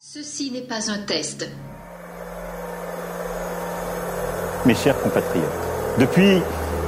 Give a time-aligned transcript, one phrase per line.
[0.00, 1.48] Ceci n'est pas un test.
[4.64, 5.44] Mes chers compatriotes,
[5.98, 6.38] depuis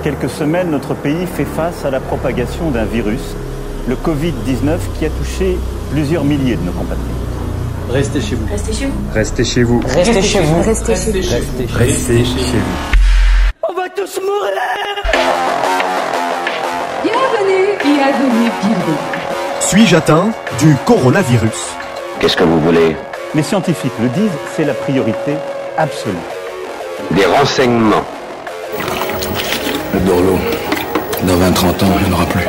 [0.03, 3.21] quelques semaines, notre pays fait face à la propagation d'un virus,
[3.89, 5.57] le Covid-19, qui a touché
[5.91, 7.05] plusieurs milliers de nos compatriotes.
[7.91, 8.47] Restez chez vous.
[8.51, 9.11] Restez chez vous.
[9.13, 9.81] Restez chez vous.
[9.83, 10.63] Restez chez vous.
[10.63, 11.79] Restez chez vous.
[11.79, 12.77] Restez chez vous.
[13.69, 14.55] On va tous mourir
[17.03, 18.99] Bienvenue, bienvenue, bienvenue.
[19.61, 21.74] Suis-je atteint du coronavirus?
[22.25, 22.97] Qu'est-ce que vous voulez
[23.35, 25.35] Les scientifiques le disent, c'est la priorité
[25.77, 26.15] absolue.
[27.11, 28.03] Des renseignements.
[29.93, 30.39] Le Dorlo,
[31.27, 32.47] dans 20-30 ans, il n'y en aura plus.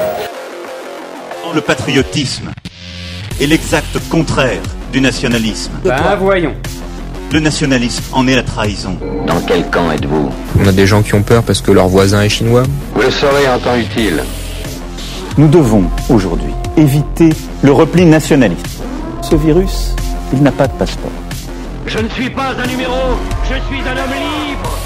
[1.54, 2.52] Le patriotisme
[3.42, 4.62] est l'exact contraire
[4.94, 5.74] du nationalisme.
[5.84, 6.54] Ben voyons.
[7.34, 8.98] Le nationalisme en est la trahison.
[9.28, 12.22] Dans quel camp êtes-vous On a des gens qui ont peur parce que leur voisin
[12.22, 12.64] est chinois.
[12.94, 14.24] Vous le saurez en temps utile.
[15.38, 17.28] Nous devons aujourd'hui éviter
[17.62, 18.75] le repli nationaliste.
[19.28, 19.96] Ce virus,
[20.34, 21.10] il n'a pas de passeport.
[21.88, 24.78] Je ne suis pas un numéro, je suis un homme libre.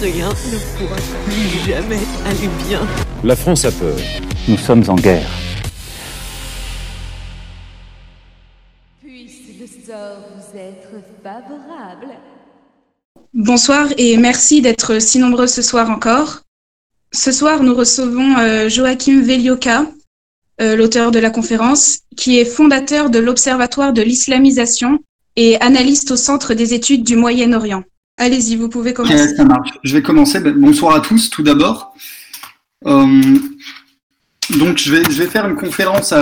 [0.00, 2.80] Rien ne pourra plus jamais aller bien.
[3.24, 3.96] La France a peur.
[4.46, 5.28] Nous sommes en guerre.
[9.02, 12.14] Puisse le sort vous être favorable.
[13.34, 16.42] Bonsoir et merci d'être si nombreux ce soir encore.
[17.12, 19.86] Ce soir, nous recevons euh, Joachim Velioka,
[20.60, 24.98] euh, l'auteur de la conférence, qui est fondateur de l'Observatoire de l'islamisation
[25.36, 27.82] et analyste au Centre des études du Moyen-Orient.
[28.18, 29.36] Allez-y, vous pouvez commencer.
[29.36, 29.70] Ça marche.
[29.84, 30.40] Je vais commencer.
[30.40, 31.94] Bonsoir à tous, tout d'abord.
[32.86, 33.38] Euh,
[34.58, 36.12] donc, je vais, faire une conférence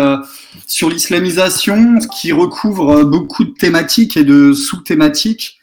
[0.67, 5.59] sur l'islamisation qui recouvre beaucoup de thématiques et de sous-thématiques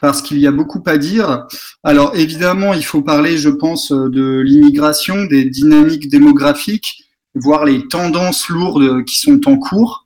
[0.00, 1.46] parce qu'il y a beaucoup à dire.
[1.82, 8.48] Alors, évidemment, il faut parler, je pense, de l'immigration, des dynamiques démographiques, voir les tendances
[8.48, 10.04] lourdes qui sont en cours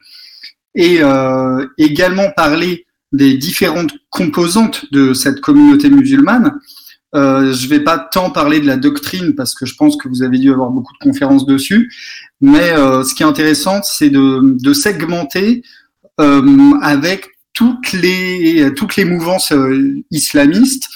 [0.75, 6.59] et euh, également parler des différentes composantes de cette communauté musulmane.
[7.17, 10.23] Euh, je vais pas tant parler de la doctrine parce que je pense que vous
[10.23, 11.93] avez dû avoir beaucoup de conférences dessus,
[12.41, 15.63] mais euh, ce qui est intéressant, c'est de, segmenter
[16.83, 20.89] avec toutes les toutes les mouvances euh, islamistes,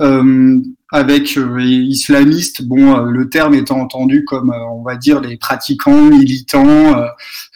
[0.00, 0.60] euh,
[0.92, 6.94] avec islamistes, bon, le terme étant entendu comme on va dire les pratiquants, militants,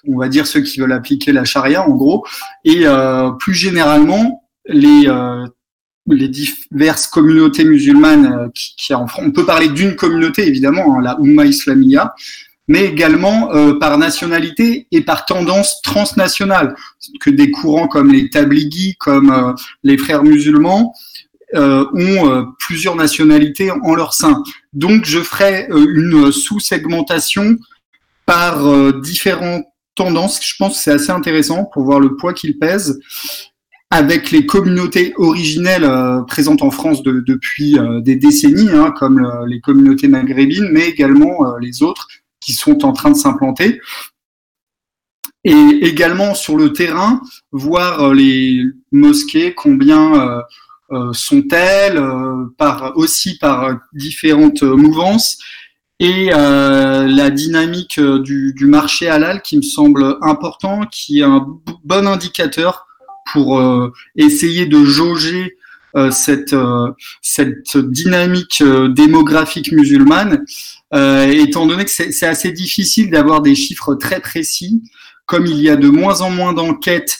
[0.09, 2.27] on va dire ceux qui veulent appliquer la charia en gros,
[2.65, 2.85] et
[3.39, 5.09] plus généralement les
[6.09, 11.17] les diverses communautés musulmanes qui, qui en On peut parler d'une communauté évidemment, hein, la
[11.21, 12.15] Ummah Islamiyya,
[12.69, 16.75] mais également euh, par nationalité et par tendance transnationale,
[17.21, 20.95] que des courants comme les tabligis, comme euh, les frères musulmans,
[21.55, 24.43] euh, ont plusieurs nationalités en leur sein.
[24.73, 27.57] Donc je ferai une sous-segmentation
[28.27, 30.41] par différentes tendances.
[30.45, 32.99] Je pense que c'est assez intéressant pour voir le poids qu'ils pèsent
[33.91, 35.89] avec les communautés originelles
[36.27, 41.57] présentes en France de, depuis des décennies, hein, comme le, les communautés maghrébines, mais également
[41.59, 42.09] les autres
[42.47, 43.81] qui sont en train de s'implanter.
[45.45, 47.21] Et également sur le terrain,
[47.53, 50.43] voir les mosquées, combien
[51.13, 52.03] sont-elles,
[52.59, 55.39] par, aussi par différentes mouvances,
[56.01, 61.47] et la dynamique du, marché halal qui me semble important, qui est un
[61.85, 62.87] bon indicateur
[63.33, 65.57] pour euh, essayer de jauger
[65.97, 66.11] euh,
[66.53, 66.93] euh,
[67.23, 70.45] cette dynamique démographique musulmane,
[71.31, 74.83] étant donné que c'est assez difficile d'avoir des chiffres très précis,
[75.27, 77.19] comme il y a de moins en moins d'enquêtes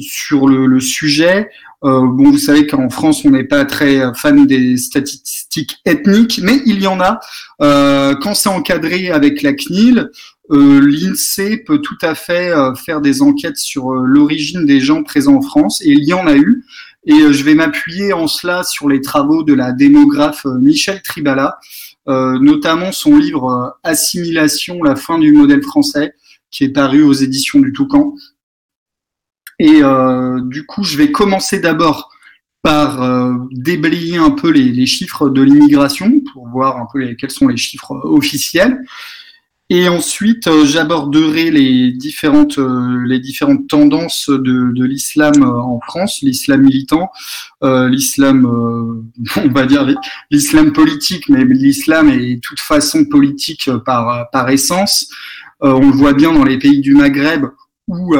[0.00, 1.50] sur le, sujet.
[1.82, 6.60] Euh, bon, vous savez qu'en France, on n'est pas très fan des statistiques ethniques, mais
[6.66, 7.20] il y en a.
[7.62, 10.10] Euh, quand c'est encadré avec la CNIL,
[10.52, 15.04] euh, l'INSEE peut tout à fait euh, faire des enquêtes sur euh, l'origine des gens
[15.04, 16.64] présents en France, et il y en a eu.
[17.06, 21.58] Et je vais m'appuyer en cela sur les travaux de la démographe Michel Tribala,
[22.06, 26.14] notamment son livre Assimilation, la fin du modèle français,
[26.50, 28.14] qui est paru aux éditions du Toucan.
[29.58, 29.80] Et
[30.44, 32.10] du coup, je vais commencer d'abord
[32.62, 37.56] par déblayer un peu les, chiffres de l'immigration pour voir un peu quels sont les
[37.56, 38.82] chiffres officiels.
[39.72, 45.78] Et ensuite, euh, j'aborderai les différentes euh, les différentes tendances de, de l'islam euh, en
[45.78, 47.08] France, l'islam militant,
[47.62, 48.44] euh, l'islam,
[49.36, 49.86] on va dire
[50.32, 55.08] l'islam politique, mais l'islam est toute façon politique par par essence.
[55.60, 57.46] on le voit bien dans les pays du Maghreb
[57.86, 58.14] où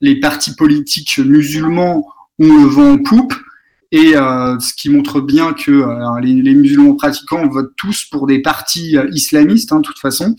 [0.00, 2.06] les partis politiques musulmans
[2.38, 3.34] ont le vent en poupe.
[3.94, 8.42] Et euh, ce qui montre bien que euh, les, musulmans pratiquants votent tous pour des
[8.42, 10.34] partis islamistes, hein, de toute façon.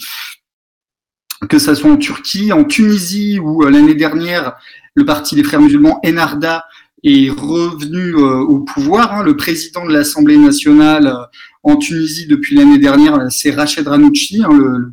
[1.47, 4.57] que ça soit en Turquie, en Tunisie, où l'année dernière,
[4.93, 6.65] le parti des frères musulmans, Enarda,
[7.05, 9.13] est revenu au pouvoir.
[9.13, 9.23] Hein.
[9.23, 11.15] Le président de l'Assemblée nationale
[11.63, 14.91] en Tunisie depuis l'année dernière, c'est Rached Ranouchi, hein, le,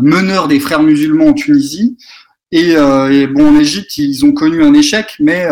[0.00, 1.96] meneur des frères musulmans en Tunisie.
[2.52, 5.46] Et, et, bon, en Égypte, ils ont connu un échec, mais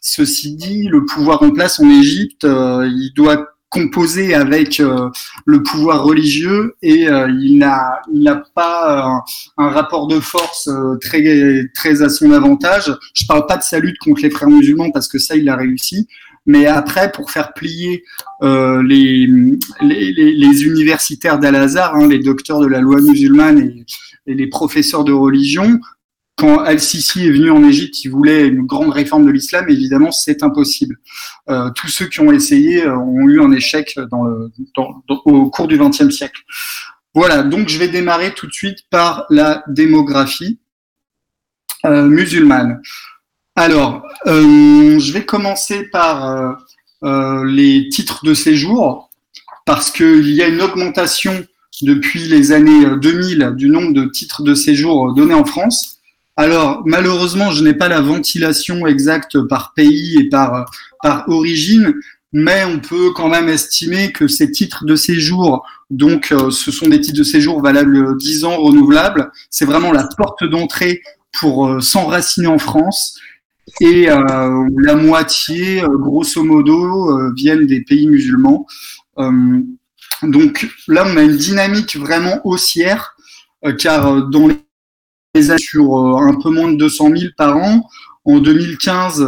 [0.00, 3.46] ceci dit, le pouvoir en place en Égypte, il doit
[3.76, 5.10] composé avec euh,
[5.44, 9.20] le pouvoir religieux et euh, il n'a il n'a pas
[9.58, 10.70] euh, un, rapport de force
[11.00, 12.92] très très à son avantage.
[13.14, 15.56] Je parle pas de sa lutte contre les frères musulmans parce que ça il a
[15.56, 16.08] réussi,
[16.46, 18.04] mais après pour faire plier
[18.42, 19.26] les,
[19.82, 23.86] les, les, universitaires d'Al-Azhar, hein, les docteurs de la loi musulmane et,
[24.26, 25.80] et les professeurs de religion,
[26.36, 29.66] quand Al-Sisi est venu en Égypte, il voulait une grande réforme de l'islam.
[29.70, 30.98] Évidemment, c'est impossible.
[31.48, 33.98] Euh, tous ceux qui ont essayé euh, ont eu un échec
[35.08, 36.42] au cours du XXe siècle.
[37.14, 40.60] Voilà, donc je vais démarrer tout de suite par la démographie
[41.86, 42.82] euh, musulmane.
[43.58, 46.58] Alors, je vais commencer par
[47.02, 49.08] les titres de séjour,
[49.64, 51.46] parce qu'il y a une augmentation
[51.80, 55.95] depuis les années 2000 du nombre de titres de séjour donnés en France.
[56.36, 60.70] Alors, malheureusement, je n'ai pas la ventilation exacte par pays et par,
[61.02, 61.94] par origine,
[62.32, 66.88] mais on peut quand même estimer que ces titres de séjour, donc euh, ce sont
[66.88, 71.00] des titres de séjour valables 10 ans renouvelables, c'est vraiment la porte d'entrée
[71.40, 73.18] pour euh, s'enraciner en France.
[73.80, 78.64] Et euh, la moitié, grosso modo, viennent des pays musulmans.
[80.22, 83.16] donc là, on a une dynamique vraiment haussière,
[83.78, 84.65] car dans les
[85.58, 87.88] sur euh, un peu moins de 200 000 par an.
[88.24, 89.24] En 2015,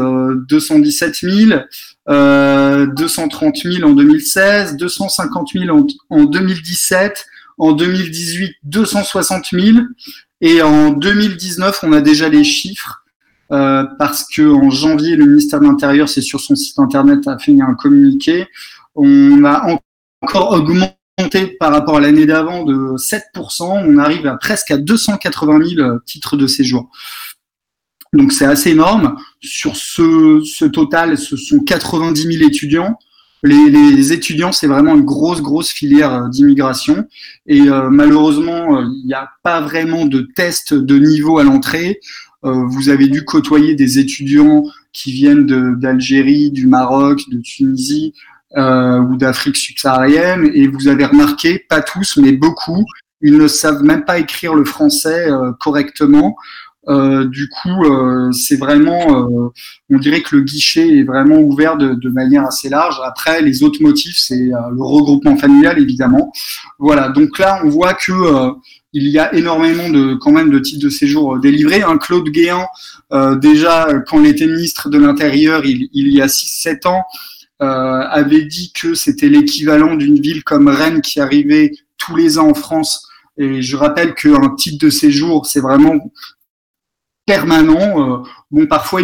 [0.49, 1.61] 217 000,
[2.09, 7.25] 230 000 en 2016, 250 000 en, 2017,
[7.59, 9.79] en 2018, 260 000.
[10.41, 13.05] Et en 2019, on a déjà les chiffres.
[13.51, 17.39] Euh, parce que en janvier, le ministère de l'Intérieur, c'est sur son site internet, a
[17.39, 18.47] fait un communiqué.
[18.95, 19.79] On a
[20.21, 20.98] encore augmenté
[21.59, 25.99] par rapport à l'année d'avant de 7%, on arrive à presque à 280 000 euh,
[26.07, 26.91] titres de séjour.
[28.13, 29.17] Donc c'est assez énorme.
[29.41, 32.99] Sur ce, total, ce sont 90 000 étudiants.
[33.45, 37.07] Les, étudiants, c'est vraiment une grosse, grosse filière euh, d'immigration.
[37.47, 42.01] Et euh, malheureusement, il n'y a pas vraiment de test de niveau à l'entrée.
[42.43, 44.63] vous avez dû côtoyer des étudiants
[44.93, 45.47] qui viennent
[45.79, 48.15] d'Algérie, du Maroc, de Tunisie,
[48.57, 52.85] euh, ou d'Afrique subsaharienne, et vous avez remarqué, pas tous, mais beaucoup,
[53.21, 56.37] ils ne savent même pas écrire le français euh, correctement.
[56.89, 59.49] Euh, du coup, euh, c'est vraiment, euh,
[59.91, 62.97] on dirait que le guichet est vraiment ouvert de, de manière assez large.
[63.05, 66.33] Après, les autres motifs, c'est le regroupement familial, évidemment.
[66.79, 67.11] Voilà.
[67.11, 68.13] Donc là, on voit que
[68.95, 71.83] il y a énormément de quand même de titres de séjour délivrés.
[71.83, 72.67] Un Claude Guéant,
[73.37, 78.45] déjà quand il était ministre de l'Intérieur, il, il y a 6-7 ans, euh, avait
[78.45, 83.09] dit que c'était l'équivalent d'une ville comme Rennes qui arrivait tous les ans en France.
[83.37, 86.11] Et je rappelle qu'un titre de séjour, c'est vraiment
[87.25, 88.23] permanent.
[88.23, 89.03] Euh, bon, parfois,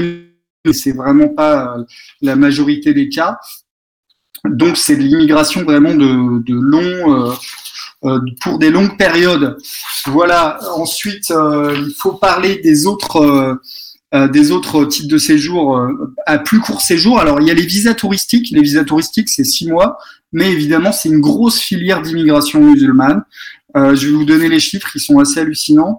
[0.72, 1.76] c'est vraiment pas
[2.20, 3.38] la majorité des cas.
[4.44, 7.32] Donc, c'est de l'immigration vraiment de, de long,
[8.04, 9.56] euh, pour des longues périodes.
[10.06, 10.58] Voilà.
[10.74, 13.54] Ensuite, il faut parler des autres euh,
[14.28, 17.18] des autres types de séjours euh, à plus court séjour.
[17.18, 18.50] Alors, il y a les visas touristiques.
[18.50, 19.98] Les visas touristiques, c'est six mois,
[20.32, 23.24] mais évidemment, c'est une grosse filière d'immigration musulmane.
[23.76, 25.98] Euh, je vais vous donner les chiffres, ils sont assez hallucinants.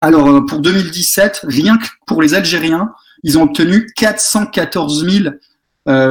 [0.00, 5.34] Alors, pour 2017, rien que pour les Algériens, ils ont obtenu 414 000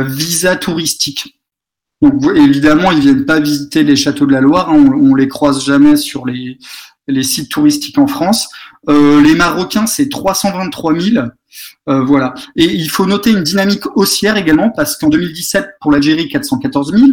[0.05, 1.39] visas touristiques.
[2.01, 5.27] Donc, évidemment, ils viennent pas visiter les châteaux de la Loire, hein, on, on les
[5.27, 6.57] croise jamais sur les,
[7.07, 8.47] les sites touristiques en France.
[8.89, 11.25] Euh, les Marocains, c'est 323 000.
[11.89, 12.33] Euh, voilà.
[12.55, 17.05] Et il faut noter une dynamique haussière également, parce qu'en 2017, pour l'Algérie, 414 000,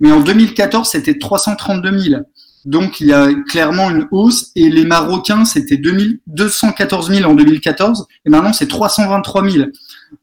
[0.00, 2.22] mais en 2014, c'était 332 000.
[2.64, 4.50] Donc il y a clairement une hausse.
[4.56, 9.66] Et les Marocains, c'était 214 000 en 2014, et maintenant c'est 323 000.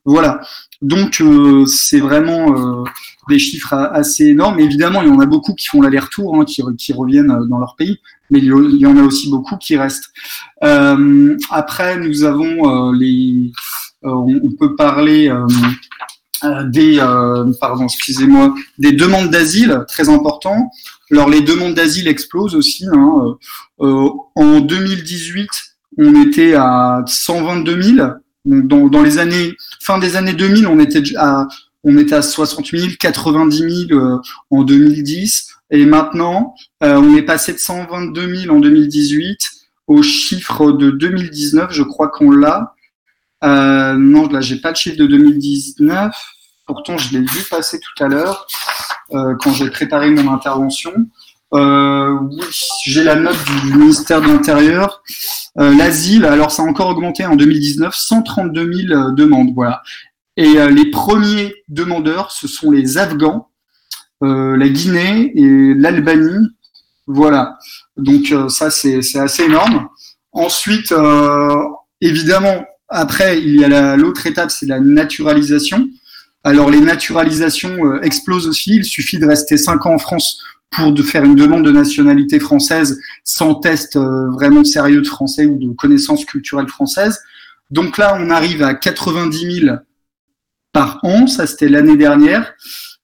[0.06, 0.42] Voilà.
[0.82, 2.84] Donc euh, c'est vraiment euh,
[3.30, 4.60] des chiffres assez énormes.
[4.60, 8.00] Évidemment, il y en a beaucoup qui font l'aller-retour, hein, qui, reviennent dans leur pays,
[8.32, 10.10] mais il y en a aussi beaucoup qui restent.
[10.64, 13.52] Euh, après, nous avons les,
[14.02, 15.32] on, peut parler
[16.66, 16.98] des,
[17.60, 20.72] pardon, excusez-moi, des demandes d'asile, très important.
[21.12, 22.88] Alors les demandes d'asile explosent aussi.
[22.92, 23.38] Hein.
[23.78, 25.50] en 2018,
[25.98, 28.08] on était à 122 000
[28.46, 31.48] dans, dans, les années fin des années 2000, on était à
[31.84, 34.22] on était à 60 000, 90 000
[34.52, 35.48] en 2010.
[35.72, 39.40] Et maintenant, on est passé de 122 000 en 2018
[39.88, 42.76] au chiffre de 2019, je crois qu'on l'a.
[43.42, 46.14] non, là, j'ai pas le chiffre de 2019.
[46.66, 48.48] Pourtant, je l'ai vu passer tout à l'heure
[49.10, 50.94] quand j'ai préparé mon intervention.
[51.54, 52.40] Euh, oui,
[52.86, 55.04] j'ai la note du ministère de l'Intérieur.
[55.60, 59.82] Euh, L'asile, alors ça a encore augmenté en 2019, 132 000 euh, demandes, voilà.
[60.38, 63.50] Et euh, les premiers demandeurs, ce sont les Afghans,
[64.24, 66.48] euh, la Guinée et l'Albanie,
[67.08, 67.58] voilà.
[67.98, 69.90] Donc ça, c'est assez énorme.
[70.32, 70.94] Ensuite,
[72.00, 75.90] évidemment, après, il y a l'autre étape, c'est la naturalisation.
[76.44, 78.76] Alors les naturalisations explosent aussi.
[78.78, 82.40] Il suffit de rester cinq ans en France pour de faire une demande de nationalité
[82.40, 87.20] française sans test euh, vraiment sérieux de français ou de connaissances culturelles françaises.
[87.70, 89.76] Donc là, on arrive à 90 000
[90.74, 92.54] par an, ça c'était l'année dernière.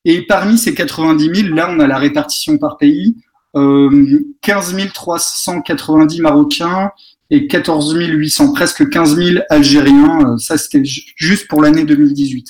[0.05, 3.15] Et parmi ces 90 000, là, on a la répartition par pays.
[3.55, 6.91] Euh, 15 390 Marocains
[7.29, 10.19] et 14 800, presque 15 000 Algériens.
[10.21, 12.47] Euh, ça, c'était juste pour l'année 2018.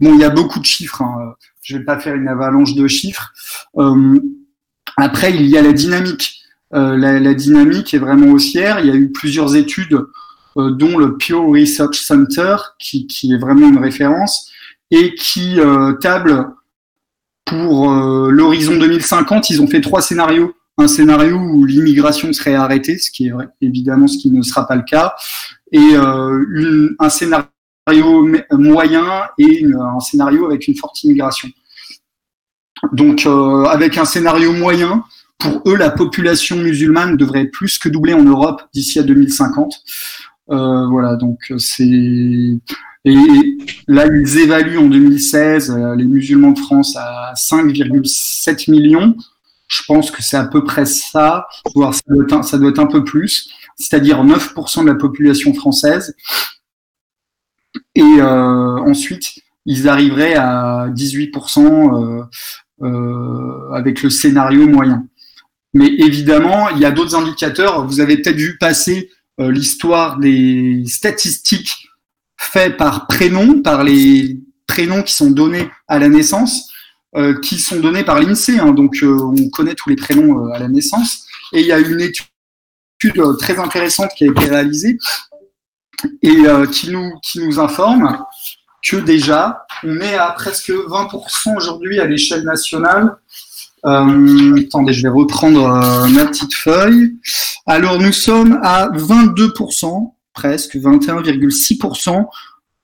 [0.00, 1.02] Bon, il y a beaucoup de chiffres.
[1.02, 1.34] Hein.
[1.62, 3.32] Je ne vais pas faire une avalanche de chiffres.
[3.76, 4.20] Euh,
[4.96, 6.42] après, il y a la dynamique.
[6.74, 8.80] Euh, la, dynamique est vraiment haussière.
[8.80, 10.04] Il y a eu plusieurs études,
[10.56, 14.50] euh, dont le Pew Research Center, qui, est vraiment une référence,
[14.90, 16.48] et qui euh, table
[17.44, 19.50] pour l'horizon 2050.
[19.50, 20.54] Ils ont fait trois scénarios.
[20.78, 24.76] Un scénario où l'immigration serait arrêtée, ce qui est évidemment ce qui ne sera pas
[24.76, 25.14] le cas,
[25.72, 27.48] et un scénario
[28.50, 29.04] moyen
[29.38, 31.48] et un scénario avec une forte immigration.
[32.92, 35.04] Donc, euh, avec un scénario moyen,
[35.38, 39.74] pour eux, la population musulmane devrait plus que doubler en Europe d'ici à 2050.
[40.50, 42.60] Euh, voilà, donc c'est
[43.06, 49.16] et là ils évaluent en 2016 euh, les musulmans de France à 5,7 millions.
[49.68, 52.02] Je pense que c'est à peu près ça, voire ça
[52.58, 56.14] doit être un, peu plus, c'est-à-dire 9% de la population française.
[57.96, 62.24] Et euh, ensuite, ils arriveraient à 18% euh,
[62.80, 65.06] avec le scénario moyen.
[65.76, 67.86] Mais évidemment, il y a d'autres indicateurs.
[67.86, 71.90] Vous avez peut-être vu passer euh, l'histoire des statistiques
[72.38, 76.72] faites par prénom, par les prénoms qui sont donnés à la naissance,
[77.14, 78.58] euh, qui sont donnés par l'INSEE.
[78.58, 78.72] Hein.
[78.72, 81.26] donc, on connaît tous les prénoms à la naissance.
[81.52, 82.26] Et il y a une étude
[83.38, 84.96] très intéressante qui a été réalisée
[86.22, 86.36] et
[86.72, 88.18] qui, nous, qui nous informe
[88.88, 93.16] que déjà, on est à presque 20% aujourd'hui à l'échelle nationale.
[93.84, 97.16] Euh, attendez, je vais reprendre euh, ma petite feuille.
[97.66, 102.26] Alors, nous sommes à 22%, presque 21,6%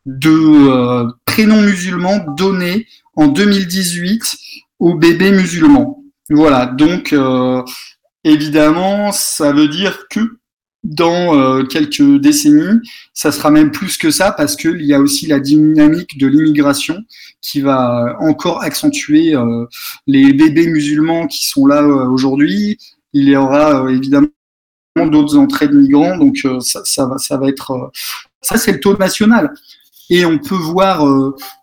[0.06, 4.36] de euh, prénoms musulmans donnés en 2018
[4.78, 6.02] aux bébés musulmans.
[6.30, 7.14] Voilà, donc
[8.24, 10.38] évidemment, ça veut dire que
[10.84, 12.80] dans euh, quelques décennies.
[13.14, 16.96] Ça sera même plus que ça parce qu'il y a aussi la dynamique de l'immigration
[17.40, 19.66] qui va encore accentuer euh,
[20.06, 22.78] les bébés musulmans qui sont là euh, aujourd'hui.
[23.12, 24.28] Il y aura évidemment
[24.96, 27.90] d'autres entrées de migrants, donc ça, ça, va, ça va être
[28.40, 29.52] ça c'est le taux national.
[30.10, 31.06] Et on peut voir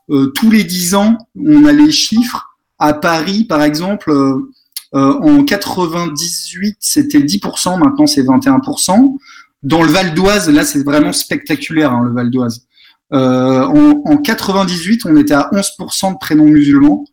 [0.08, 2.50] tous les dix ans, on a les chiffres.
[2.80, 4.50] À Paris, par exemple, euh,
[4.92, 9.18] en 98, c'était 10%, maintenant c'est 21%.
[9.62, 12.66] Dans le Val d'Oise, là c'est vraiment spectaculaire, hein, le Val d'Oise.
[13.12, 17.06] Euh, en, en, 98, on était à 11% de prénoms musulmans.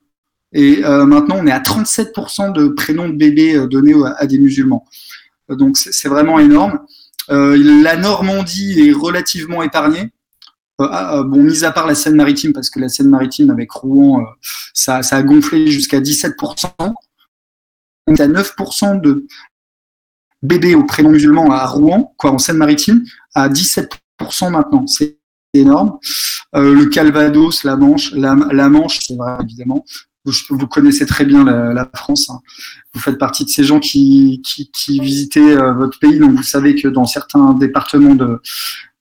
[0.53, 4.39] Et euh, maintenant, on est à 37% de prénoms de bébés euh, donnés à, des
[4.39, 4.85] musulmans.
[5.51, 6.81] Euh, donc, c'est vraiment énorme.
[7.29, 10.11] la Normandie est relativement épargnée.
[10.79, 14.23] Ah, bon, mis à part la Seine-Maritime, parce que la Seine-Maritime avec Rouen,
[14.75, 16.69] ça, ça, a gonflé jusqu'à 17%
[18.07, 19.27] on est à 9% de
[20.43, 23.99] bébés au prénom musulman à Rouen, quoi, en Seine-Maritime, à 17%
[24.51, 24.87] maintenant.
[24.87, 25.19] C'est
[25.55, 25.99] énorme.
[26.55, 28.35] Euh, le Calvados, la Manche, la,
[28.69, 29.85] Manche, c'est vrai, évidemment.
[30.51, 32.31] Vous, connaissez très bien la, France.
[32.31, 32.41] Hein.
[32.93, 36.75] Vous faites partie de ces gens qui, qui, visitaient euh, votre pays, donc vous savez
[36.75, 38.41] que dans certains départements de,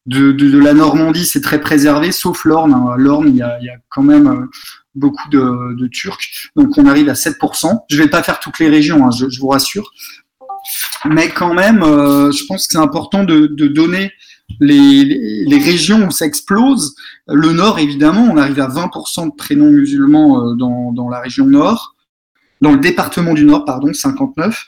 [0.05, 2.73] de, la Normandie, c'est très préservé, sauf l'Orne.
[2.73, 2.95] Hein.
[2.97, 3.57] L'Orne, il y a,
[3.89, 4.45] quand même euh,
[4.93, 6.51] beaucoup de, Turcs.
[6.55, 7.79] Donc on arrive à 7%.
[7.89, 9.91] Je vais pas faire toutes les régions, hein, je, vous rassure.
[11.05, 14.11] Mais quand même, euh, je pense que c'est important de, donner
[14.59, 15.03] les,
[15.45, 16.95] les, régions où ça explose.
[17.27, 21.45] Le Nord, évidemment, on arrive à 20% de prénoms musulmans euh, dans, dans la région
[21.45, 21.95] Nord.
[22.61, 24.65] Dans le département du Nord, pardon, 59.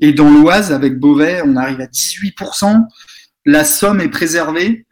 [0.00, 2.86] Et dans l'Oise, avec Beauvais, on arrive à 18%.
[3.44, 4.86] La Somme est préservée.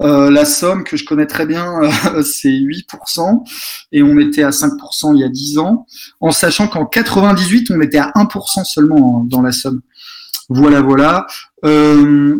[0.00, 3.44] Euh, la Somme, que je connais très bien, euh, c'est 8%,
[3.92, 5.86] et on était à 5% il y a 10 ans,
[6.20, 9.82] en sachant qu'en 98, on était à 1% seulement dans la Somme.
[10.48, 11.26] Voilà, voilà.
[11.64, 12.36] Euh,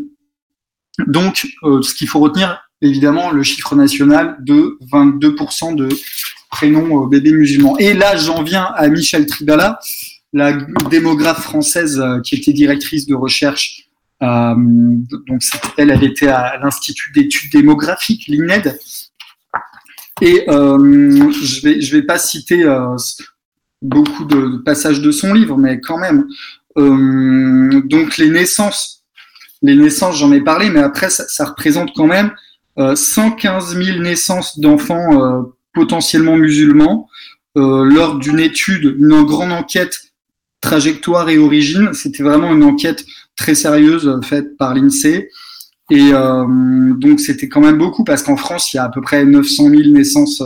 [1.06, 5.88] donc, ce qu'il faut retenir, évidemment, le chiffre national de 22% de
[6.50, 7.78] prénoms bébés musulmans.
[7.78, 9.78] Et là, j'en viens à Michel Tribala,
[10.32, 10.52] la
[10.90, 13.83] démographe française qui était directrice de recherche euh,
[14.21, 15.42] donc
[15.76, 18.78] elle, elle était à l'Institut d'études démographiques, l'INED.
[20.21, 22.97] Et euh, je vais je vais pas citer euh,
[23.83, 26.26] beaucoup de, passages de son livre, mais quand même.
[26.76, 29.04] donc les naissances,
[29.62, 32.33] les naissances, j'en ai parlé, mais après ça, représente quand même
[32.76, 37.09] 115 000 naissances d'enfants potentiellement musulmans
[37.56, 40.00] lors d'une étude, une grande enquête
[40.64, 41.92] trajectoire et origine.
[41.92, 43.04] C'était vraiment une enquête
[43.36, 45.30] très sérieuse euh, faite par l'INSEE.
[45.90, 46.46] Et euh,
[46.94, 49.68] donc c'était quand même beaucoup parce qu'en France, il y a à peu près 900
[49.68, 50.42] 000 naissances,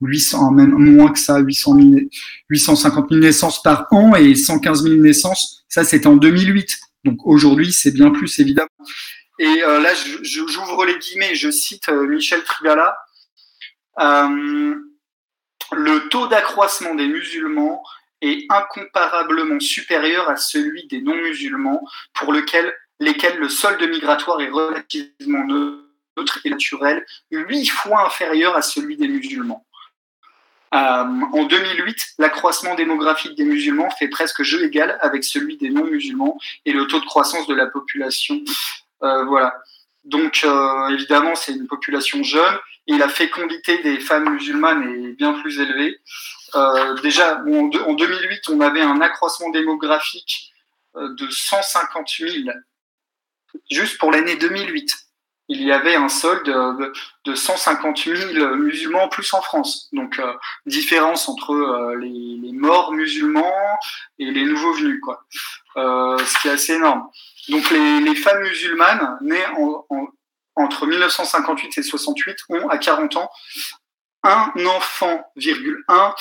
[0.00, 1.88] 800, euh, même moins que ça, 800 000,
[2.48, 5.66] 850 000 naissances par an et 115 000 naissances.
[5.68, 6.78] Ça, c'était en 2008.
[7.04, 8.68] Donc aujourd'hui, c'est bien plus évidemment.
[9.38, 9.92] Et là,
[10.22, 12.96] j'ouvre les guillemets, je cite Michel Trigala.
[13.98, 14.78] le
[16.08, 17.82] taux d'accroissement des musulmans
[18.24, 25.44] est incomparablement supérieur à celui des non-musulmans, pour lequel, lesquels le solde migratoire est relativement
[25.44, 29.64] neutre et naturel, huit fois inférieur à celui des musulmans.
[30.74, 36.36] Euh, en 2008, l'accroissement démographique des musulmans fait presque jeu égal avec celui des non-musulmans
[36.64, 38.40] et le taux de croissance de la population.
[39.04, 39.54] Euh, voilà.
[40.04, 45.34] Donc, euh, évidemment, c'est une population jeune et la fécondité des femmes musulmanes est bien
[45.34, 46.00] plus élevée.
[46.56, 50.52] Euh, déjà, en, 2008, on avait un accroissement démographique
[50.96, 52.32] euh, de 150 000
[53.70, 54.92] juste pour l'année 2008.
[55.48, 56.46] Il y avait un solde
[57.24, 59.88] de, 150 000 musulmans en plus en France.
[59.92, 60.32] Donc, euh,
[60.64, 63.52] différence entre les, morts musulmans
[64.18, 65.24] et les nouveaux venus, quoi.
[65.76, 67.08] ce qui est assez énorme.
[67.50, 69.44] Donc, les, femmes musulmanes nées
[70.56, 73.30] entre 1958 et 68 ont à 40 ans
[74.24, 76.14] un enfant, virgule 1,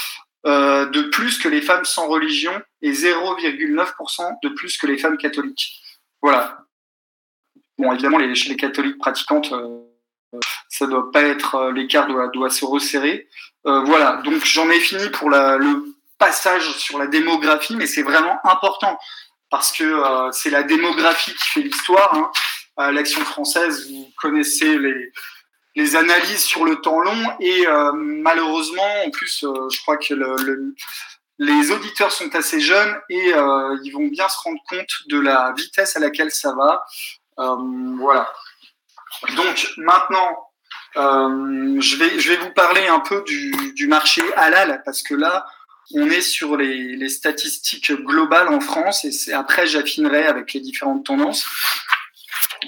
[0.46, 5.18] euh, de plus que les femmes sans religion et 0,9% de plus que les femmes
[5.18, 5.82] catholiques.
[6.22, 6.58] Voilà.
[7.78, 12.66] Bon, évidemment, les, catholiques pratiquantes, euh, ça doit pas être euh, l'écart doit, doit se
[12.66, 13.30] resserrer.
[13.64, 14.22] voilà.
[14.26, 19.00] Donc j'en ai fini pour le passage sur la démographie, mais c'est vraiment important
[19.50, 22.14] parce que c'est la démographie qui fait l'histoire.
[22.78, 22.92] Hein.
[22.92, 25.12] L'action française, vous connaissez les,
[25.76, 30.14] les analyses sur le temps long et euh, malheureusement, en plus, euh, je crois que
[30.14, 30.76] le,
[31.40, 35.54] les auditeurs sont assez jeunes et euh, ils vont bien se rendre compte de la
[35.58, 36.86] vitesse à laquelle ça va.
[37.38, 38.32] voilà.
[39.36, 40.50] Donc maintenant,
[40.96, 45.46] je, vais, je vais vous parler un peu du, marché halal parce que là,
[45.96, 51.48] on est sur les, statistiques globales en France et après j'affinerai avec les différentes tendances.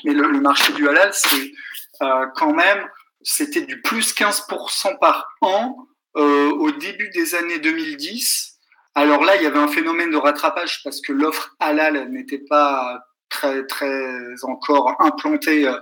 [0.04, 1.54] Mais le marché du halal, c'est
[2.02, 2.88] euh, quand même,
[3.22, 8.58] c'était du plus 15% par an euh, au début des années 2010.
[8.96, 13.00] Alors là, il y avait un phénomène de rattrapage parce que l'offre halal n'était pas
[13.30, 15.78] très très encore implantée euh,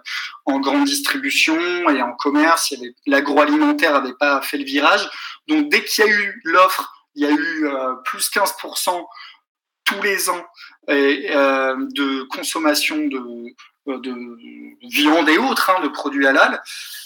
[0.45, 1.57] en grande distribution
[1.89, 2.73] et en commerce.
[3.05, 5.09] L'agroalimentaire n'avait pas fait le virage.
[5.47, 7.67] Donc dès qu'il y a eu l'offre, il y a eu
[8.05, 9.05] plus 15%
[9.85, 10.43] tous les ans
[10.87, 13.53] de consommation de,
[13.87, 14.37] de
[14.81, 16.61] viande et autres, hein, de produits halal.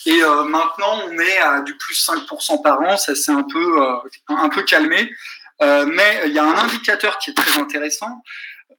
[0.06, 2.98] Et euh, maintenant, on est à du plus 5% par an.
[2.98, 3.96] Ça s'est un peu, euh,
[4.30, 5.12] un peu calmé.
[5.60, 8.24] mais il y a un indicateur qui est très intéressant.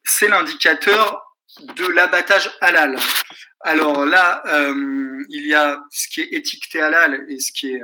[0.05, 1.23] C'est l'indicateur
[1.77, 2.97] de l'abattage halal.
[3.61, 4.43] Alors là,
[5.29, 7.83] il y a ce qui est étiqueté halal et ce qui est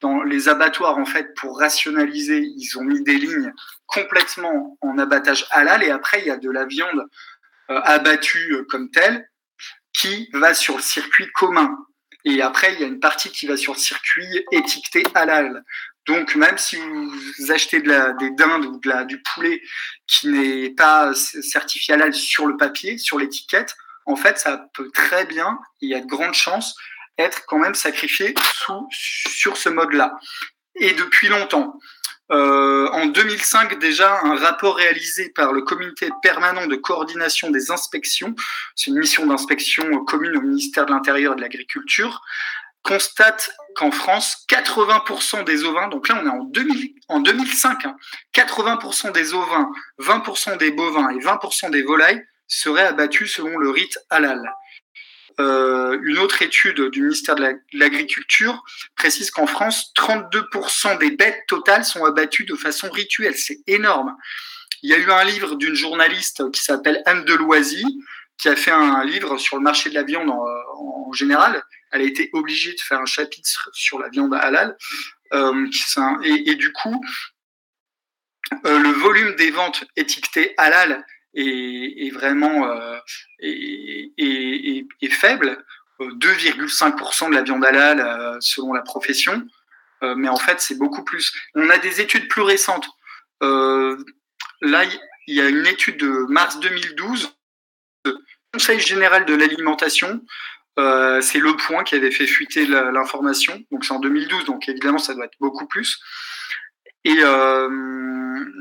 [0.00, 3.52] dans les abattoirs, en fait, pour rationaliser, ils ont mis des lignes
[3.86, 7.04] complètement en abattage halal et après, il y a de la viande euh,
[7.68, 9.28] abattu euh, comme tel,
[9.92, 11.76] qui va sur le circuit commun.
[12.24, 15.64] Et après, il y a une partie qui va sur le circuit étiqueté halal.
[16.06, 19.62] Donc, même si vous achetez des dindes ou du poulet
[20.06, 23.74] qui n'est pas certifié halal sur le papier, sur l'étiquette,
[24.06, 26.74] en fait, ça peut très bien, il y a de grandes chances,
[27.18, 28.34] être quand même sacrifié
[28.90, 30.18] sur ce mode-là.
[30.76, 31.78] Et depuis longtemps.
[32.30, 38.34] Euh, en 2005, déjà, un rapport réalisé par le comité permanent de coordination des inspections,
[38.74, 42.20] c'est une mission d'inspection commune au ministère de l'Intérieur et de l'Agriculture,
[42.82, 47.84] constate qu'en France, 80% des ovins, donc là on est en, 2000, en 2005,
[48.34, 53.70] 80% hein, des ovins, 20% des bovins et 20% des volailles seraient abattus selon le
[53.70, 54.52] rite halal.
[55.40, 58.62] Euh, une autre étude du ministère de l'Agriculture
[58.96, 63.36] précise qu'en France, 32% des bêtes totales sont abattues de façon rituelle.
[63.36, 64.16] C'est énorme.
[64.82, 67.84] Il y a eu un livre d'une journaliste qui s'appelle Anne Deloisy,
[68.36, 71.62] qui a fait un livre sur le marché de la viande en, général.
[71.90, 74.76] Elle a été obligée de faire un chapitre sur la viande halal.
[75.32, 75.66] Euh,
[76.22, 77.00] et, et, du coup,
[78.66, 82.98] euh, le volume des ventes étiquetées halal est, vraiment euh,
[83.40, 85.64] est, faible.
[86.00, 89.46] 2,5% euh, de la viande halal euh, selon la profession.
[90.00, 91.32] Mais en fait, c'est beaucoup plus.
[91.56, 92.88] On a des études plus récentes.
[93.40, 94.84] là,
[95.26, 97.34] il y a une étude de mars 2012
[98.52, 100.24] Conseil général de l'alimentation.
[100.76, 103.60] C'est Le Point qui avait fait fuiter l'information.
[103.72, 106.00] Donc c'est en 2012, donc évidemment ça doit être beaucoup plus.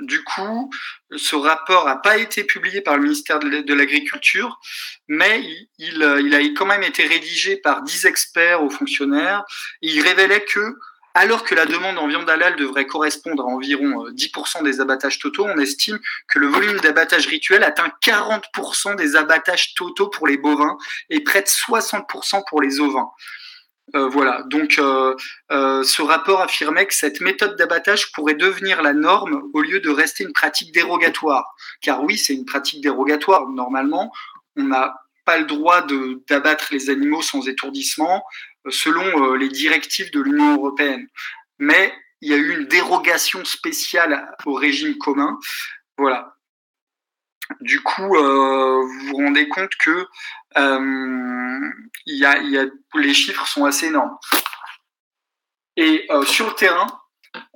[0.04, 0.71] Du coup,
[1.15, 4.60] ce rapport n'a pas été publié par le ministère de l'Agriculture,
[5.08, 5.41] mais
[5.78, 9.43] il, il, a quand même été rédigé par dix experts aux fonctionnaires.
[9.82, 10.76] Il révélait que
[11.17, 15.17] alors que la demande en viande halal devrait correspondre à environ 10% euh, des abattages
[15.17, 15.97] totaux, on estime
[16.28, 20.78] que le volume d'abattage rituel atteint 40% des abattages totaux pour les bovins
[21.10, 23.10] et près de 60% pour les ovins.
[23.95, 25.15] Euh, voilà, donc euh,
[25.52, 29.89] euh, ce rapport affirmait que cette méthode d'abattage pourrait devenir la norme au lieu de
[29.89, 31.56] rester une pratique dérogatoire.
[31.82, 33.47] Car oui, c'est une pratique dérogatoire.
[33.47, 34.12] Normalement,
[34.58, 34.93] on n'a
[35.26, 35.86] pas le droit
[36.30, 38.23] d'abattre les animaux sans étourdissement,
[38.69, 41.08] selon les directives de l'Union européenne.
[41.60, 45.38] Mais il y a eu une dérogation spéciale au régime commun.
[45.97, 46.37] Voilà.
[47.62, 50.08] Du coup, euh, vous vous rendez compte que
[50.58, 51.60] euh,
[52.06, 54.18] y a, les chiffres sont assez énormes.
[55.76, 56.88] Et euh, sur le terrain,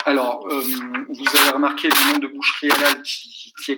[0.06, 3.76] alors vous avez remarqué le nombre de boucheries halal qui, qui.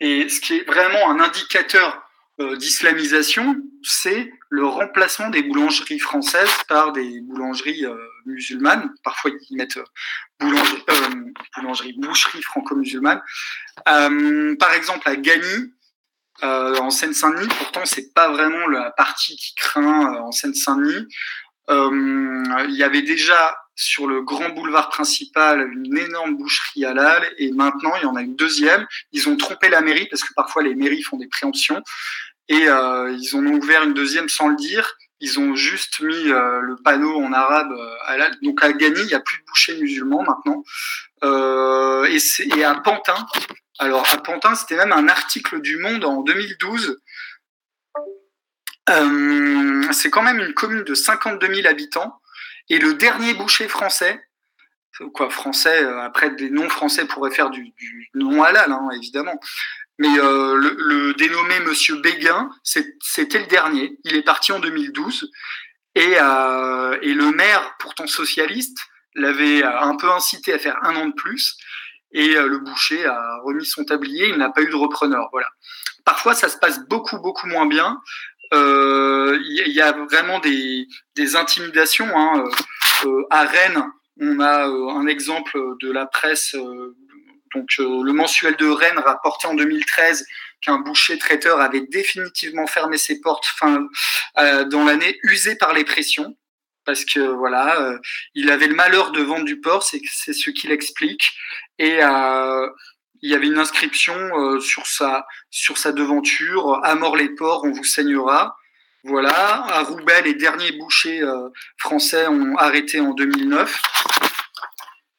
[0.00, 2.02] Et ce qui est vraiment un indicateur
[2.38, 8.90] d'islamisation, c'est le remplacement des boulangeries françaises par des boulangeries euh, musulmanes.
[9.04, 9.84] Parfois, ils mettent euh,
[10.40, 10.82] boulangerie,
[11.56, 13.20] boulangerie, boucherie franco-musulmane.
[13.84, 15.72] par exemple, à Gagny,
[16.42, 21.06] en Seine-Saint-Denis, pourtant, c'est pas vraiment la partie qui craint en Seine-Saint-Denis.
[21.68, 27.92] il y avait déjà sur le grand boulevard principal une énorme boucherie halal et maintenant
[27.96, 28.86] il y en a une deuxième.
[29.12, 31.82] Ils ont trompé la mairie parce que parfois les mairies font des préemptions
[32.48, 34.96] et euh, ils ont ouvert une deuxième sans le dire.
[35.20, 38.36] Ils ont juste mis euh, le panneau en arabe euh, halal.
[38.42, 40.62] Donc à Gagny, il n'y a plus de bouchers musulmans maintenant.
[41.22, 43.26] et, à Pantin,
[43.78, 46.98] alors à Pantin, c'était même un article du Monde en 2012
[48.90, 52.20] euh, c'est quand même une commune de 52 000 habitants
[52.68, 54.20] et le dernier boucher français,
[55.14, 59.38] quoi, français, euh, après des noms français pourraient faire du, du non halal, hein, évidemment.
[59.98, 63.98] Mais euh, le, dénommé Monsieur Béguin, c'était le dernier.
[64.04, 65.30] Il est parti en 2012
[65.94, 68.78] et, euh, et le maire, pourtant socialiste,
[69.14, 71.56] l'avait un peu incité à faire un an de plus.
[72.14, 74.28] Et le boucher a remis son tablier.
[74.28, 75.28] Il n'a pas eu de repreneur.
[75.32, 75.48] Voilà.
[76.04, 78.00] Parfois, ça se passe beaucoup beaucoup moins bien.
[78.52, 80.86] Il euh, y, a vraiment des,
[81.36, 82.08] intimidations.
[82.14, 82.44] Hein.
[83.06, 83.82] Euh, à Rennes,
[84.20, 86.54] on a euh, un exemple de la presse.
[87.54, 90.26] donc, le mensuel de Rennes rapportait en 2013
[90.60, 93.88] qu'un boucher traiteur avait définitivement fermé ses portes fin,
[94.36, 96.36] dans l'année, usé par les pressions
[96.84, 97.98] parce que voilà, euh,
[98.34, 101.30] il avait le malheur de vendre du porc, c'est ce qu'il explique,
[101.78, 102.68] et euh,
[103.22, 107.64] il y avait une inscription euh, sur sa sur sa devanture à mort les porcs,
[107.64, 108.56] on vous saignera.
[109.04, 111.22] Voilà, à Roubaix, les derniers bouchers
[111.76, 113.82] français ont arrêté en 2009,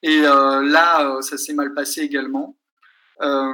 [0.02, 2.56] et là, ça s'est mal passé également.
[3.20, 3.52] à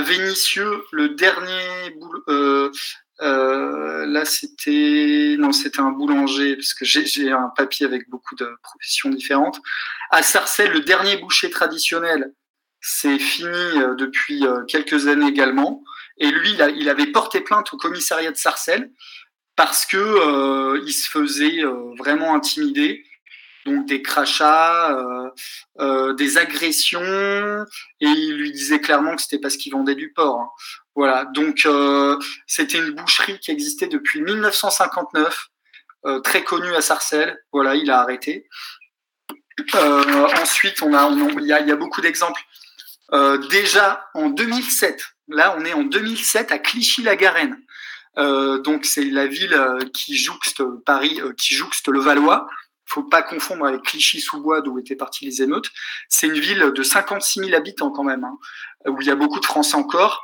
[0.00, 1.94] Vénissieux, le dernier
[3.22, 8.50] euh, là, c'était non, c'était un boulanger parce que j'ai un papier avec beaucoup de
[8.62, 9.60] professions différentes.
[10.10, 12.32] À Sarcelles, le dernier boucher traditionnel,
[12.82, 15.82] c'est fini euh, depuis euh, quelques années également.
[16.18, 18.90] Et lui, il, avait porté plainte au commissariat de Sarcelles
[19.56, 21.62] parce que euh, il se faisait
[21.98, 23.04] vraiment intimider.
[23.64, 24.98] Donc des crachats,
[25.78, 27.64] des agressions,
[28.00, 30.40] et il lui disait clairement que c'était parce qu'il vendait du porc.
[30.40, 30.48] Hein.
[30.96, 31.68] Voilà, donc
[32.48, 35.52] c'était une boucherie qui existait depuis 1959,
[36.04, 37.38] euh, très connue à Sarcelles.
[37.52, 38.48] Voilà, il a arrêté.
[40.40, 42.40] Ensuite, on a, il y a beaucoup d'exemples.
[43.12, 47.58] Euh, déjà en 2007, là, on est en 2007 à Clichy-la-Garenne.
[48.18, 49.58] Euh, donc c'est la ville
[49.94, 52.46] qui jouxte Paris, qui jouxte le Valois.
[52.86, 55.70] Faut pas confondre avec Clichy-sous-Bois d'où étaient partis les émeutes.
[56.08, 58.36] C'est une ville de 56 000 habitants quand même, hein,
[58.86, 60.22] où il y a beaucoup de Français encore.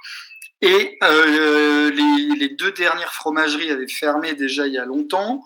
[0.60, 5.44] Et euh, les, deux dernières fromageries avaient fermé déjà il y a longtemps.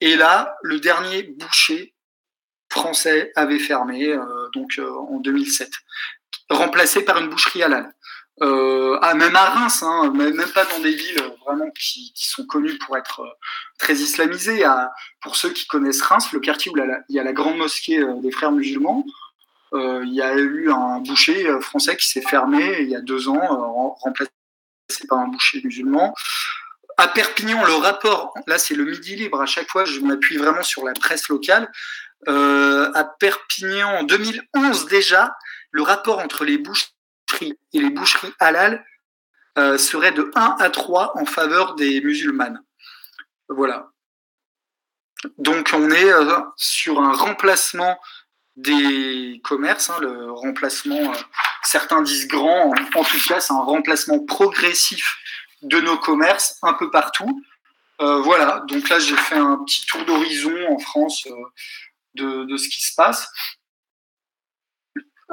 [0.00, 1.94] Et là, le dernier boucher
[2.70, 5.70] français avait fermé euh, donc euh, en 2007,
[6.50, 7.92] remplacé par une boucherie halal.
[8.42, 12.76] Euh, ah, même à Reims, hein, même pas dans des villes vraiment qui, sont connues
[12.78, 13.30] pour être euh,
[13.78, 14.64] très islamisées.
[15.22, 18.20] Pour ceux qui connaissent Reims, le quartier où il y a la grande mosquée euh,
[18.20, 19.06] des frères musulmans,
[19.72, 23.28] euh, il y a eu un boucher français qui s'est fermé il y a deux
[23.28, 24.30] ans, remplacé
[25.08, 26.14] par un boucher musulman.
[26.98, 30.62] À Perpignan, le rapport, là c'est le midi libre, à chaque fois je m'appuie vraiment
[30.62, 31.70] sur la presse locale.
[32.26, 35.34] à Perpignan, en 2011 déjà,
[35.76, 36.94] le rapport entre les bouches
[37.42, 38.82] et les boucheries halal
[39.58, 42.62] euh, seraient de 1 à 3 en faveur des musulmanes.
[43.50, 43.90] Voilà.
[45.36, 48.00] Donc on est euh, sur un remplacement
[48.56, 51.16] des commerces, hein, le remplacement, euh,
[51.62, 55.18] certains disent grand, en, tout cas c'est un remplacement progressif
[55.60, 57.42] de nos commerces un peu partout.
[57.98, 61.26] Voilà, donc là j'ai fait un petit tour d'horizon en France
[62.14, 63.28] de, ce qui se passe.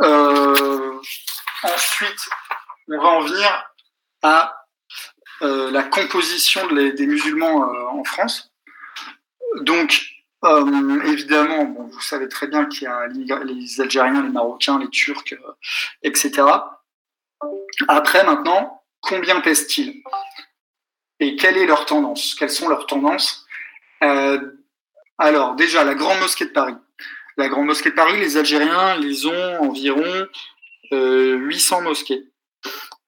[0.02, 1.00] Euh,
[1.64, 2.30] ensuite,
[2.90, 3.64] on va en venir
[4.22, 4.56] à
[5.42, 8.52] euh, la composition de des musulmans euh, en France.
[9.62, 10.02] Donc,
[10.46, 14.90] euh, évidemment, bon, vous savez très bien qu'il y a les Algériens, les Marocains, les
[14.90, 15.54] Turcs, euh,
[16.02, 16.44] etc.
[17.88, 20.02] Après, maintenant, combien pèsent-ils?
[21.20, 22.36] Et quelle est leur tendance?
[22.36, 23.46] Quelles sont leurs tendances?
[25.18, 26.76] Alors, déjà, la Grande Mosquée de Paris.
[27.38, 30.28] La Grande Mosquée de Paris, les Algériens, ils ont environ
[30.92, 32.24] euh, 800 mosquées.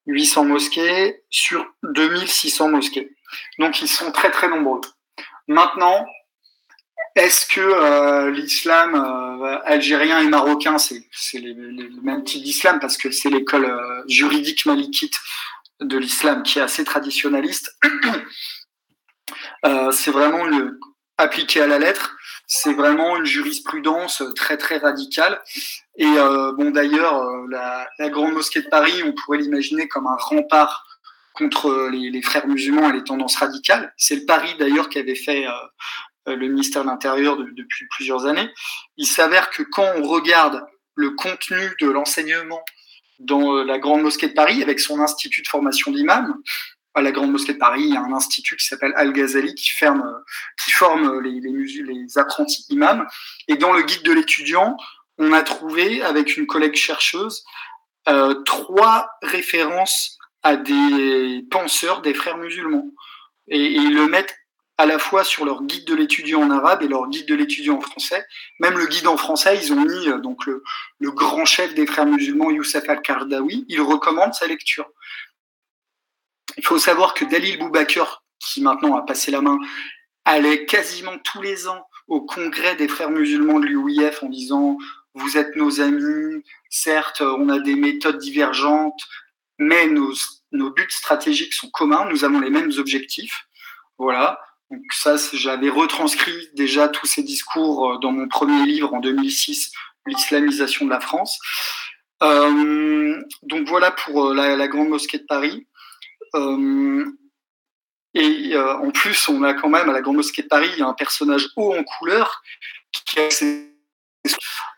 [0.08, 3.16] 800 mosquées sur 2600 mosquées.
[3.60, 4.82] Donc ils sont très très nombreux.
[5.48, 6.06] Maintenant,
[7.16, 13.12] est-ce que euh, l'islam euh, algérien et marocain, c'est le même type d'islam parce que
[13.12, 15.18] c'est l'école euh, juridique malikite
[15.82, 17.78] de l'islam qui est assez traditionnaliste.
[19.66, 20.80] Euh, c'est vraiment le,
[21.18, 22.16] appliqué à la lettre.
[22.48, 25.42] C'est vraiment une jurisprudence très très radicale.
[25.98, 30.18] Et euh, bon, d'ailleurs, euh, la, grande mosquée de Paris, on pourrait l'imaginer comme un
[30.18, 30.86] rempart
[31.34, 33.94] contre les, frères musulmans et les tendances radicales.
[33.98, 38.50] C'est le pari d'ailleurs qu'avait fait euh, le ministère de l'Intérieur de, depuis plusieurs années.
[38.98, 40.64] Il s'avère que quand on regarde
[40.96, 42.64] le contenu de l'enseignement
[43.20, 46.36] dans la grande mosquée de Paris avec son institut de formation d'imam,
[46.96, 49.70] à la Grande Mosquée de Paris, il y a un institut qui s'appelle Al-Ghazali qui,
[49.70, 50.10] ferme,
[50.64, 53.06] qui forme les, les, les, apprentis imams.
[53.50, 54.78] Et dans le guide de l'étudiant,
[55.18, 57.44] on a trouvé, avec une collègue chercheuse,
[58.08, 62.90] euh, trois références à des penseurs des frères musulmans.
[63.50, 64.36] Et, ils le mettent
[64.78, 67.78] à la fois sur leur guide de l'étudiant en arabe et leur guide de l'étudiant
[67.78, 68.26] en français.
[68.60, 70.64] Même le guide en français, ils ont mis euh, donc le,
[71.00, 74.88] le grand chef des frères musulmans, Youssef al-Kardawi, il recommande sa lecture.
[76.58, 79.60] Il faut savoir que Dalil Boubaker, qui maintenant a passé la main,
[80.26, 84.78] allait quasiment tous les ans au congrès des frères musulmans de l'UIF en disant
[85.14, 89.02] vous êtes nos amis, certes on a des méthodes divergentes,
[89.58, 90.14] mais nos,
[90.52, 93.48] nos buts stratégiques sont communs, nous avons les mêmes objectifs.
[93.98, 94.40] Voilà.
[94.72, 99.72] Donc ça, j'avais retranscrit déjà tous ces discours euh, dans mon premier livre en 2006,
[100.08, 101.40] l'islamisation de la France.
[102.24, 105.68] Euh, donc voilà pour euh, la, la Grande Mosquée de Paris.
[106.36, 107.06] Euh,
[108.14, 110.94] et euh, en plus, on a quand même à la Grande Mosquée de Paris un
[110.94, 112.42] personnage haut en couleur
[112.92, 113.44] qui est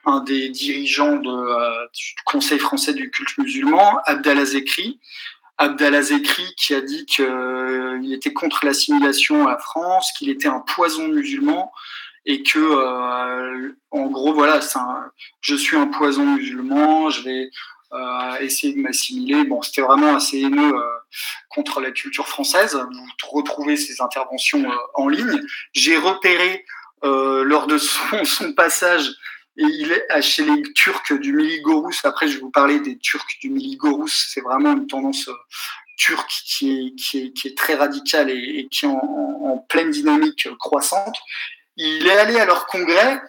[0.06, 5.00] un des dirigeants euh, du Conseil français du culte musulman, Abdallah Zekri.
[5.60, 10.60] Abdallah Zekri qui a dit qu'il était contre l'assimilation à la France, qu'il était un
[10.60, 11.72] poison musulman
[12.26, 14.60] et que, en gros, voilà,
[15.42, 17.50] je suis un poison musulman, je vais
[17.94, 19.46] euh, essayer de m'assimiler.
[19.46, 20.98] Bon, c'était vraiment assez haineux euh,
[21.50, 22.76] contre la culture française.
[22.76, 25.42] Vous retrouvez ces interventions euh, en ligne.
[25.74, 26.66] J'ai repéré
[27.04, 29.08] lors de son, passage
[29.58, 31.94] et il est chez les Turcs du Miligorous.
[32.04, 34.08] Après, je vais vous parler des Turcs du Miligorous.
[34.08, 35.30] C'est vraiment une tendance
[35.96, 41.16] turque qui est, très radicale et, qui est en, pleine dynamique croissante.
[41.78, 43.22] Il est allé à leur congrès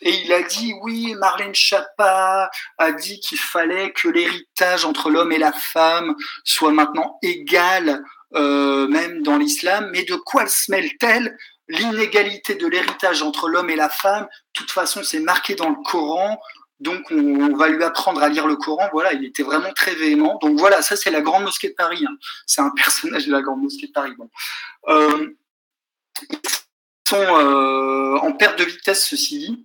[0.00, 5.32] et il a dit oui, Marlène Schiappa a dit qu'il fallait que l'héritage entre l'homme
[5.32, 8.04] et la femme soit maintenant égal,
[8.34, 9.90] euh, même dans l'islam.
[9.92, 11.36] Mais de quoi se mêle-t-elle?
[11.68, 15.82] L'inégalité de l'héritage entre l'homme et la femme, de toute façon, c'est marqué dans le
[15.82, 16.40] Coran.
[16.78, 18.88] Donc, on, va lui apprendre à lire le Coran.
[18.92, 20.38] Voilà, il était vraiment très véhément.
[20.42, 22.04] Donc, voilà, ça, c'est la Grande Mosquée de Paris.
[22.06, 22.16] Hein.
[22.46, 24.12] C'est un personnage de la Grande Mosquée de Paris.
[24.88, 25.34] Euh,
[26.30, 26.38] ils
[27.08, 29.64] sont euh, en perte de vitesse, ceci dit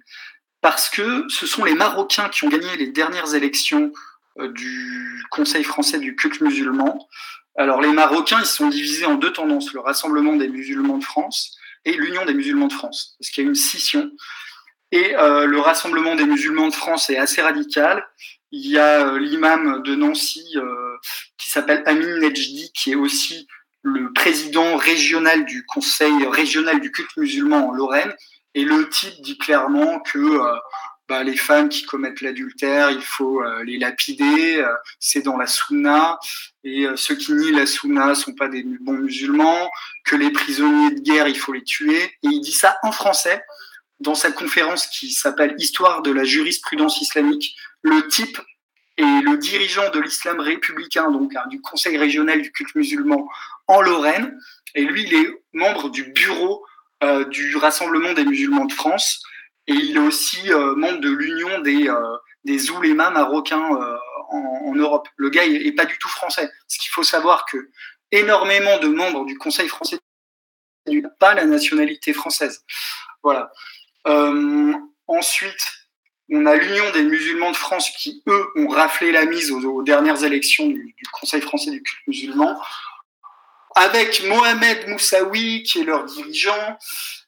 [0.61, 3.91] parce que ce sont les Marocains qui ont gagné les dernières élections
[4.39, 7.07] euh, du Conseil français du culte musulman.
[7.57, 11.57] Alors les Marocains, ils sont divisés en deux tendances, le Rassemblement des musulmans de France
[11.83, 14.11] et l'Union des musulmans de France, parce qu'il y a une scission.
[14.91, 18.05] Et euh, le Rassemblement des musulmans de France est assez radical.
[18.51, 20.55] Il y a euh, l'imam de Nancy
[21.37, 23.47] qui s'appelle Amin Nejdi, qui est aussi
[23.81, 28.13] le président régional du Conseil régional du culte musulman en Lorraine.
[28.53, 30.57] Et le type dit clairement que euh,
[31.07, 35.47] bah, les femmes qui commettent l'adultère, il faut euh, les lapider, euh, c'est dans la
[35.47, 36.19] sunna,
[36.63, 39.69] et ceux qui nient la sunna sont pas des bons musulmans,
[40.05, 42.03] que les prisonniers de guerre, il faut les tuer.
[42.03, 43.43] Et il dit ça en français
[43.99, 47.55] dans sa conférence qui s'appelle Histoire de la jurisprudence islamique.
[47.83, 48.39] Le type
[48.97, 53.27] est le dirigeant de l'islam républicain, donc hein, du Conseil régional du culte musulman
[53.67, 54.37] en Lorraine,
[54.75, 56.63] et lui, il est membre du bureau
[57.03, 59.23] euh, du Rassemblement des musulmans de France,
[59.67, 63.97] et il est aussi euh, membre de l'Union des, euh, oulémas marocains
[64.31, 65.07] en, en, Europe.
[65.15, 66.49] Le gars est, est pas du tout français.
[66.67, 67.69] Ce qu'il faut savoir que
[68.11, 69.99] énormément de membres du Conseil français
[70.87, 72.63] n'ont pas la nationalité française.
[73.23, 73.51] Voilà.
[74.07, 74.73] Euh,
[75.07, 75.67] ensuite,
[76.29, 79.83] on a l'Union des musulmans de France qui, eux, ont raflé la mise aux, aux
[79.83, 82.59] dernières élections du, du, Conseil français du culte musulman,
[83.75, 86.77] avec Mohamed Moussaoui qui est leur dirigeant.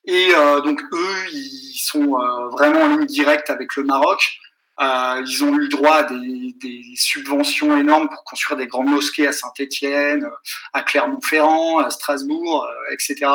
[0.05, 4.37] Et euh, donc, eux, ils sont euh, vraiment en ligne directe avec le Maroc.
[4.81, 9.27] Euh, ils ont eu droit à des, des, subventions énormes pour construire des grandes mosquées
[9.27, 10.27] à Saint-Étienne,
[10.73, 13.31] à Clermont-Ferrand, à Strasbourg, etc.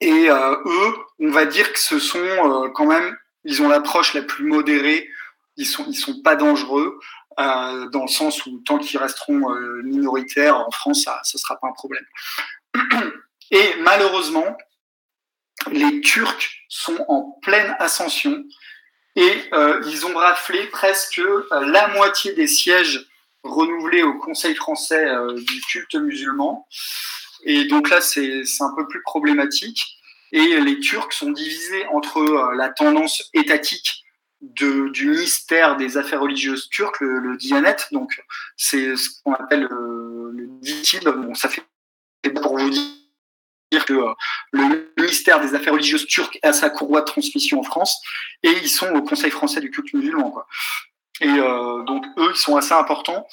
[0.00, 4.44] Et eux, on va dire que ce sont quand même, ils ont l'approche la plus
[4.44, 5.08] modérée.
[5.56, 6.98] Ils sont, ils sont pas dangereux
[7.38, 11.58] euh, dans le sens où tant qu'ils resteront euh, minoritaires en France, ça, ça sera
[11.58, 12.04] pas un problème.
[13.50, 14.56] Et malheureusement,
[15.70, 18.44] les Turcs sont en pleine ascension
[19.16, 21.20] et euh, ils ont raflé presque
[21.50, 23.06] la moitié des sièges
[23.44, 26.66] renouvelés au Conseil français du culte musulman.
[27.44, 29.80] Et donc là, c'est un peu plus problématique.
[30.32, 34.03] Et les Turcs sont divisés entre la tendance étatique
[34.52, 38.22] du ministère des Affaires religieuses turques, le, le Diyanet, donc
[38.56, 41.08] c'est ce qu'on appelle euh, le DITIB.
[41.08, 41.62] Bon, ça fait
[42.42, 44.12] pour vous dire que euh,
[44.52, 48.00] le ministère des Affaires religieuses turques a sa courroie de transmission en France
[48.42, 50.34] et ils sont au Conseil français du culte musulman.
[51.20, 53.26] Et euh, donc eux, ils sont assez importants.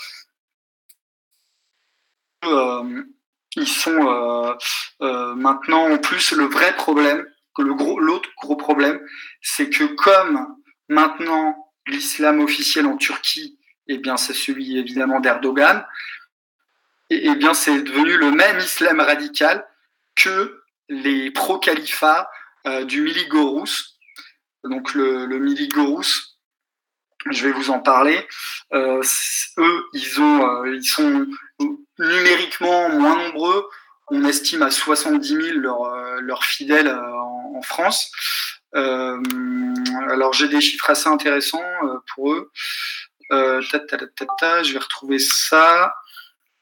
[2.44, 4.58] Ils sont
[5.00, 7.26] maintenant en plus le vrai problème,
[7.60, 9.00] le gros, l'autre gros problème,
[9.42, 10.56] c'est que comme
[10.92, 15.86] maintenant l'islam officiel en Turquie, eh bien c'est celui évidemment d'Erdogan,
[17.10, 19.66] et, eh bien c'est devenu le même islam radical
[20.16, 22.30] que les pro-califats
[22.68, 23.98] euh, du Miligorous.
[24.64, 25.40] Donc le, le
[27.30, 28.28] je vais vous en parler.
[28.74, 29.02] Euh,
[29.58, 31.28] eux, euh, ils sont
[32.00, 33.68] numériquement moins nombreux.
[34.10, 38.12] On estime à 70 000 leurs leur fidèles en, France.
[40.10, 41.64] Alors j'ai des chiffres assez intéressants
[42.14, 42.52] pour eux.
[43.30, 45.94] Ta, je vais retrouver ça.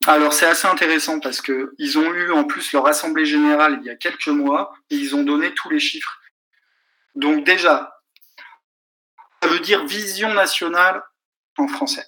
[0.07, 3.85] Alors c'est assez intéressant parce que ils ont eu en plus leur assemblée générale il
[3.85, 6.19] y a quelques mois et ils ont donné tous les chiffres.
[7.15, 7.99] Donc déjà,
[9.41, 11.03] ça veut dire vision nationale
[11.57, 12.05] en français.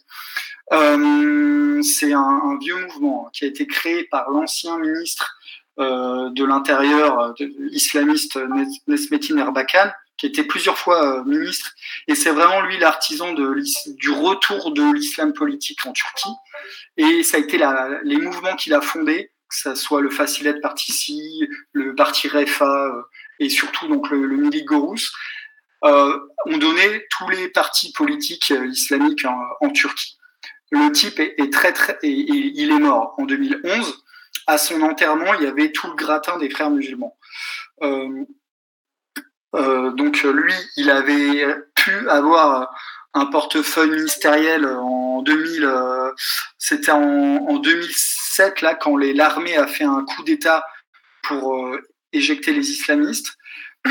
[0.71, 5.35] Euh, c'est un, vieux mouvement qui a été créé par l'ancien ministre
[5.79, 7.33] euh, de l'Intérieur
[7.71, 8.39] islamiste
[8.87, 11.71] Nesmettin Erbakan, qui était plusieurs fois euh, ministre,
[12.07, 16.33] et c'est vraiment lui l'artisan du retour de l'islam politique en Turquie.
[16.97, 17.59] Et ça a été
[18.03, 22.91] les mouvements qu'il a fondés, que ce soit le Facilet Partisi, le Parti Refa,
[23.39, 24.67] et surtout donc le, le Milik
[25.83, 29.25] euh, ont donné tous les partis politiques islamiques
[29.61, 30.17] en, Turquie.
[30.69, 34.03] Le type est, très très, et, il est mort en 2011.
[34.47, 37.17] À son enterrement, il y avait tout le gratin des frères musulmans.
[37.81, 38.25] Euh, euh,
[39.53, 42.73] donc lui, il avait pu avoir
[43.13, 45.65] un portefeuille ministériel en 2000.
[45.65, 46.11] Euh,
[46.57, 50.65] C'était en, en, 2007 là quand l'armée a fait un coup d'État
[51.23, 51.81] pour euh,
[52.13, 53.37] éjecter les islamistes.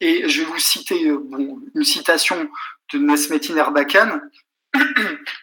[0.00, 2.48] Et je vais vous citer une citation
[2.92, 4.20] de Nesmettin Erbakan.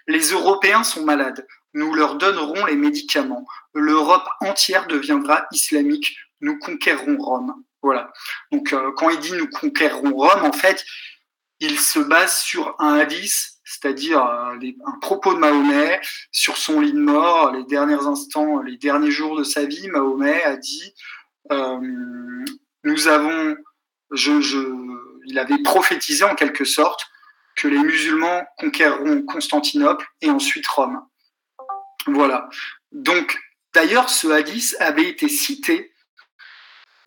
[0.08, 1.46] les Européens sont malades.
[1.74, 3.46] Nous leur donnerons les médicaments.
[3.74, 6.18] L'Europe entière deviendra islamique.
[6.42, 7.64] Nous conquérerons Rome.
[7.82, 8.12] Voilà.
[8.52, 10.84] Donc, euh, quand il dit nous conquérerons Rome, en fait,
[11.60, 16.00] il se base sur un hadith, c'est-à-dire euh, un propos de Mahomet
[16.32, 19.88] sur son lit de mort, les derniers instants, les derniers jours de sa vie.
[19.90, 20.94] Mahomet a dit
[21.52, 21.80] euh,
[22.84, 23.56] Nous avons.
[25.26, 27.06] Il avait prophétisé en quelque sorte
[27.56, 31.06] que les musulmans conquéreront Constantinople et ensuite Rome.
[32.08, 32.50] Voilà.
[32.92, 33.38] Donc,
[33.76, 35.94] d'ailleurs, ce hadith avait été cité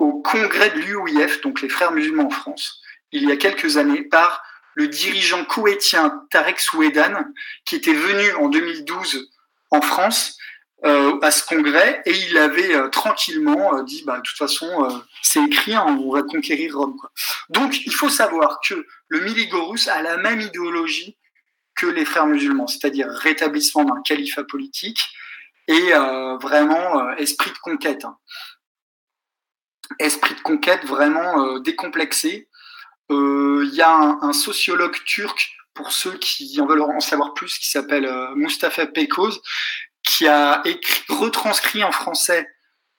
[0.02, 2.80] au congrès de l'UOIF, donc les frères musulmans en France,
[3.12, 4.42] il y a quelques années, par
[4.74, 7.24] le dirigeant koweïtien Tarek Souedan,
[7.64, 9.30] qui était venu en 2012
[9.70, 10.36] en France
[10.84, 15.00] euh, à ce congrès et il avait euh, tranquillement euh, dit bah de toute façon
[15.22, 16.96] c'est écrit hein, on va conquérir Rome.
[17.50, 21.16] Donc il faut savoir que le Miligorus a la même idéologie
[21.76, 25.00] que les frères musulmans, c'est-à-dire rétablissement d'un califat politique
[25.68, 25.92] et
[26.40, 28.04] vraiment esprit de conquête.
[28.04, 28.18] Hein.
[29.98, 32.48] Esprit de conquête vraiment décomplexé.
[33.10, 37.68] Il y a un, sociologue turc pour ceux qui en veulent en savoir plus, qui
[37.68, 39.40] s'appelle Mustafa Pekoz,
[40.02, 42.48] qui a écrit, retranscrit en français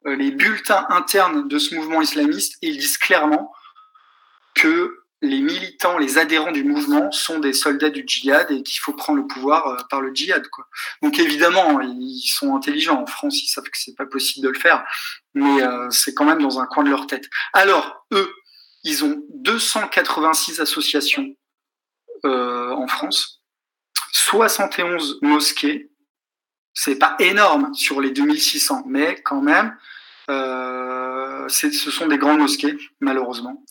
[0.05, 3.53] euh, les bulletins internes de ce mouvement islamiste et ils disent clairement
[4.53, 8.91] que les militants, les adhérents du mouvement sont des soldats du djihad et qu'il faut
[8.91, 10.45] prendre le pouvoir euh, par le djihad.
[11.01, 13.01] Donc évidemment, ils sont intelligents.
[13.01, 14.84] En France, ils savent que c'est pas possible de le faire,
[15.34, 17.30] mais euh, c'est quand même dans un coin de leur tête.
[17.53, 18.30] Alors eux,
[18.84, 21.34] ils ont 286 associations
[22.26, 23.41] euh, en France,
[24.11, 25.89] 71 mosquées,
[26.74, 29.78] c'est pas énorme sur les 2600, mais quand même,
[30.28, 33.63] ce sont des grandes mosquées, malheureusement.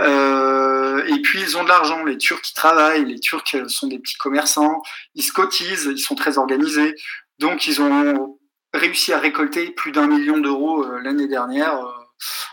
[0.00, 3.98] Euh, et puis ils ont de l'argent, les Turcs qui travaillent, les Turcs sont des
[3.98, 4.82] petits commerçants,
[5.14, 6.94] ils se cotisent, ils sont très organisés,
[7.38, 8.38] donc ils ont
[8.72, 11.92] réussi à récolter plus d'un million d'euros euh, l'année dernière euh,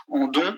[0.08, 0.56] en dons,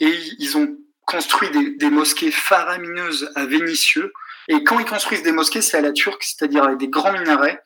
[0.00, 4.12] et ils ont construit des, mosquées faramineuses à Vénissieux.
[4.48, 7.62] Et quand ils construisent des mosquées, c'est à la turque, c'est-à-dire avec des grands minarets.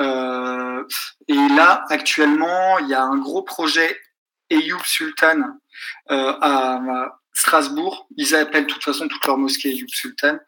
[0.00, 0.84] Euh,
[1.26, 3.98] et là, actuellement, il y a un gros projet
[4.50, 5.40] Ayoub Sultan
[6.10, 8.08] euh, à Strasbourg.
[8.16, 10.38] Ils appellent de toute façon toute leur mosquée Ayoub Sultan.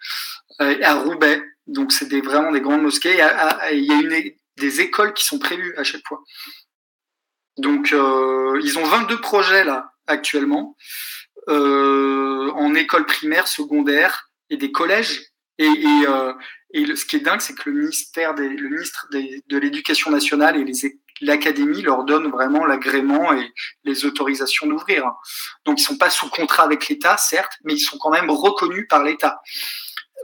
[0.61, 1.43] Euh, à Roubaix.
[1.67, 3.13] Donc, c'est des, vraiment des grandes mosquées.
[3.13, 6.23] Il y a des écoles qui sont prévues à chaque fois.
[7.57, 10.77] Donc, euh, ils ont 22 projets là actuellement
[11.49, 15.23] euh, en école primaire, secondaire et des collèges.
[15.59, 15.75] Et,
[16.75, 20.65] ce qui est dingue, c'est que le ministère ministre de l'Éducation nationale et
[21.21, 23.53] l'Académie leur donnent vraiment l'agrément et
[23.85, 25.13] les autorisations d'ouvrir.
[25.65, 28.87] Donc ils sont pas sous contrat avec l'État, certes, mais ils sont quand même reconnus
[28.89, 29.41] par l'État.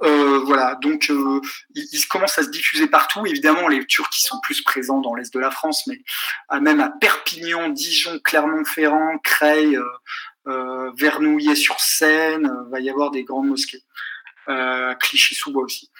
[0.03, 1.41] Euh, voilà, donc euh,
[1.75, 3.25] ils, commencent à se diffuser partout.
[3.25, 6.03] Évidemment, les Turcs qui sont plus présents dans l'est de la France, mais
[6.49, 9.85] à, même à Perpignan, Dijon, Clermont-Ferrand, Creil, euh,
[10.49, 13.83] euh Vernouillet-sur-Seine, euh, va y avoir des grandes mosquées.
[15.01, 15.91] Clichy-sous-Bois aussi.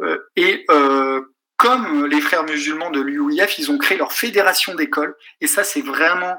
[0.00, 1.22] Euh, et euh,
[1.60, 5.14] comme les frères musulmans de l'UIF, ils ont créé leur fédération d'écoles.
[5.42, 6.38] Et ça, c'est vraiment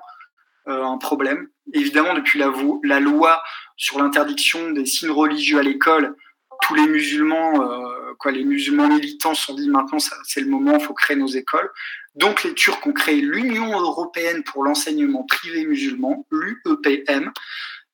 [0.67, 1.47] euh, un problème.
[1.73, 3.43] Évidemment, depuis la, loi
[3.77, 6.15] sur l'interdiction des signes religieux à l'école,
[6.63, 10.79] tous les musulmans, euh, quoi, les musulmans militants se sont dit maintenant c'est le moment,
[10.79, 11.69] il faut créer nos écoles.
[12.15, 17.31] Donc les Turcs ont créé l'Union européenne pour l'enseignement privé musulman, l'UEPM,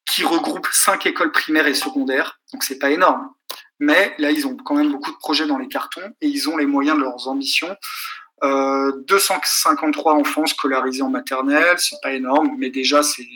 [0.06, 2.40] qui regroupe cinq écoles primaires et secondaires.
[2.54, 3.30] Donc c'est pas énorme.
[3.80, 6.58] Mais là, ils ont quand même beaucoup de projets dans les cartons et ils ont
[6.58, 7.76] les moyens de leurs ambitions.
[8.44, 13.28] Euh, 253 enfants scolarisés en maternelle, c'est pas énorme, mais déjà c'est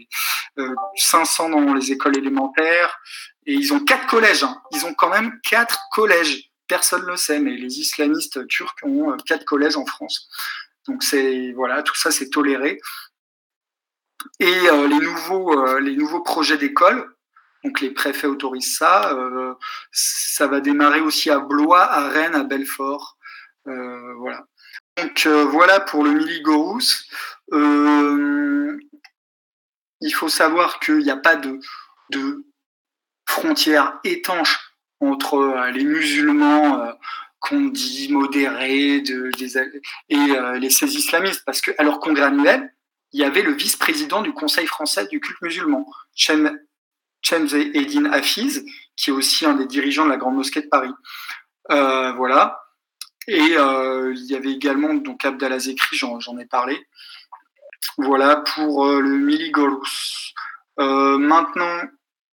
[0.60, 3.00] euh, 500 dans les écoles élémentaires
[3.46, 4.44] et ils ont quatre collèges.
[4.44, 4.62] Hein.
[4.72, 6.52] Ils ont quand même quatre collèges.
[6.68, 10.30] Personne ne le sait, mais les islamistes turcs ont euh, quatre collèges en France.
[10.88, 12.80] Donc c'est voilà, tout ça c'est toléré.
[14.40, 17.11] Et euh, les nouveaux euh, les nouveaux projets d'école,
[17.64, 19.14] donc les préfets autorisent ça.
[19.14, 19.54] Euh,
[19.92, 23.18] ça va démarrer aussi à Blois, à Rennes, à Belfort.
[23.68, 24.46] Euh, voilà.
[24.98, 27.08] Donc euh, voilà pour le Miligorus.
[30.04, 31.60] Il faut savoir qu'il n'y a pas de,
[32.10, 32.46] de
[33.28, 36.92] frontière étanche entre les musulmans
[37.40, 39.04] qu'on dit modérés
[40.10, 40.18] et
[40.60, 42.74] les ces islamistes, parce qu'à leur congrès annuel,
[43.12, 45.86] il y avait le vice-président du Conseil français du culte musulman,
[46.16, 46.60] Chen
[47.22, 48.66] Chemze Edin Hafiz,
[48.96, 50.92] qui est aussi un des dirigeants de la Grande Mosquée de Paris.
[51.72, 52.62] Euh, voilà.
[53.28, 56.88] Et euh, il y avait également donc Abdallah Zekri, j'en ai parlé.
[57.98, 60.34] Voilà pour euh, le Miligorus.
[60.80, 61.82] Euh, maintenant,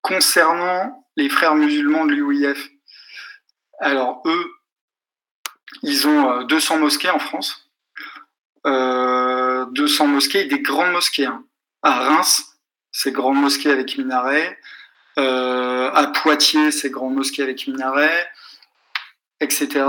[0.00, 2.68] concernant les frères musulmans de l'UIF,
[3.80, 4.50] alors eux,
[5.82, 7.70] ils ont 200 mosquées en France.
[8.64, 11.26] 200 mosquées et des grandes mosquées.
[11.26, 11.44] Hein.
[11.82, 12.58] À Reims,
[12.90, 14.58] c'est grande mosquée avec minaret.
[15.18, 18.28] Euh, à Poitiers, ces grandes mosquées avec minaret,
[19.40, 19.84] etc.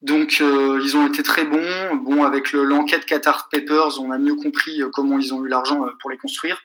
[0.00, 1.94] Donc euh, ils ont été très bons.
[1.96, 5.84] Bon, avec l'enquête Qatar Papers, on a mieux compris euh, comment ils ont eu l'argent
[6.00, 6.58] pour les construire.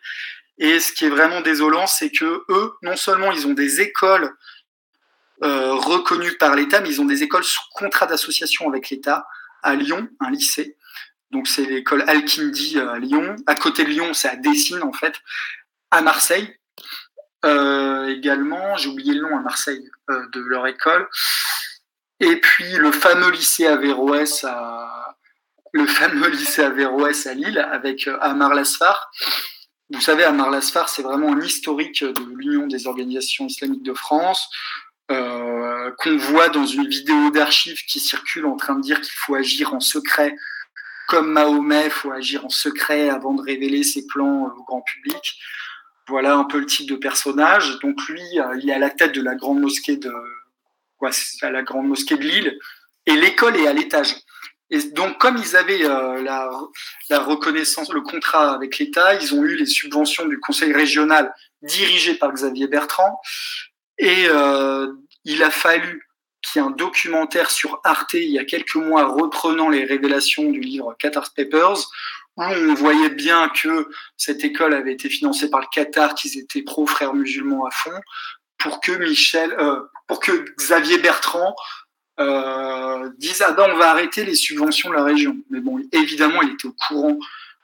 [0.58, 4.34] Et ce qui est vraiment désolant, c'est que eux, non seulement ils ont des écoles
[5.40, 9.28] reconnues par l'État, mais ils ont des écoles sous contrat d'association avec l'État,
[9.62, 10.78] à Lyon, un lycée.
[11.30, 13.36] Donc c'est l'école Al-Kindi à Lyon.
[13.46, 15.14] À côté de Lyon, c'est à Dessines en fait.
[15.92, 16.57] À Marseille,
[17.46, 21.08] euh, également, j'ai oublié le nom à Marseille euh, de leur école.
[22.20, 25.16] Et puis le fameux lycée Averroès à
[25.74, 29.12] le fameux lycée Averroès à Lille avec euh, Amar Lasfar.
[29.92, 34.50] Vous savez, Amar Lasfar, c'est vraiment un historique de l'Union des organisations islamiques de France,
[35.08, 39.74] qu'on voit dans une vidéo d'archives qui circule en train de dire qu'il faut agir
[39.74, 40.36] en secret
[41.08, 45.40] comme Mahomet, il faut agir en secret avant de révéler ses plans au grand public.
[46.08, 47.80] Voilà un peu le type de personnage.
[47.80, 50.12] Donc lui, euh, il est à la tête de la grande mosquée de,
[51.42, 52.58] à la grande mosquée de Lille,
[53.06, 54.16] et l'école est à l'étage.
[54.70, 59.56] Et donc, comme ils avaient euh, la, reconnaissance, le contrat avec l'État, ils ont eu
[59.56, 63.20] les subventions du conseil régional dirigé par Xavier Bertrand.
[63.98, 64.92] Et euh,
[65.24, 66.04] il a fallu
[66.42, 70.50] qu'il y ait un documentaire sur Arte il y a quelques mois reprenant les révélations
[70.52, 71.90] du livre Qatar Papers,
[72.38, 77.14] on voyait bien que cette école avait été financée par le Qatar, qu'ils étaient pro-frères
[77.14, 78.00] musulmans à fond,
[78.58, 81.56] pour que Michel, euh, pour que Xavier Bertrand
[82.20, 85.38] euh, dise ah ben on va arrêter les subventions de la région.
[85.50, 87.18] Mais bon, évidemment, il était au courant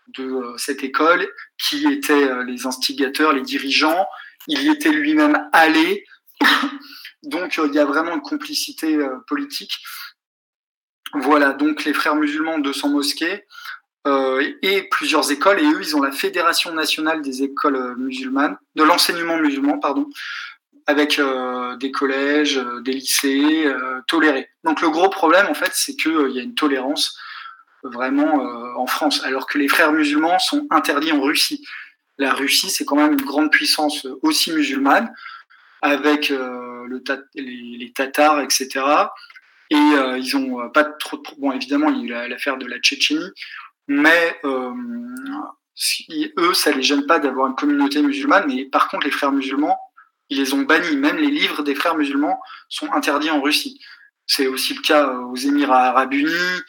[0.09, 4.05] de euh, cette école, qui étaient euh, les instigateurs, les dirigeants.
[4.47, 6.05] Il y était lui-même allé.
[7.23, 8.97] donc il y a vraiment une complicité
[9.27, 9.77] politique.
[11.13, 13.45] Voilà, donc les frères musulmans, 200 mosquées.
[14.05, 18.83] Euh, et plusieurs écoles, et eux, ils ont la Fédération nationale des écoles musulmanes, de
[18.83, 20.09] l'enseignement musulman, pardon,
[20.87, 24.49] avec euh, des collèges, euh, des lycées euh, tolérés.
[24.63, 27.17] Donc le gros problème, en fait, c'est qu'il y a une tolérance
[27.83, 28.39] vraiment
[28.77, 31.67] en France, alors que les frères musulmans sont interdits en Russie.
[32.17, 35.13] La Russie, c'est quand même une grande puissance aussi musulmane,
[35.81, 36.87] avec le
[37.35, 38.69] les, les, Tatars, etc.
[39.69, 41.23] Et ils ont pas trop de...
[41.39, 43.31] Bon, évidemment, il y a l'affaire de la Tchétchénie,
[43.87, 44.39] mais
[45.75, 49.31] si, eux, ça les gêne pas d'avoir une communauté musulmane, mais par contre, les frères
[49.31, 49.77] musulmans,
[50.29, 50.95] ils les ont bannis.
[50.97, 53.79] Même les livres des frères musulmans sont interdits en Russie.
[54.25, 56.61] C'est aussi le cas aux Émirats arabes unis,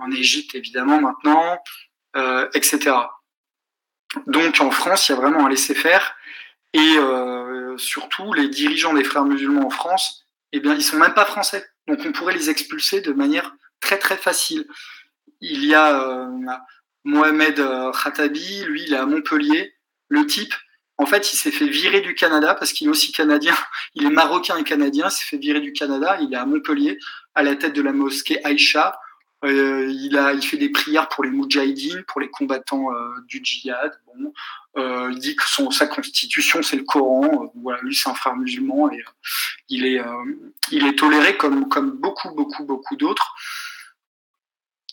[0.00, 1.58] en Égypte évidemment maintenant,
[2.16, 2.96] euh, etc.
[4.26, 6.14] Donc en France, il y a vraiment un laisser-faire.
[6.72, 11.14] Et euh, surtout, les dirigeants des frères musulmans en France, eh bien, ils sont même
[11.14, 11.66] pas français.
[11.86, 14.66] Donc on pourrait les expulser de manière très très facile.
[15.42, 16.28] Il y a euh,
[17.04, 17.62] Mohamed
[18.02, 19.74] Khatabi, lui, il est à Montpellier.
[20.08, 20.54] Le type,
[20.98, 23.54] en fait, il s'est fait virer du Canada parce qu'il est aussi canadien.
[23.94, 25.08] Il est marocain et canadien.
[25.08, 26.16] Il s'est fait virer du Canada.
[26.20, 26.98] Il est à Montpellier,
[27.34, 28.98] à la tête de la mosquée Aïcha.
[29.44, 33.92] Euh, il, fait des prières pour les Moudjahidines, pour les combattants euh, du djihad.
[34.06, 34.32] Bon,
[34.76, 37.50] euh, il dit que son, sa constitution, c'est le Coran.
[37.56, 39.02] voilà, lui, c'est un frère musulman et
[39.68, 40.00] il, est,
[40.70, 43.34] il est toléré comme, comme beaucoup, beaucoup, beaucoup d'autres.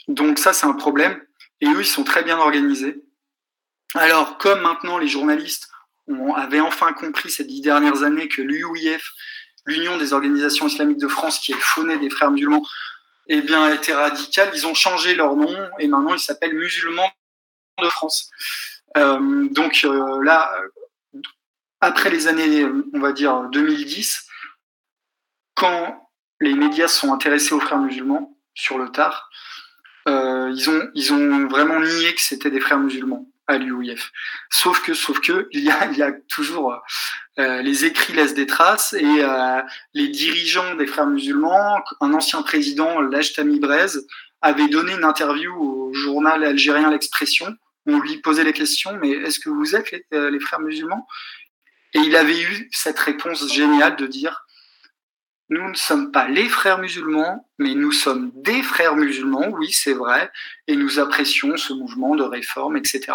[0.10, 1.22] Donc ça, c'est un problème.
[1.62, 3.02] Et eux, ils sont très bien organisés.
[3.96, 5.70] Alors, comme maintenant les journalistes
[6.10, 9.14] on avait enfin compris ces dix dernières années que l'UIF,
[9.66, 12.66] l'Union des organisations islamiques de France, qui est le des frères musulmans,
[13.28, 14.50] eh bien, était radical.
[14.56, 17.12] Ils ont changé leur nom et maintenant ils s'appellent Musulmans
[17.80, 18.32] de France.
[18.98, 20.52] Euh, donc euh, là,
[21.80, 24.26] après les années, on va dire 2010,
[25.54, 26.10] quand
[26.42, 29.30] les médias sont intéressés aux frères musulmans sur le tard,
[30.10, 34.12] euh, ils, ont, ils ont vraiment nié que c'était des frères musulmans à l'UIF.
[34.50, 36.82] Sauf que, sauf que, il y a, il y a toujours
[37.40, 39.62] euh, les écrits laissent des traces et euh,
[39.94, 43.98] les dirigeants des frères musulmans, un ancien président, Lajtami Brez,
[44.42, 47.56] avait donné une interview au journal algérien L'Expression.
[47.86, 51.08] On lui posait les questions, mais est-ce que vous êtes euh, les frères musulmans?
[51.94, 54.46] Et il avait eu cette réponse géniale de dire
[55.50, 59.94] nous ne sommes pas les frères musulmans, mais nous sommes des frères musulmans, oui, c'est
[59.94, 60.32] vrai,
[60.68, 63.14] et nous apprécions ce mouvement de réforme, etc.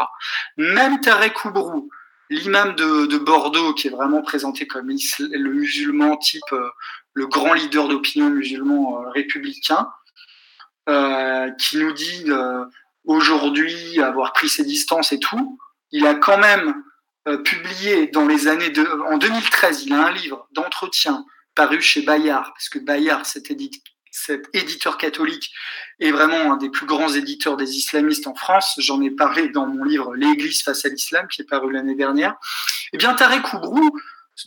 [0.56, 1.90] Même Tarek Oubrou,
[2.30, 6.70] l'imam de, Bordeaux, qui est vraiment présenté comme le musulman type, euh,
[7.12, 9.88] le grand leader d'opinion musulman euh, républicain,
[10.88, 12.26] euh, qui nous dit
[13.06, 15.58] aujourd'hui avoir pris ses distances et tout,
[15.92, 16.82] il a quand même
[17.44, 18.72] publié dans les années
[19.08, 21.24] en 2013, il a un livre d'entretien
[21.54, 23.50] paru chez Bayard, parce que Bayard, cet,
[24.52, 25.52] éditeur catholique,
[26.00, 28.74] est vraiment un des plus grands éditeurs des islamistes en France.
[28.78, 32.34] J'en ai parlé dans mon livre L'Église face à l'islam, qui est paru l'année dernière.
[32.92, 33.90] Eh bien, Tarek Oubrou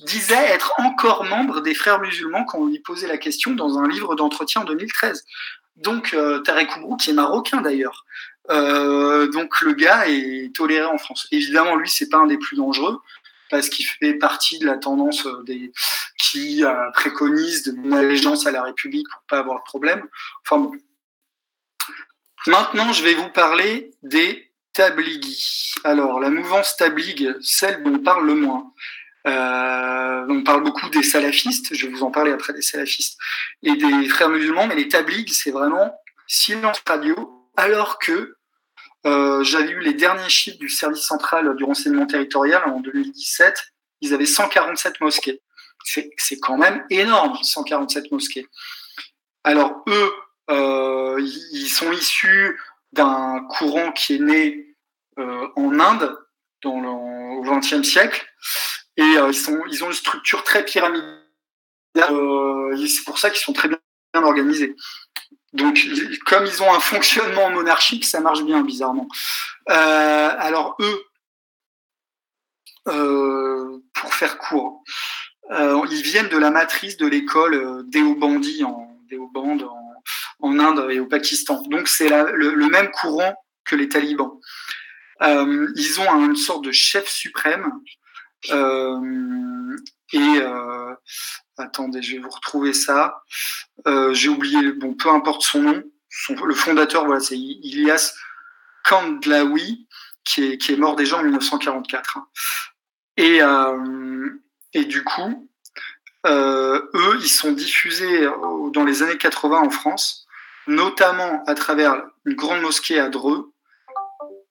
[0.06, 3.88] disait être encore membre des frères musulmans quand on lui posait la question dans un
[3.88, 5.24] livre d'entretien en 2013.
[5.78, 8.06] Donc, euh, Tarek Oubrou, qui est marocain d'ailleurs.
[8.50, 11.28] Euh, donc, le gars est toléré en France.
[11.32, 13.02] Évidemment, lui, c'est pas un des plus dangereux
[13.50, 15.72] parce qu'il fait partie de la tendance euh, des,
[16.18, 20.04] qui euh, préconise de une allégeance à la République pour pas avoir de problème.
[20.44, 20.72] Enfin
[22.46, 25.74] Maintenant, je vais vous parler des tablighi.
[25.84, 28.72] Alors, la mouvance tabligh, celle dont on parle le moins.
[29.28, 33.18] Euh, on parle beaucoup des salafistes, je vais vous en parler après des salafistes,
[33.64, 38.37] et des frères musulmans, mais les tablighs, c'est vraiment silence radio, alors que
[39.08, 44.14] euh, j'avais eu les derniers chiffres du service central du renseignement territorial en 2017, ils
[44.14, 45.42] avaient 147 mosquées.
[45.86, 48.46] C'est quand même énorme, 147 mosquées.
[49.46, 50.12] Alors eux,
[50.50, 51.18] euh,
[51.54, 52.60] ils sont issus
[52.92, 54.76] d'un courant qui est né
[55.20, 56.18] euh, en Inde
[56.62, 58.28] dans le, au XXe siècle
[58.98, 61.24] et ils, ont une structure très pyramidale.
[61.96, 63.80] C'est pour ça qu'ils sont très bien
[64.16, 64.76] organisés.
[65.54, 65.80] Donc,
[66.26, 69.08] comme ils ont un fonctionnement monarchique, ça marche bien, bizarrement.
[69.70, 71.04] Euh, alors, eux,
[72.90, 74.84] euh, pour faire court,
[75.52, 79.58] euh, ils viennent de la matrice de l'école Deobandi en, Deoband
[80.40, 81.62] en, Inde et au Pakistan.
[81.68, 83.34] Donc, c'est le, le, même courant
[83.64, 84.40] que les talibans.
[85.22, 87.72] Ils ont une sorte de chef suprême
[90.14, 90.42] et
[91.58, 93.24] attendez, je vais vous retrouver ça.
[93.88, 95.84] Euh, J'ai oublié, bon, peu importe son nom.
[96.44, 98.14] Le fondateur, voilà, c'est Ilias
[98.84, 99.88] Kandlaoui,
[100.24, 102.20] qui est, qui est mort déjà en 1944.
[103.18, 104.30] Et, euh,
[104.74, 105.50] et du coup,
[106.26, 108.28] euh, eux, ils sont diffusés
[108.74, 110.28] dans les années 80 en France,
[110.68, 113.52] notamment à travers une grande mosquée à Dreux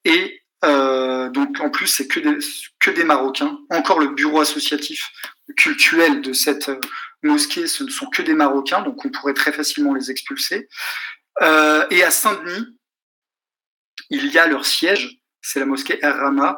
[0.05, 2.37] et euh, donc en plus, c'est que des,
[2.79, 3.57] que des Marocains.
[3.69, 5.11] Encore le bureau associatif
[5.55, 6.79] cultuel de cette euh,
[7.23, 10.67] mosquée, ce ne sont que des Marocains, donc on pourrait très facilement les expulser.
[11.41, 12.77] Euh, et à Saint-Denis,
[14.09, 16.57] il y a leur siège, c'est la mosquée Rama,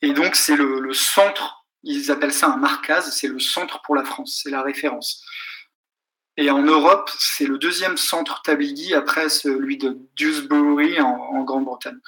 [0.00, 4.04] et donc c'est le, centre, ils appellent ça un markaz, c'est le centre pour la
[4.04, 5.24] France, c'est la référence.
[6.36, 11.98] Et en Europe, c'est le deuxième centre tablighi après celui de Dewsbury en Grande-Bretagne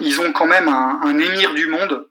[0.00, 2.08] ils ont quand même un, émir du monde,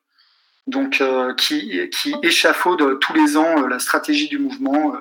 [0.65, 1.81] donc euh, qui,
[2.23, 4.99] échafaude tous les ans euh, la stratégie du mouvement euh,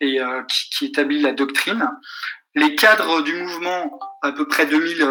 [0.00, 1.90] et qui, établit la doctrine.
[2.54, 5.02] Les cadres du mouvement, à peu près 2000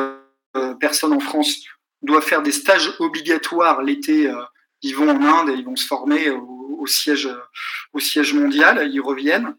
[0.55, 1.57] euh, personnes en France,
[2.01, 4.31] doivent faire des stages obligatoires l'été.
[4.81, 7.29] ils vont en Inde et ils vont se former au siège,
[7.93, 8.89] au siège mondial.
[8.91, 9.55] Ils reviennent.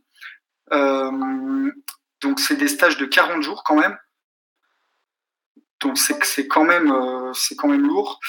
[0.71, 3.99] donc c'est des stages de 40 jours quand même
[5.81, 8.21] donc c'est quand même euh, c'est quand même lourd.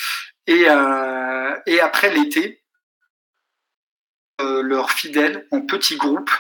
[0.48, 2.64] Et euh, et après l'été,
[4.42, 6.32] euh, leurs fidèles en petits groupes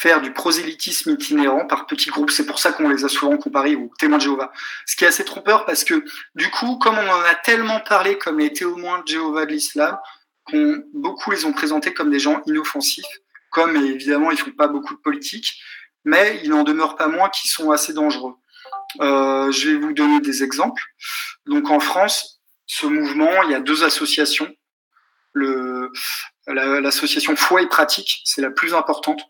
[0.00, 2.30] faire du prosélytisme itinérant par petits groupes.
[2.30, 4.50] C'est pour ça qu'on les a souvent comparés aux témoins de Jéhovah.
[4.86, 8.16] Ce qui est assez trompeur parce que du coup, comme on en a tellement parlé
[8.16, 9.98] comme les témoins de Jéhovah de l'islam,
[10.44, 13.04] qu'on beaucoup les ont présentés comme des gens inoffensifs,
[13.50, 15.60] comme évidemment ils font pas beaucoup de politique,
[16.04, 18.36] mais il n'en demeure pas moins qu'ils sont assez dangereux.
[19.00, 20.82] Euh, je vais vous donner des exemples.
[21.46, 24.52] Donc en France, ce mouvement, il y a deux associations.
[26.46, 29.20] L'association Foi et Pratique, c'est la plus importante.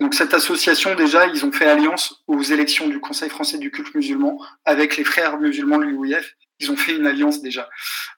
[0.00, 3.94] Donc cette association, déjà, ils ont fait alliance aux élections du Conseil français du culte
[3.94, 6.34] musulman avec les frères musulmans de l'UIF.
[6.60, 7.68] Ils ont fait une alliance déjà.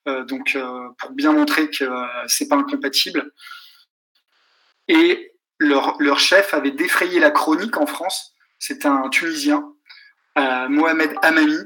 [0.09, 1.85] Euh, donc euh, pour bien montrer que
[2.27, 3.33] c'est pas incompatible.
[4.89, 8.35] Et leur, leur chef avait défrayé la chronique en France.
[8.59, 9.65] C'était un Tunisien
[10.69, 11.59] Mohamed Amami.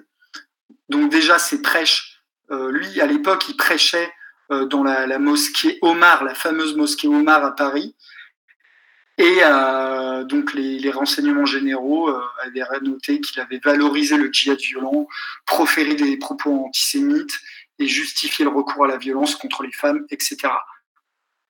[0.89, 4.13] Donc déjà, ses prêches, euh, lui, à l'époque, il prêchait
[4.53, 7.97] euh, dans la, mosquée Omar, la fameuse mosquée Omar à Paris.
[9.17, 12.11] Et euh, donc les, renseignements généraux
[12.43, 15.07] avaient noté qu'il avait valorisé le djihad violent,
[15.47, 17.39] proféré des propos antisémites
[17.79, 20.37] et justifié le recours à la violence contre les femmes, etc.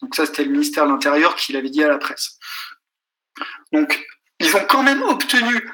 [0.03, 2.39] Donc ça, c'était le ministère de l'Intérieur qui l'avait dit à la presse.
[3.73, 4.05] Donc,
[4.39, 5.67] ils ont quand même obtenu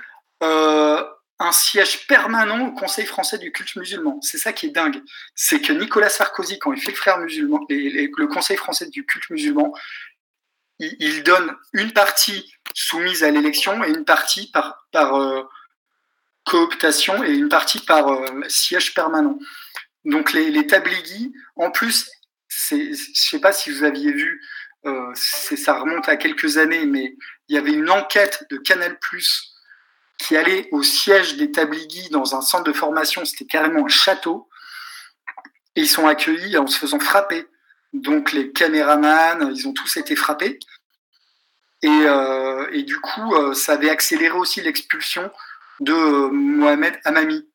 [1.40, 4.20] un siège permanent au Conseil français du culte musulman.
[4.20, 5.02] C'est ça qui est dingue.
[5.34, 9.30] C'est que Nicolas Sarkozy, quand il fait le frère musulman, le Conseil français du culte
[9.30, 9.72] musulman,
[10.78, 15.42] il, donne une partie soumise à l'élection et une partie par, euh,
[16.44, 19.38] cooptation et une partie par euh, siège permanent.
[20.04, 20.66] Donc les, les
[21.56, 22.10] en plus,
[22.48, 24.42] je sais pas si vous aviez vu,
[24.86, 27.14] euh, ça remonte à quelques années, mais
[27.48, 28.98] il y avait une enquête de Canal+
[30.20, 34.48] qui allait au siège des Tablighi dans un centre de formation, c'était carrément un château,
[35.76, 37.46] et ils sont accueillis en se faisant frapper.
[37.92, 40.58] Donc les caméramans, ils ont tous été frappés.
[41.82, 45.30] Et, euh, du coup, euh, ça avait accéléré aussi l'expulsion
[45.80, 47.48] de euh, Mohamed Amami.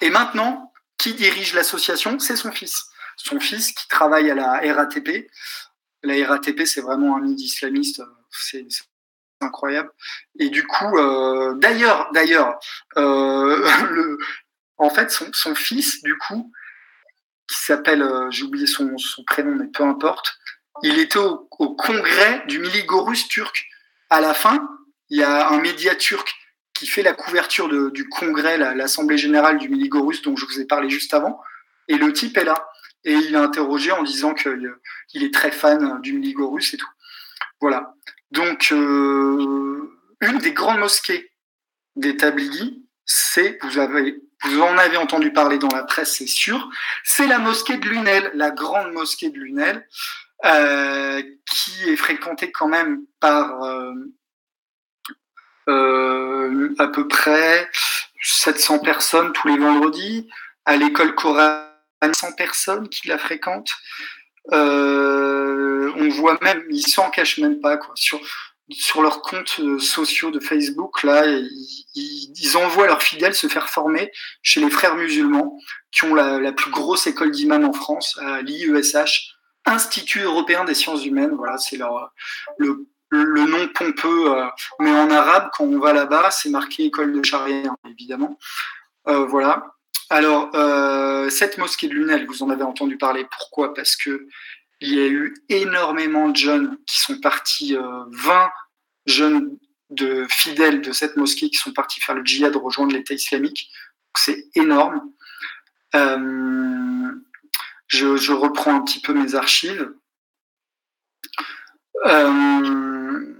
[0.00, 2.18] Et maintenant, qui dirige l'association?
[2.18, 2.86] C'est son fils.
[3.16, 5.30] Son fils qui travaille à la RATP.
[6.02, 8.02] La RATP, c'est vraiment un nid islamiste.
[9.40, 9.90] Incroyable.
[10.38, 12.58] Et du coup, euh, d'ailleurs, d'ailleurs,
[12.96, 13.68] euh,
[14.76, 16.52] en fait, son, son, fils, du coup,
[17.48, 20.34] qui s'appelle, euh, j'ai oublié son, son, prénom, mais peu importe,
[20.82, 23.66] il était au, au congrès du Miligorus turc.
[24.10, 24.68] À la fin,
[25.10, 26.34] il y a un média turc
[26.74, 30.64] qui fait la couverture de, du congrès, l'Assemblée générale du Miligorus, dont je vous ai
[30.64, 31.40] parlé juste avant,
[31.88, 32.68] et le type est là.
[33.04, 34.76] Et il a interrogé en disant qu'il
[35.14, 36.88] est très fan du Miligorus et tout.
[37.60, 37.94] Voilà.
[38.30, 41.32] Donc, euh, une des grandes mosquées
[41.96, 46.68] des Tabligi, c'est, vous, en avez entendu parler dans la presse, c'est sûr,
[47.04, 49.86] c'est la mosquée de Lunel, la grande mosquée de Lunel,
[50.44, 53.62] euh, qui est fréquentée quand même par
[55.68, 57.68] euh, à peu près
[58.22, 60.28] 700 personnes tous les vendredis.
[60.64, 61.64] À l'école coranique,
[62.12, 63.72] 100 personnes qui la fréquentent.
[65.96, 67.78] On voit même, ils s'en cachent même pas.
[67.94, 68.20] Sur
[68.70, 74.12] sur leurs comptes euh, sociaux de Facebook, là, ils, envoient leurs fidèles se faire former
[74.42, 75.58] chez les frères musulmans,
[75.90, 79.34] qui ont la, la plus grosse école d'imam en France, l'IESH,
[79.64, 81.32] Institut européen des sciences humaines.
[81.36, 82.10] Voilà, c'est leur
[82.56, 84.46] le, le nom pompeux, euh,
[84.80, 88.38] mais en arabe, quand on va là-bas, c'est marqué école de charia, évidemment.
[89.08, 89.74] Euh, voilà.
[90.10, 90.50] Alors,
[91.30, 93.26] cette mosquée de Lunel, vous en avez entendu parler.
[93.30, 93.74] Pourquoi?
[93.74, 94.26] Parce que
[94.80, 98.50] il y a eu énormément de jeunes qui sont partis, euh, 20
[99.06, 99.58] jeunes
[99.90, 103.70] de fidèles de cette mosquée qui sont partis faire le djihad, rejoindre l'État islamique.
[104.16, 105.12] C'est énorme.
[105.94, 107.12] Euh,
[107.88, 109.92] je, reprends un petit peu mes archives.
[112.06, 113.34] Euh,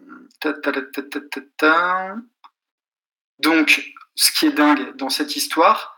[3.38, 5.96] Donc, ce qui est dingue dans cette histoire,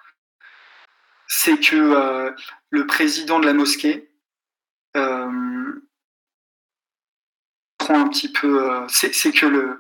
[1.27, 2.31] c'est que euh,
[2.71, 4.10] le président de la mosquée euh,
[7.79, 8.71] prend un petit peu.
[8.71, 9.79] Euh, c'est que le,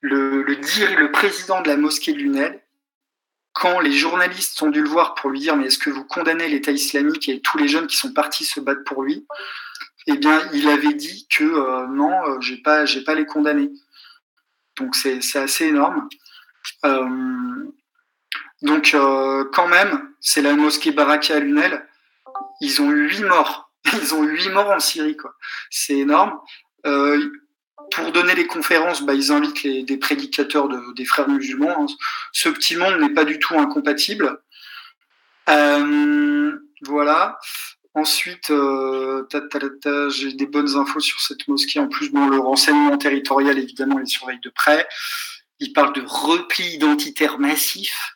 [0.00, 2.62] le, le, dire, le président de la mosquée de Lunel,
[3.52, 6.48] quand les journalistes ont dû le voir pour lui dire mais est-ce que vous condamnez
[6.48, 9.26] l'État islamique et tous les jeunes qui sont partis se battre pour lui,
[10.06, 13.70] eh bien il avait dit que euh, non, euh, j'ai pas, pas les condamnés.
[14.76, 16.08] Donc c'est assez énorme.
[16.84, 17.72] Euh,
[18.62, 21.84] donc euh, quand même, c'est la mosquée Baraka à Lunel.
[22.60, 23.67] Ils ont eu huit morts.
[23.94, 25.34] Ils ont huit morts en Syrie, quoi.
[25.70, 26.38] C'est énorme.
[26.86, 27.30] Euh,
[27.90, 31.84] pour donner les conférences, bah, ils invitent des prédicateurs de, des frères musulmans.
[31.84, 31.86] Hein.
[32.32, 34.40] Ce petit monde n'est pas du tout incompatible.
[35.48, 37.38] Euh, voilà.
[37.94, 39.26] Ensuite, euh,
[40.10, 41.80] j'ai des bonnes infos sur cette mosquée.
[41.80, 44.86] En plus, le renseignement territorial, évidemment, les surveille de près.
[45.58, 48.14] Il parle de repli identitaire massif.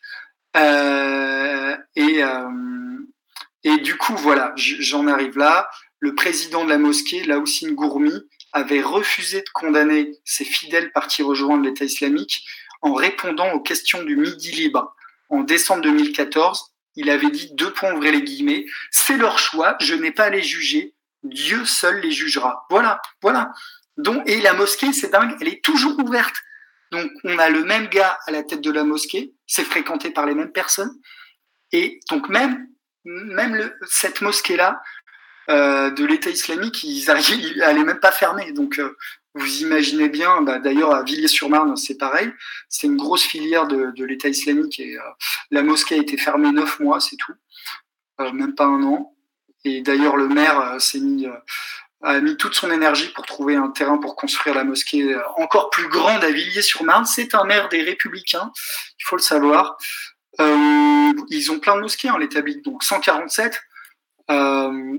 [0.55, 2.23] Et,
[3.65, 5.69] et du coup, voilà, j'en arrive là.
[6.01, 8.13] Le président de la mosquée, Laoussine Gourmi,
[8.53, 12.45] avait refusé de condamner ses fidèles partis rejoindre l'État islamique
[12.83, 14.95] en répondant aux questions du Midi libre.
[15.29, 19.95] En décembre 2014, il avait dit deux points ouvrez les guillemets, c'est leur choix, je
[19.95, 22.67] n'ai pas à les juger, Dieu seul les jugera.
[22.69, 23.53] Voilà, voilà.
[23.97, 26.35] Donc, et la mosquée, c'est dingue, elle est toujours ouverte.
[26.91, 30.27] Donc, on a le même gars à la tête de la mosquée, c'est fréquenté par
[30.27, 30.93] les mêmes personnes.
[31.71, 32.67] Et donc, même,
[33.05, 34.81] même cette mosquée-là,
[35.51, 38.53] euh, de l'État islamique, ils est même pas fermée.
[38.53, 38.97] Donc, euh,
[39.35, 42.33] vous imaginez bien, bah, d'ailleurs à Villiers-sur-Marne, c'est pareil.
[42.69, 45.03] C'est une grosse filière de, de l'État islamique et euh,
[45.51, 47.35] la mosquée a été fermée neuf mois, c'est tout,
[48.33, 49.17] même pas un an.
[49.65, 51.27] Et d'ailleurs, le maire s'est mis
[52.05, 55.89] a mis toute son énergie pour trouver un terrain pour construire la mosquée encore plus
[55.89, 57.05] grande à Villiers-sur-Marne.
[57.05, 58.51] C'est un maire des Républicains,
[58.99, 59.77] il faut le savoir.
[60.41, 63.61] Euh, ils ont plein de mosquées, hein, l'établi, donc 147.
[64.31, 64.99] Euh,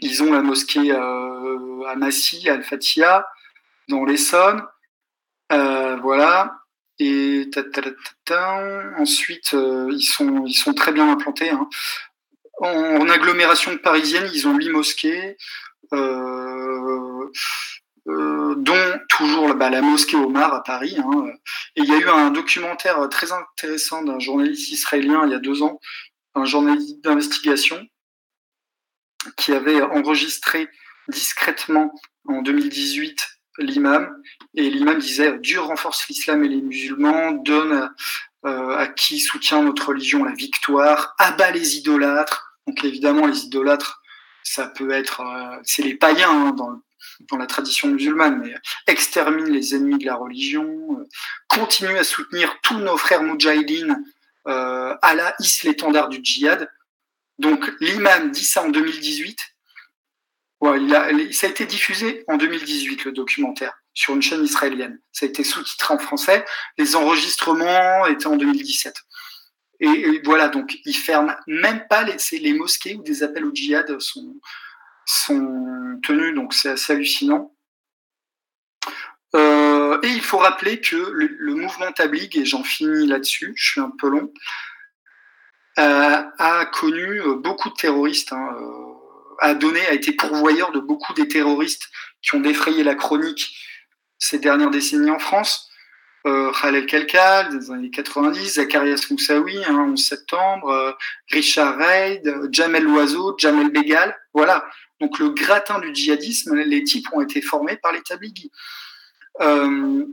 [0.00, 3.26] ils ont la mosquée euh, à Massy, à Al-Fatiha,
[3.88, 4.62] dans l'Essonne.
[5.50, 6.60] Voilà.
[7.00, 7.50] Et
[8.24, 8.60] ta,
[8.98, 11.50] ensuite, ils, sont, ils sont très bien implantés.
[11.50, 11.68] Hein.
[12.58, 15.36] En, en, agglomération parisienne, ils ont huit mosquées.
[18.06, 20.96] Euh, dont toujours bah, la mosquée Omar à Paris.
[20.98, 21.26] Hein.
[21.74, 25.38] Et il y a eu un documentaire très intéressant d'un journaliste israélien il y a
[25.38, 25.80] deux ans,
[26.34, 27.82] un journaliste d'investigation,
[29.38, 30.68] qui avait enregistré
[31.08, 31.94] discrètement
[32.28, 33.26] en 2018
[33.58, 34.14] l'imam,
[34.54, 37.90] et l'imam disait Dieu renforce l'islam et les musulmans, donne
[38.44, 42.58] euh, à qui soutient notre religion la victoire, abat les idolâtres.
[42.66, 44.02] Donc évidemment, les idolâtres,
[44.42, 46.82] ça peut être, euh, c'est les païens hein,
[47.30, 48.54] dans, la tradition musulmane, mais
[48.86, 50.64] extermine les ennemis de la religion,
[50.98, 51.04] euh,
[51.48, 53.96] continue à soutenir tous nos frères moudjahidines,
[54.46, 56.68] euh, Allah hisse l'étendard du djihad.
[57.38, 59.38] Donc l'imam dit ça en 2018.
[60.60, 63.72] Ouais, il a, ça a été diffusé en 2018, le documentaire.
[63.92, 64.98] sur une chaîne israélienne.
[65.12, 66.44] Ça a été sous-titré en français.
[66.78, 68.94] Les enregistrements étaient en 2017.
[69.80, 74.34] Et, voilà, donc ils ferment même pas les mosquées où des appels au djihad sont,
[75.06, 77.54] sont tenus, donc c'est assez hallucinant.
[79.34, 83.80] Euh, et il faut rappeler que le, mouvement Tablig, et j'en finis là-dessus, je suis
[83.80, 84.32] un peu long,
[85.78, 88.94] euh, a connu beaucoup de terroristes, hein, euh,
[89.40, 91.88] a donné, a été pourvoyeur de beaucoup des terroristes
[92.22, 93.56] qui ont défrayé la chronique
[94.18, 95.68] ces dernières décennies en France.
[96.26, 100.92] Euh, Khaled Kelkal, des années 90, Zacharias Moussaoui, hein, 11 septembre, euh,
[101.30, 104.64] Richard Reid, Jamel Loiseau, Jamel Begal, voilà.
[105.04, 108.50] Donc le gratin du djihadisme, les types ont été formés par les tabligis.
[109.42, 110.06] Euh,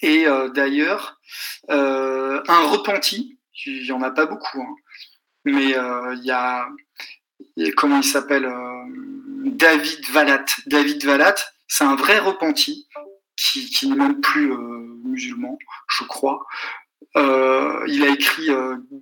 [0.00, 1.20] et euh, d'ailleurs,
[1.68, 4.74] euh, un repenti, il n'y en a pas beaucoup, hein,
[5.44, 6.66] mais il y a,
[7.76, 8.50] comment il s'appelle
[9.44, 10.46] David Valat.
[10.64, 11.34] David Valat,
[11.68, 12.88] c'est un vrai repenti
[13.36, 14.56] qui, qui n'est même plus
[15.04, 16.46] musulman, je crois.
[17.14, 18.48] il a écrit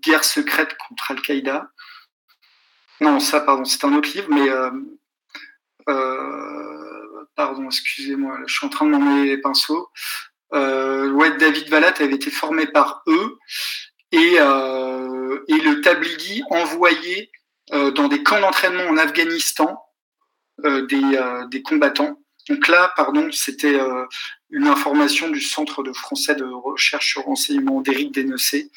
[0.02, 1.70] Guerre secrète contre Al-Qaïda.
[3.00, 4.48] Non, ça, pardon, c'est un autre livre, mais
[7.34, 9.90] pardon, excusez-moi, je suis en train de m'emmener les pinceaux.
[10.52, 13.38] Euh, David Valat avait été formé par eux
[14.12, 17.30] et, euh, le Tablighi envoyé
[17.72, 19.82] euh, dans des camps d'entraînement en Afghanistan
[20.62, 22.20] des, combattants.
[22.48, 23.80] Donc là, pardon, c'était
[24.50, 28.70] une information du Centre de français de recherche sur renseignement d'Éric Denecé.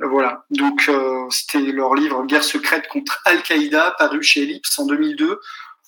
[0.00, 0.90] Voilà, donc
[1.30, 5.40] c'était leur livre Guerre secrète contre Al-Qaïda, paru chez Ellipse en 2002.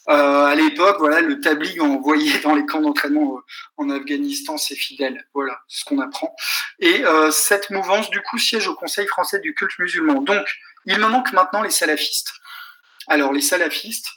[0.09, 3.41] Euh, à l'époque, voilà, le tablig envoyé dans les camps d'entraînement euh,
[3.77, 5.25] en Afghanistan, c'est fidèle.
[5.35, 6.35] Voilà ce qu'on apprend.
[6.79, 10.23] Et euh, cette mouvance, du coup, siège au Conseil français du culte musulman.
[10.23, 10.45] Donc,
[10.87, 12.33] il me manque maintenant les salafistes.
[13.07, 14.09] Alors, les salafistes,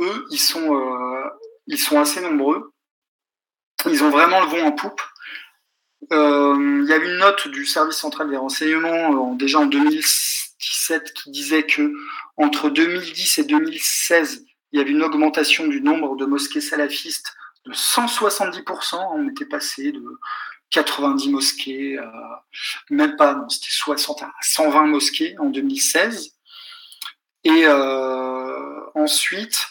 [0.00, 0.80] eux, ils sont,
[1.66, 2.72] ils sont assez nombreux.
[3.86, 5.00] Ils ont vraiment le vent en poupe.
[6.10, 11.64] Il y a une note du service central des renseignements déjà en 2017 qui disait
[11.64, 11.92] que
[12.36, 17.34] entre 2010 et 2016, il y avait une augmentation du nombre de mosquées salafistes
[17.66, 18.96] de 170%.
[19.14, 20.02] On était passé de
[20.70, 21.98] 90 mosquées,
[22.90, 26.34] même pas, c'était 60 à 120 mosquées en 2016.
[27.44, 29.66] Et euh, ensuite,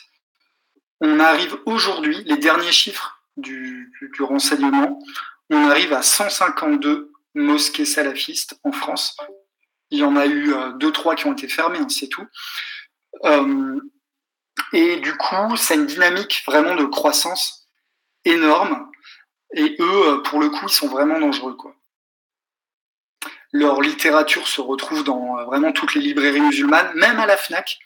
[1.02, 5.00] on arrive aujourd'hui, les derniers chiffres du, renseignement,
[5.50, 9.16] on arrive à 152 mosquées salafistes en France.
[9.90, 12.26] Il y en a eu euh, deux, trois qui ont été fermées, hein, c'est tout.
[13.24, 13.80] Euh,
[14.74, 17.68] et du coup, c'est une dynamique vraiment de croissance
[18.26, 18.90] énorme.
[19.54, 21.56] Et eux, euh, pour le coup, ils sont vraiment dangereux.
[23.54, 27.80] Leur littérature se retrouve dans vraiment toutes les librairies musulmanes, même à la FNAC.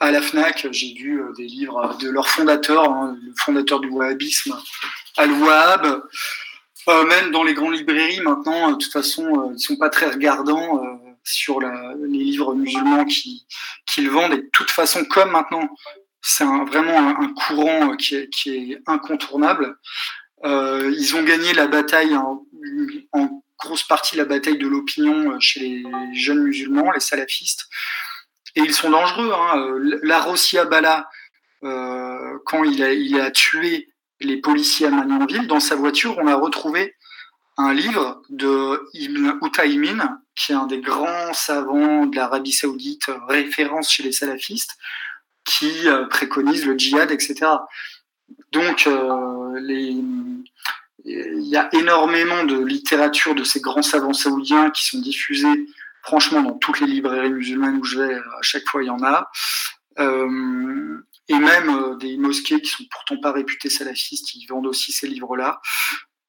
[0.00, 4.60] À la FNAC, j'ai lu des livres de leur fondateur, hein, le fondateur du wahhabisme,
[5.16, 6.02] Al-Wahhab.
[6.88, 11.00] Même dans les grandes librairies, maintenant, de toute façon, ils ne sont pas très regardants
[11.22, 14.32] sur les livres musulmans qu'ils vendent.
[14.32, 15.68] Et de toute façon, comme maintenant,
[16.22, 19.76] c'est vraiment un, courant qui est, incontournable.
[20.44, 22.44] Euh, ils ont gagné la bataille, en,
[23.58, 25.84] grosse partie la bataille de l'opinion euh, chez les
[26.14, 27.66] jeunes musulmans, les salafistes.
[28.54, 29.32] Et ils sont dangereux.
[29.34, 29.58] Hein.
[29.58, 31.08] Euh, la Rossia Bala,
[31.60, 33.88] quand il a tué
[34.20, 36.96] les policiers à Magnanville, dans sa voiture, on a retrouvé
[37.56, 43.90] un livre de Ibn Utaymin, qui est un des grands savants de l'Arabie Saoudite, référence
[43.90, 44.76] chez les salafistes,
[45.44, 47.46] qui euh, préconise le djihad, etc.
[48.52, 49.58] Donc, euh,
[51.04, 55.66] il y a énormément de littérature de ces grands savants saoudiens qui sont diffusés,
[56.02, 59.02] franchement, dans toutes les librairies musulmanes où je vais, à chaque fois, il y en
[59.02, 59.30] a.
[59.98, 65.06] Euh, et même des mosquées qui sont pourtant pas réputées salafistes, ils vendent aussi ces
[65.06, 65.60] livres-là.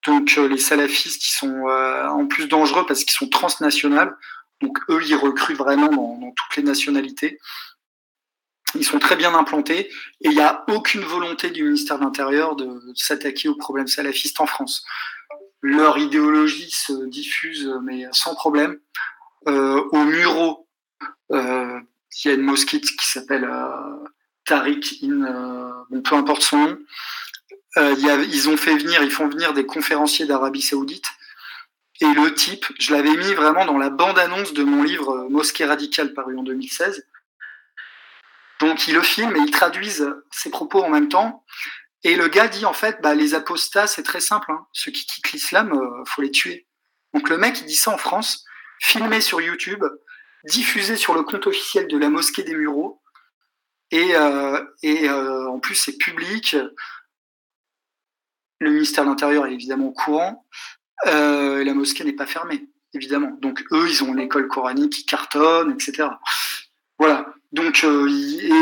[0.05, 4.15] Donc les salafistes qui sont en plus dangereux parce qu'ils sont transnationales,
[4.61, 7.39] donc eux ils recrutent vraiment dans toutes les nationalités.
[8.75, 9.89] Ils sont très bien implantés
[10.21, 14.39] et il n'y a aucune volonté du ministère de l'Intérieur de, s'attaquer aux problèmes salafistes
[14.41, 14.85] en France.
[15.61, 18.79] Leur idéologie se diffuse, mais sans problème.
[19.47, 20.67] Euh, au Muro,
[21.31, 21.79] euh,
[22.23, 24.05] il y a une mosquée qui s'appelle euh,
[24.49, 26.77] Tariq euh, peu importe son nom.
[27.77, 27.95] Euh,
[28.31, 31.05] ils fait venir, font venir des conférenciers d'Arabie Saoudite.
[32.01, 36.13] Et le type, je l'avais mis vraiment dans la bande-annonce de mon livre Mosquée radicale
[36.13, 37.05] paru en 2016
[38.59, 41.45] donc ils le filment et ils traduisent ses propos en même temps.
[42.03, 44.51] Et le gars dit en fait, bah, les apostats, c'est très simple.
[44.51, 44.65] Hein.
[44.73, 46.67] Ceux qui quittent l'islam, euh, faut les tuer.
[47.13, 48.45] Donc le mec, il dit ça en France,
[48.79, 49.83] filmé sur YouTube,
[50.45, 52.98] diffusé sur le compte officiel de la mosquée des Mureaux.
[53.91, 56.55] Et, euh, euh, en plus, c'est public.
[58.61, 60.45] le ministère de l'Intérieur est évidemment au courant.
[61.07, 63.31] Euh, la mosquée n'est pas fermée, évidemment.
[63.41, 66.09] Donc eux, ils ont une école coranique qui cartonne, etc.
[66.97, 67.33] Voilà.
[67.51, 68.07] Donc euh,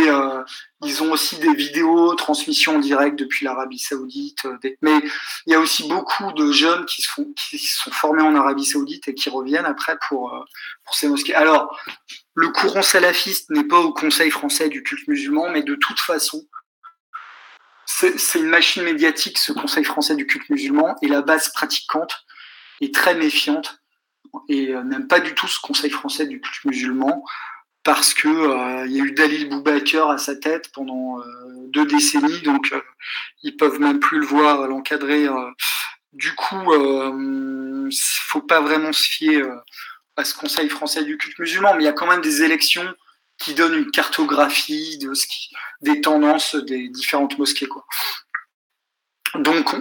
[0.07, 0.43] euh,
[0.81, 4.45] ils ont aussi des vidéos, transmissions en direct depuis l'Arabie Saoudite.
[4.45, 5.01] Euh, mais
[5.45, 8.65] il y a aussi beaucoup de jeunes qui se, font, qui sont formés en Arabie
[8.65, 10.39] Saoudite et qui reviennent après pour euh,
[10.85, 11.35] pour ces mosquées.
[11.35, 11.77] Alors
[12.33, 16.45] le courant salafiste n'est pas au Conseil français du culte musulman, mais de toute façon,
[17.85, 22.25] c'est une machine médiatique, ce Conseil français du culte musulman, et la base pratiquante
[22.79, 23.79] est très méfiante
[24.49, 27.23] et n'aime pas du tout ce Conseil français du culte musulman
[27.87, 31.23] parce que euh, il y a eu Dalil Boubaker à sa tête pendant euh,
[31.69, 32.81] deux décennies, donc euh,
[33.43, 35.25] ils peuvent même plus le voir, l'encadrer.
[35.25, 35.49] euh.
[36.11, 37.89] du coup, euh,
[38.25, 39.41] faut pas vraiment se fier
[40.17, 42.93] à ce Conseil français du culte musulman, mais il y a quand même des élections
[43.37, 47.69] qui donnent une cartographie de ce qui, des tendances des différentes mosquées.
[49.35, 49.73] Donc,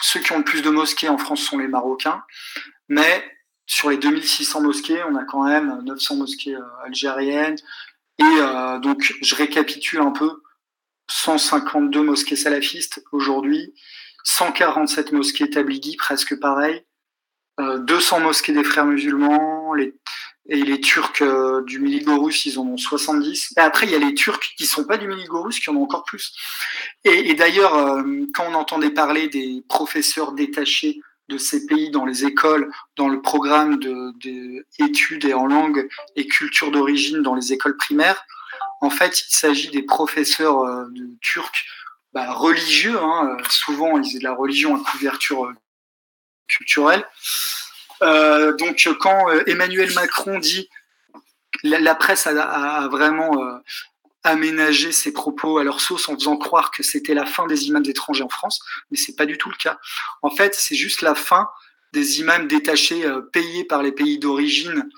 [0.00, 2.22] ceux qui ont le plus de mosquées en France sont les Marocains,
[2.88, 3.35] mais
[3.66, 7.56] sur les 2600 mosquées, on a quand même 900 mosquées euh, algériennes.
[8.18, 10.42] Et euh, donc, je récapitule un peu
[11.08, 13.74] 152 mosquées salafistes aujourd'hui,
[14.24, 16.84] 147 mosquées tablighi, presque pareil,
[17.60, 19.56] euh, 200 mosquées des frères musulmans,
[20.48, 23.54] et les Turcs euh, du Miligorus, ils en ont 70.
[23.56, 25.82] Et après, il y a les Turcs qui sont pas du Miligorus, qui en ont
[25.82, 26.32] encore plus.
[27.04, 28.02] Et, d'ailleurs, euh,
[28.34, 33.20] quand on entendait parler des professeurs détachés de ces pays dans les écoles, dans le
[33.20, 38.24] programme de, de études et en langue et culture d'origine dans les écoles primaires,
[38.80, 40.86] en fait, il s'agit des professeurs euh,
[41.20, 41.64] turcs
[42.12, 42.98] bah, religieux.
[42.98, 45.54] Hein, euh, souvent, ils ont de la religion à couverture euh,
[46.48, 47.06] culturelle.
[48.00, 50.68] Donc, quand Emmanuel Macron dit
[51.62, 53.58] la, la presse a vraiment
[54.26, 57.84] aménagé ses propos à leur sauce en faisant croire que c'était la fin des imams
[57.86, 58.60] étrangers en France,
[58.90, 59.78] mais c'est pas du tout le cas.
[60.22, 61.48] En fait, c'est juste la fin
[61.92, 64.88] des imams détachés euh, payés par les pays d'origine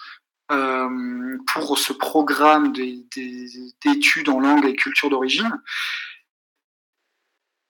[0.51, 5.61] euh, pour ce programme des- des- d'études en langue et culture d'origine.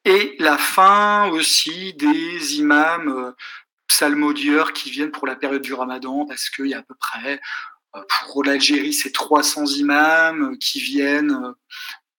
[0.05, 3.33] Et la fin aussi des imams euh,
[3.89, 7.41] psalmodieurs qui viennent pour la période du ramadan, parce qu'il y a à peu près,
[7.93, 11.53] pour l'Algérie, c'est 300 imams euh, qui viennent euh,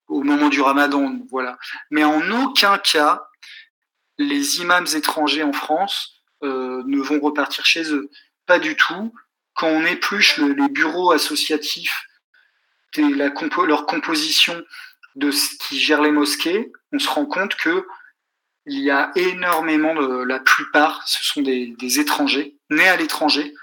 [0.07, 1.19] au moment du ramadan.
[1.29, 1.57] Voilà.
[1.91, 3.27] Mais en aucun cas,
[4.17, 8.09] les imams étrangers en France euh, ne vont repartir chez eux.
[8.45, 9.13] Pas du tout.
[9.53, 12.05] Quand on épluche le- les bureaux associatifs,
[12.97, 14.61] et leur composition
[15.15, 17.85] de ce qui gère les mosquées, on se rend compte que
[18.65, 23.53] il y a énormément la plupart, ce sont des étrangers, nés à l'étranger.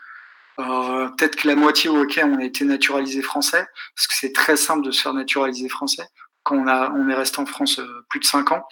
[0.58, 4.56] Euh, Peut-être que la moitié hockey on a été naturalisé français, parce que c'est très
[4.56, 6.06] simple de se faire naturaliser français
[6.42, 8.64] quand on, a, on est resté en France euh, plus de cinq ans.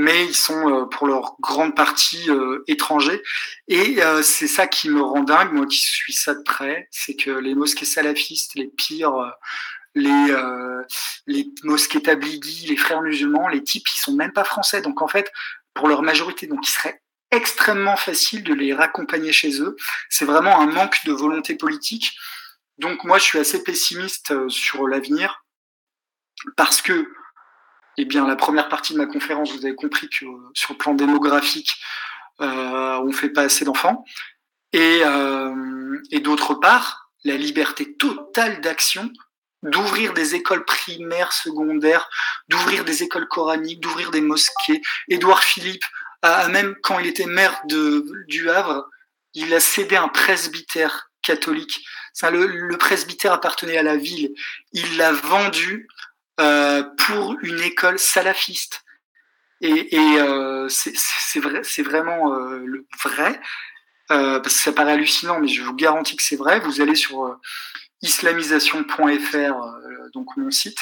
[0.00, 3.20] Mais ils sont euh, pour leur grande partie euh, étrangers.
[3.66, 7.16] Et euh, c'est ça qui me rend dingue, moi qui suis ça de près, c'est
[7.16, 9.32] que les mosquées salafistes, les pires,
[9.96, 10.36] les,
[11.26, 14.82] les mosquées tablighi, les frères musulmans, les types, ils sont même pas français.
[14.82, 15.32] Donc en fait,
[15.74, 19.76] pour leur majorité, donc il serait extrêmement facile de les raccompagner chez eux.
[20.08, 22.16] C'est vraiment un manque de volonté politique.
[22.78, 25.44] Donc moi, je suis assez pessimiste euh, sur l'avenir
[26.56, 27.10] parce que,
[27.96, 30.94] eh bien, la première partie de ma conférence, vous avez compris que sur le plan
[30.94, 31.80] démographique,
[32.40, 34.04] euh, on fait pas assez d'enfants.
[34.72, 39.10] Et, euh, et d'autre part, la liberté totale d'action
[39.64, 42.08] d'ouvrir des écoles primaires, secondaires,
[42.48, 44.80] d'ouvrir des écoles coraniques, d'ouvrir des mosquées.
[45.08, 45.84] Édouard Philippe,
[46.22, 48.88] a, même quand il était maire de, du Havre,
[49.34, 51.84] il a cédé un presbytère catholique.
[52.12, 54.32] Ça, le, le presbytère appartenait à la ville.
[54.72, 55.88] Il l'a vendu
[56.40, 58.82] euh, pour une école salafiste.
[59.60, 63.40] Et, et euh, c'est vrai, vraiment euh, le vrai,
[64.12, 66.60] euh, parce que ça paraît hallucinant, mais je vous garantis que c'est vrai.
[66.60, 67.34] Vous allez sur euh,
[68.02, 70.78] islamisation.fr, euh, donc mon site,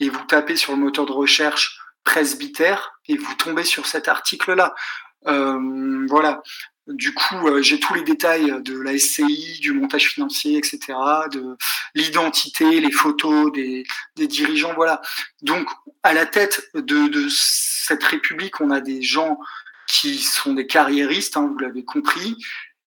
[0.00, 4.74] et vous tapez sur le moteur de recherche presbytère et vous tombez sur cet article-là.
[5.26, 6.42] Euh, voilà.
[6.86, 10.78] Du coup, euh, j'ai tous les détails de la SCI, du montage financier, etc.,
[11.32, 11.56] de
[11.94, 13.84] l'identité, les photos des,
[14.16, 14.72] dirigeants.
[14.74, 15.02] Voilà.
[15.42, 15.68] Donc,
[16.04, 19.38] à la tête de, de, cette République, on a des gens
[19.88, 22.36] qui sont des carriéristes, hein, vous l'avez compris.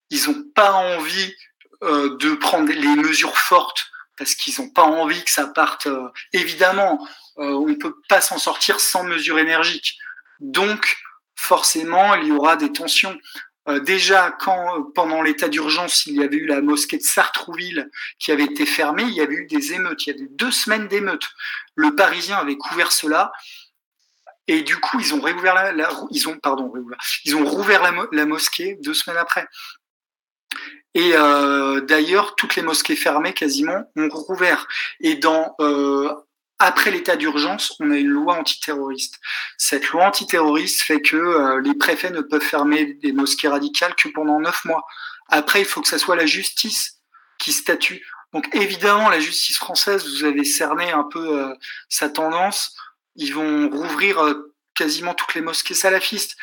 [0.09, 1.35] Ils n'ont pas envie
[1.83, 5.87] euh, de prendre les mesures fortes parce qu'ils n'ont pas envie que ça parte.
[5.87, 7.07] Euh, évidemment,
[7.39, 9.97] euh, on ne peut pas s'en sortir sans mesures énergiques.
[10.41, 10.97] Donc,
[11.35, 13.17] forcément, il y aura des tensions.
[13.69, 17.89] Euh, déjà, quand pendant l'état d'urgence, il y avait eu la mosquée de Sartrouville
[18.19, 20.05] qui avait été fermée, il y avait eu des émeutes.
[20.05, 21.29] Il y avait eu deux semaines d'émeutes.
[21.75, 23.31] Le Parisien avait couvert cela.
[24.47, 26.73] Et du coup, ils ont réouvert la, ils ont pardon,
[27.23, 29.47] ils ont rouvert la, mosquée deux semaines après.
[30.95, 34.67] Et euh, d'ailleurs, toutes les mosquées fermées quasiment ont rouvert.
[34.99, 36.11] Et dans euh,
[36.59, 39.19] après l'état d'urgence, on a une loi antiterroriste.
[39.57, 44.09] Cette loi antiterroriste fait que euh, les préfets ne peuvent fermer des mosquées radicales que
[44.09, 44.83] pendant neuf mois.
[45.29, 46.99] Après, il faut que ça soit la justice
[47.39, 48.05] qui statue.
[48.33, 51.53] Donc évidemment, la justice française, vous avez cerné un peu euh,
[51.87, 52.75] sa tendance.
[53.15, 56.35] Ils vont rouvrir euh, quasiment toutes les mosquées salafistes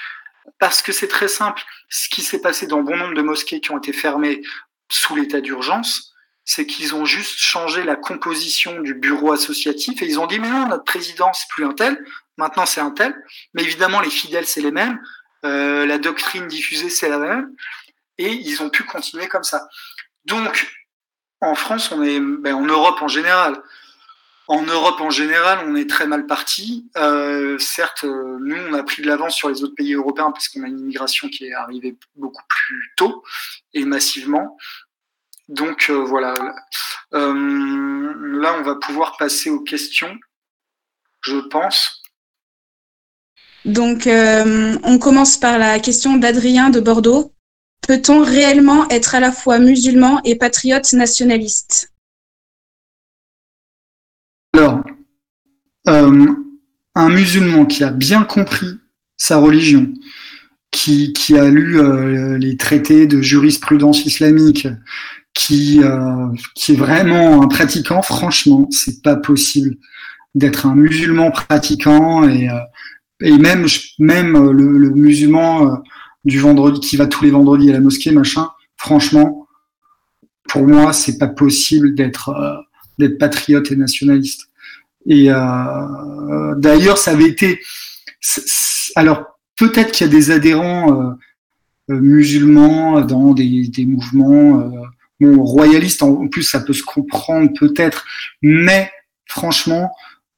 [0.59, 1.63] parce que c'est très simple.
[1.89, 4.43] Ce qui s'est passé dans bon nombre de mosquées qui ont été fermées
[4.91, 6.13] sous l'état d'urgence,
[6.45, 10.49] c'est qu'ils ont juste changé la composition du bureau associatif et ils ont dit mais
[10.49, 11.99] non notre président c'est plus un tel,
[12.37, 13.15] maintenant c'est un tel,
[13.53, 15.01] mais évidemment les fidèles c'est les mêmes,
[15.45, 17.53] euh, la doctrine diffusée c'est la même.
[18.19, 19.69] Et ils ont pu continuer comme ça.
[20.25, 20.73] Donc
[21.41, 23.61] en France on est, ben, en Europe en général,
[24.49, 26.89] en Europe en général, on est très mal parti.
[26.97, 30.63] Euh, certes, nous, on a pris de l'avance sur les autres pays européens parce qu'on
[30.63, 33.25] a une immigration qui est arrivée beaucoup plus tôt
[33.75, 34.57] et massivement.
[35.49, 36.35] Donc euh, voilà.
[37.15, 40.19] Euh, là, on va pouvoir passer aux questions,
[41.23, 42.03] je pense.
[43.65, 47.33] Donc, euh, on commence par la question d'Adrien de Bordeaux.
[47.87, 51.93] Peut-on réellement être à la fois musulman et patriote nationaliste
[54.53, 54.83] Alors,
[55.89, 56.27] euh,
[56.95, 58.79] un musulman qui a bien compris
[59.17, 59.93] sa religion,
[60.71, 64.69] qui, qui a lu euh, les traités de jurisprudence islamique,
[65.35, 69.77] qui, euh, qui est vraiment un pratiquant, franchement, c'est pas possible
[70.35, 72.59] d'être un musulman pratiquant et, euh,
[73.21, 73.67] et même,
[73.99, 75.83] même le, musulman
[76.25, 79.47] du vendredi qui va tous les vendredis à la mosquée, machin, franchement,
[80.49, 82.35] pour moi, c'est pas possible d'être
[82.99, 84.46] d'être patriote et nationaliste.
[85.09, 87.61] Et euh, d'ailleurs, ça avait été.
[88.97, 89.25] Alors
[89.57, 91.17] peut-être qu'il y a des adhérents
[91.89, 94.71] musulmans dans des, des mouvements
[95.21, 98.05] bon, royaliste, en plus, ça peut se comprendre peut-être,
[98.43, 98.91] mais
[99.27, 99.91] franchement,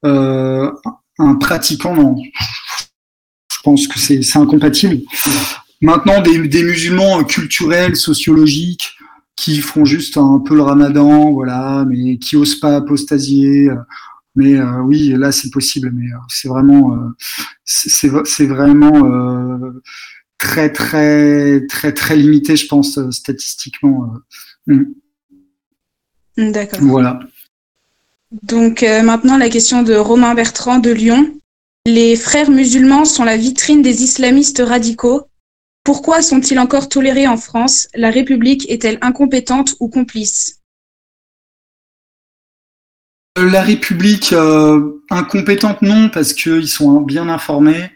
[0.05, 0.71] euh,
[1.17, 2.15] un pratiquant, non.
[3.51, 5.01] Je pense que c'est incompatible.
[5.81, 8.95] Maintenant, des, des, musulmans culturels, sociologiques,
[9.35, 13.69] qui font juste un peu le ramadan, voilà, mais qui osent pas apostasier.
[14.39, 17.09] Mais euh, oui, là, c'est possible, mais euh, c'est vraiment, euh,
[17.65, 19.01] c'est vraiment
[20.37, 24.13] très, très, très, très limité, je pense, statistiquement.
[24.65, 24.83] Mmh.
[26.37, 26.79] D'accord.
[26.83, 27.19] Voilà.
[28.43, 31.35] Donc maintenant la question de Romain Bertrand de Lyon.
[31.85, 35.23] Les frères musulmans sont la vitrine des islamistes radicaux.
[35.83, 37.89] Pourquoi sont-ils encore tolérés en France?
[37.93, 40.58] La République est-elle incompétente ou complice?
[43.37, 47.91] La République euh, incompétente non parce qu'ils sont bien informés.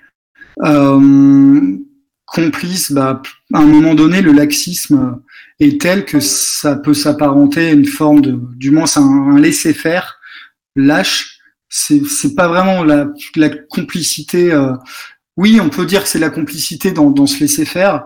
[0.62, 1.78] Euh,
[2.26, 3.22] complice, bah,
[3.54, 5.22] à un moment donné, le laxisme
[5.60, 10.20] est tel que ça peut s'apparenter à une forme de, du moins, c'est un, laisser-faire
[10.76, 11.40] lâche.
[11.70, 14.52] C'est, pas vraiment la, la complicité.
[14.52, 14.74] Euh,
[15.38, 18.04] oui, on peut dire que c'est la complicité dans, dans ce laisser-faire.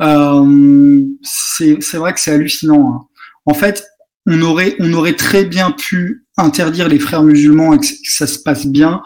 [0.00, 2.92] Euh, c'est, c'est vrai que c'est hallucinant.
[2.92, 3.06] Hein.
[3.44, 3.84] En fait,
[4.30, 8.38] on aurait, on aurait très bien pu interdire les frères musulmans et que ça se
[8.38, 9.02] passe bien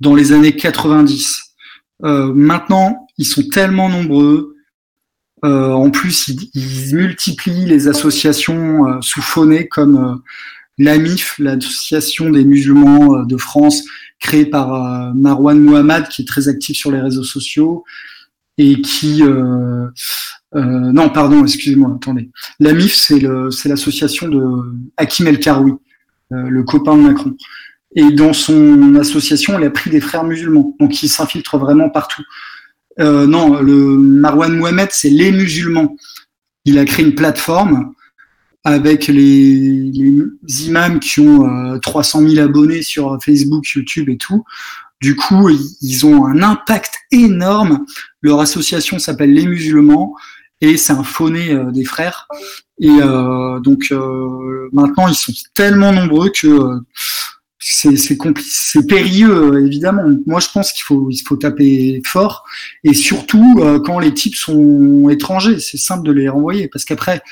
[0.00, 1.40] dans les années 90.
[2.04, 4.56] Euh, maintenant, ils sont tellement nombreux.
[5.44, 10.14] Euh, en plus, ils, ils, multiplient les associations euh, sous phonée comme euh,
[10.78, 13.82] l'AMIF, l'association des musulmans de France,
[14.20, 17.84] créée par Marwan Mohamed, qui est très actif sur les réseaux sociaux
[18.56, 19.22] et qui
[20.54, 22.30] euh, non pardon excusez-moi attendez
[22.88, 24.42] c'est le c'est l'association de
[24.96, 25.74] Hakim El Karoui
[26.30, 27.36] le copain de Macron
[27.94, 32.22] et dans son association, elle a pris des frères musulmans, donc il s'infiltre vraiment partout.
[33.00, 35.96] Euh, non, le Marwan Mohamed, c'est les musulmans.
[36.64, 37.92] Il a créé une plateforme
[38.64, 44.44] avec les, les imams qui ont euh, 300 000 abonnés sur Facebook, YouTube et tout.
[45.00, 45.50] Du coup,
[45.80, 47.84] ils ont un impact énorme.
[48.22, 50.14] Leur association s'appelle Les Musulmans
[50.62, 52.28] et c'est un fauné euh, des frères.
[52.80, 56.78] Et euh, donc euh, maintenant, ils sont tellement nombreux que
[57.58, 60.04] c'est c'est périlleux évidemment.
[60.26, 62.44] Moi je pense qu'il faut il faut taper fort
[62.82, 67.22] et surtout euh, quand les types sont étrangers, c'est simple de les renvoyer parce qu'après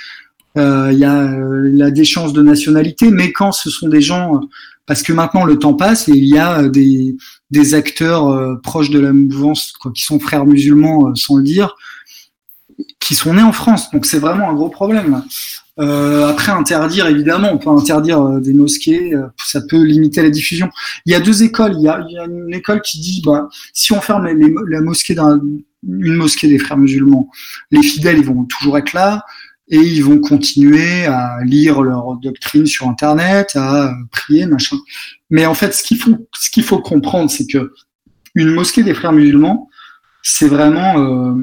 [0.57, 4.41] il y a la déchéance de nationalité, mais quand ce sont des gens
[4.87, 7.17] parce que maintenant le temps passe et il y a des
[7.51, 11.77] des acteurs euh, proches de la mouvance quoi, qui sont frères musulmans sans le dire
[13.01, 13.91] qui sont nés en France.
[13.91, 15.23] Donc c'est vraiment un gros problème.
[15.79, 20.29] Euh, après, interdire, évidemment, on peut interdire euh, des mosquées, euh, ça peut limiter la
[20.29, 20.69] diffusion.
[21.07, 21.73] Il y a deux écoles.
[21.77, 24.81] Il y a, il y a une école qui dit, bah, si on ferme la
[24.83, 25.41] mosquée d'un,
[25.89, 27.31] une mosquée des frères musulmans,
[27.71, 29.25] les fidèles, ils vont toujours être là
[29.71, 34.77] et ils vont continuer à lire leur doctrine sur Internet, à prier, machin.
[35.31, 37.73] Mais en fait, ce qu'il faut, ce qu'il faut comprendre, c'est que
[38.35, 39.71] une mosquée des frères musulmans,
[40.23, 41.35] c'est vraiment euh,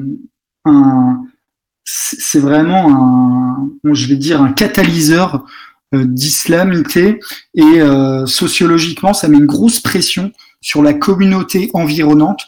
[0.66, 1.22] un,
[1.90, 5.46] c'est vraiment un, je vais dire, un catalyseur
[5.94, 7.18] euh, d'islamité
[7.54, 12.40] et euh, sociologiquement, ça met une grosse pression sur la communauté environnante,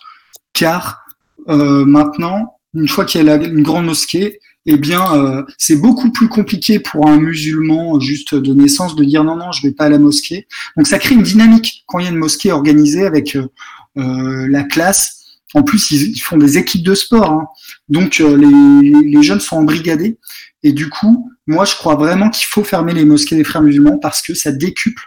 [0.53, 1.07] car
[1.49, 6.13] euh, maintenant, une fois qu'il y a une grande mosquée, eh bien, euh, c'est beaucoup
[6.13, 9.87] plus compliqué pour un musulman juste de naissance de dire non, non, je vais pas
[9.87, 10.47] à la mosquée.
[10.77, 14.65] Donc, ça crée une dynamique quand il y a une mosquée organisée avec euh, la
[14.65, 15.20] classe.
[15.55, 17.49] En plus, ils, font des équipes de sport, hein.
[17.89, 20.19] donc euh, les, jeunes sont embrigadés.
[20.63, 23.99] Et du coup, moi, je crois vraiment qu'il faut fermer les mosquées des frères musulmans
[23.99, 25.03] parce que ça décuple,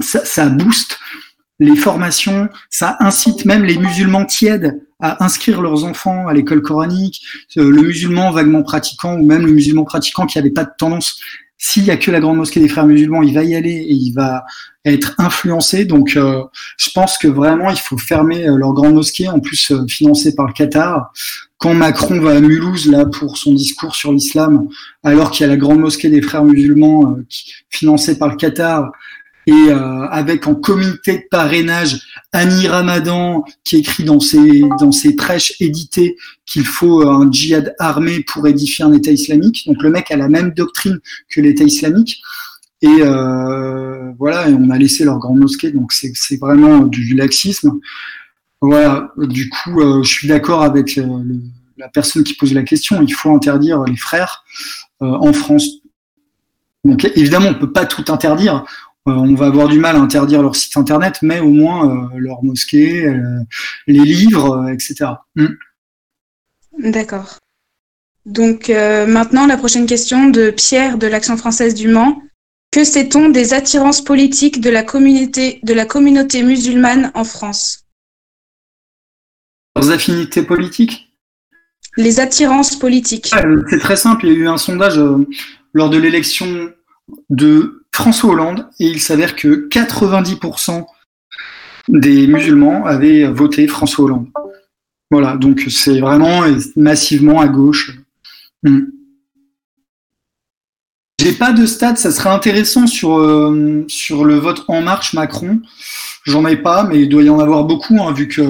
[0.00, 0.98] ça booste
[1.60, 7.22] les formations, ça incite même les musulmans tièdes à inscrire leurs enfants à l'école coranique,
[7.56, 11.20] euh, le musulman vaguement pratiquant ou même le musulman pratiquant qui n'avait pas de tendance.
[11.60, 13.92] S'il y a que la grande mosquée des frères musulmans, il va y aller et
[13.92, 14.44] il va
[14.84, 15.84] être influencé.
[15.84, 16.44] Donc, euh,
[16.76, 20.46] je pense que vraiment, il faut fermer euh, leur grande mosquée, en plus financée par
[20.46, 21.12] le Qatar.
[21.58, 24.68] Quand Macron va à Mulhouse là pour son discours sur l'islam,
[25.02, 27.16] alors qu'il y a la grande mosquée des frères musulmans
[27.68, 28.92] financée par le Qatar,
[29.48, 32.02] et euh, avec en comité de parrainage
[32.32, 37.74] Annie Ramadan qui écrit dans ses dans ses prêches édités qu'il faut euh, un djihad
[37.78, 39.66] armé pour édifier un État islamique.
[39.66, 40.98] Donc le mec a la même doctrine
[41.30, 42.20] que l'État islamique.
[42.82, 47.80] Et euh, voilà, et on a laissé leur grande mosquée, donc c'est vraiment du laxisme.
[48.60, 51.04] Voilà, du coup, euh, je suis d'accord avec le,
[51.76, 53.02] la personne qui pose la question.
[53.02, 54.44] Il faut interdire les frères
[55.02, 55.66] euh, en France.
[56.84, 58.64] Donc évidemment, on peut pas tout interdire.
[59.08, 62.18] Euh, on va avoir du mal à interdire leur site internet, mais au moins euh,
[62.18, 63.40] leur mosquée, euh,
[63.86, 65.12] les livres, etc.
[65.34, 65.46] Mm.
[66.90, 67.38] D'accord.
[68.26, 72.22] Donc maintenant, la prochaine question de Pierre de l'Action française du Mans.
[72.70, 77.86] Que sait-on des attirances politiques de la communauté, de la communauté musulmane en France?
[79.74, 81.10] Leurs affinités politiques?
[81.96, 83.32] Les attirances politiques.
[83.70, 85.00] c'est très simple, il y a eu un sondage
[85.72, 86.70] lors de l'élection
[87.30, 90.86] de François Hollande et il s'avère que 90%
[91.88, 94.28] des musulmans avaient voté François Hollande.
[95.10, 96.42] Voilà, donc c'est vraiment
[96.76, 97.98] massivement à gauche.
[98.62, 98.82] Hmm.
[101.20, 105.60] J'ai pas de stade, ça serait intéressant sur, euh, sur le vote En Marche Macron.
[106.22, 108.42] J'en ai pas, mais il doit y en avoir beaucoup, hein, vu que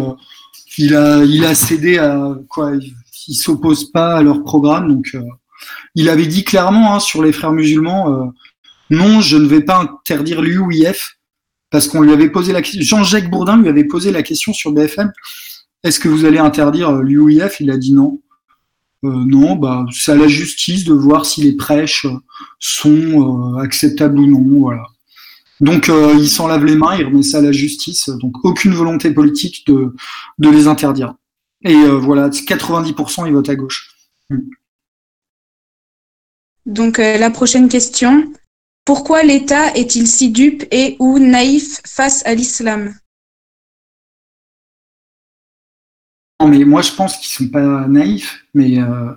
[0.76, 2.72] il a, il a cédé à quoi
[3.26, 5.22] Il s'oppose pas à leur programme, euh,
[5.94, 8.26] il avait dit clairement hein, sur les frères musulmans, euh,
[8.90, 11.18] non, je ne vais pas interdire l'UIF
[11.70, 12.82] parce qu'on lui avait posé la question.
[12.98, 15.12] Jean-Jacques Bourdin lui avait posé la question sur BFM.
[15.84, 18.20] Est-ce que vous allez interdire euh, l'UIF Il a dit non.
[19.04, 22.06] Euh, non, bah, c'est à la justice de voir si les prêches
[22.58, 24.76] sont euh, acceptables ou non.
[25.60, 28.08] Donc il s'en lave les mains, il remet ça à la justice.
[28.08, 29.92] Donc aucune volonté politique de,
[30.38, 31.14] de les interdire.
[31.64, 33.90] Et voilà, 90% ils votent à gauche.
[36.64, 38.32] Donc la prochaine question,
[38.88, 42.94] pourquoi l'État est-il si dupe et ou naïf face à l'islam?
[46.40, 49.12] Non, mais moi je pense qu'ils sont pas naïfs, mais euh,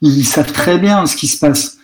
[0.00, 1.78] ils savent très bien ce qui se passe.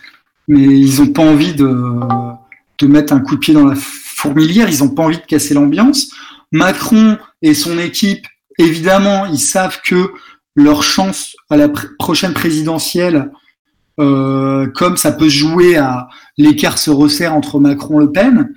[0.49, 4.83] Mais ils n'ont pas envie de, mettre un coup de pied dans la fourmilière, ils
[4.83, 6.11] n'ont pas envie de casser l'ambiance.
[6.51, 10.11] Macron et son équipe, évidemment, ils savent que
[10.57, 13.31] leur chance à la prochaine présidentielle,
[13.99, 16.07] comme ça peut jouer à
[16.37, 18.53] l'écart se resserre entre Macron et Le Pen.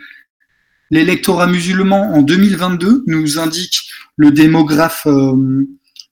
[0.93, 5.67] L'électorat musulman en 2022 nous indique le démographe, euh,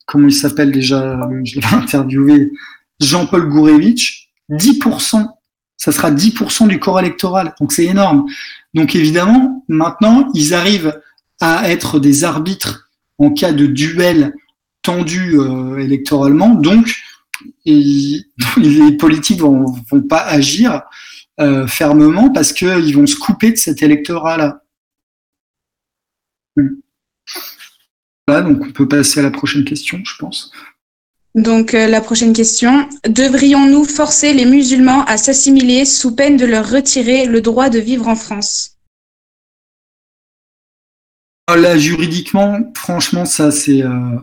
[0.07, 2.51] comment il s'appelle déjà, je l'ai interviewé,
[2.99, 5.27] Jean-Paul Gourevitch, 10%,
[5.77, 8.25] ça sera 10% du corps électoral, donc c'est énorme.
[8.73, 10.99] Donc évidemment, maintenant, ils arrivent
[11.41, 14.33] à être des arbitres en cas de duel
[14.83, 16.95] tendu euh, électoralement, donc
[17.67, 18.23] et
[18.57, 20.83] les politiques vont, vont pas agir
[21.41, 24.63] euh, fermement parce qu'ils vont se couper de cet électorat-là.
[28.27, 30.53] Voilà, donc on peut passer à la prochaine question, je pense.
[31.35, 36.69] Donc euh, la prochaine question, devrions-nous forcer les musulmans à s'assimiler sous peine de leur
[36.69, 38.77] retirer le droit de vivre en France?
[41.49, 44.19] Là, juridiquement, franchement, ça c'est euh,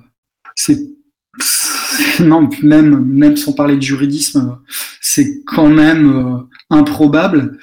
[2.19, 4.57] non, même, même sans parler de juridisme,
[5.01, 6.37] c'est quand même euh,
[6.69, 7.57] improbable.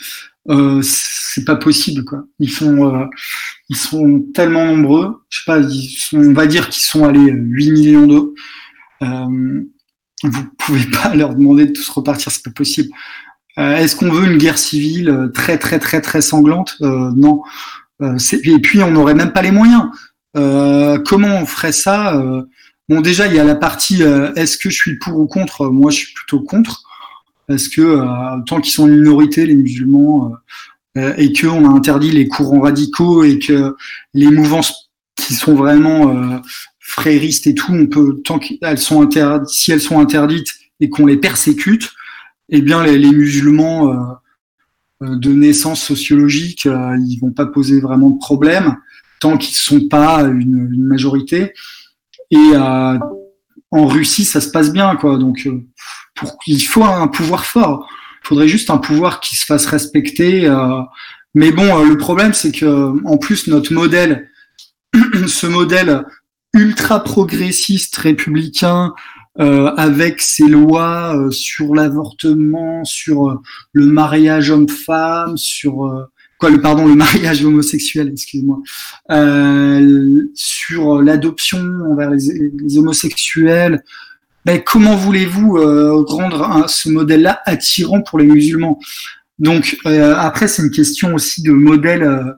[0.51, 2.24] Euh, c'est pas possible, quoi.
[2.39, 3.06] Ils font, euh,
[3.69, 5.24] ils sont tellement nombreux.
[5.28, 5.61] Je sais pas,
[6.12, 8.35] on va dire qu'ils sont allés 8 millions d'eux.
[9.02, 9.62] Euh,
[10.23, 12.90] vous pouvez pas leur demander de tous repartir, c'est pas possible.
[13.59, 16.77] Euh, est-ce qu'on veut une guerre civile très très très très sanglante?
[16.81, 17.43] Non.
[18.01, 19.86] et puis on n'aurait même pas les moyens.
[20.35, 22.20] comment on ferait ça?
[22.89, 25.69] Bon, déjà, il y a la partie est-ce que je suis pour ou contre?
[25.69, 26.85] Moi, je suis plutôt contre
[27.47, 30.32] parce que euh, tant qu'ils sont une minorité, les musulmans,
[30.97, 33.74] euh, euh, et qu'on a interdit les courants radicaux et que
[34.15, 36.40] les mouvances qui sont vraiment
[36.78, 41.06] fréristes et tout, on peut tant qu'elles sont interdites, si elles sont interdites et qu'on
[41.06, 41.90] les persécute,
[42.48, 44.19] eh bien les, musulmans
[45.01, 48.77] de naissance sociologique, ils vont pas poser vraiment de problème
[49.20, 51.55] tant qu'ils sont pas une majorité.
[52.30, 55.18] Et en Russie, ça se passe bien, quoi.
[55.18, 55.48] Donc
[56.14, 57.88] pour, il faut un pouvoir fort.
[58.22, 60.46] Il faudrait juste un pouvoir qui se fasse respecter.
[60.46, 60.80] Euh,
[61.34, 64.30] mais bon, euh, le problème, c'est que en plus notre modèle,
[65.26, 66.05] ce modèle
[66.55, 68.94] ultra progressiste républicain,
[69.40, 73.42] euh, avec ses lois euh, sur l'avortement, sur
[73.72, 78.60] le mariage homme-femme, sur quoi le pardon le mariage homosexuel, excuse-moi,
[81.05, 81.60] l'adoption
[81.90, 83.82] envers les, homosexuels,
[84.44, 88.78] ben, comment voulez-vous euh, rendre ce modèle-là attirant pour les musulmans?
[89.39, 92.35] Donc euh, après, c'est une question aussi de modèle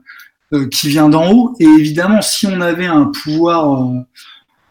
[0.53, 1.55] euh, qui vient d'en haut.
[1.59, 3.91] Et évidemment, si on avait un pouvoir,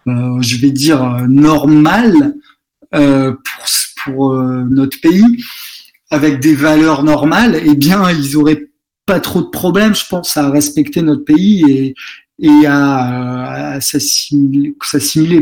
[0.06, 2.34] je vais dire, normal
[2.90, 3.66] pour,
[4.02, 5.24] pour notre pays,
[6.10, 8.70] avec des valeurs normales, eh bien, ils auraient
[9.06, 11.94] pas trop de problèmes, je pense, à respecter notre pays et,
[12.38, 14.74] et à, à s'assimiler,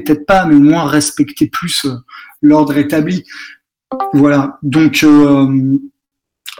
[0.00, 1.94] peut-être pas, mais au moins respecter plus euh,
[2.42, 3.24] l'ordre établi.
[4.12, 4.58] Voilà.
[4.62, 5.78] Donc, euh,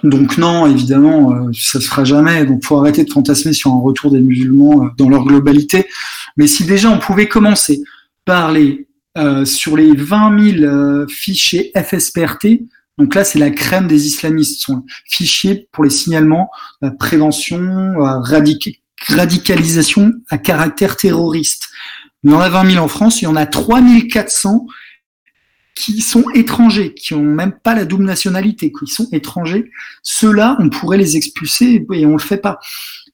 [0.02, 2.44] donc non, évidemment, euh, ça se fera jamais.
[2.46, 5.86] Donc, faut arrêter de fantasmer sur un retour des musulmans dans leur globalité.
[6.36, 7.82] Mais si déjà on pouvait commencer
[8.24, 8.88] par les
[9.44, 12.64] sur les 20 000 fichiers FSPRT,
[12.98, 14.60] donc là, c'est la crème des islamistes.
[14.60, 16.50] Sont fichiers pour les signalements,
[16.80, 18.20] la prévention, euh,
[19.08, 21.68] radicalisation à caractère terroriste.
[22.22, 23.80] Il y en a 20 000 en France, il y en a 3
[24.10, 24.66] 400
[25.74, 29.70] qui sont étrangers, qui ont même pas la double nationalité, qui sont étrangers.
[30.02, 32.60] Ceux-là, on pourrait les expulser et on le fait pas.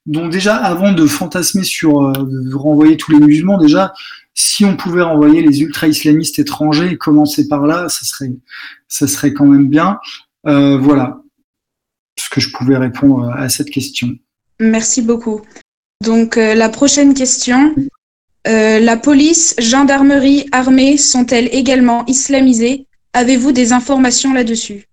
[0.07, 2.13] Donc déjà, avant de fantasmer sur euh,
[2.53, 3.93] renvoyer tous les musulmans, déjà,
[4.35, 8.33] si on pouvait renvoyer les ultra-islamistes étrangers et commencer par là, ça serait,
[8.89, 9.99] ça serait quand même bien.
[10.47, 11.21] Euh, voilà
[12.17, 14.09] ce que je pouvais répondre à cette question.
[14.59, 15.41] Merci beaucoup.
[16.03, 17.75] Donc euh, la prochaine question.
[18.49, 22.87] Euh, la police, gendarmerie, armée sont-elles également islamisées?
[23.13, 24.87] Avez-vous des informations là-dessus?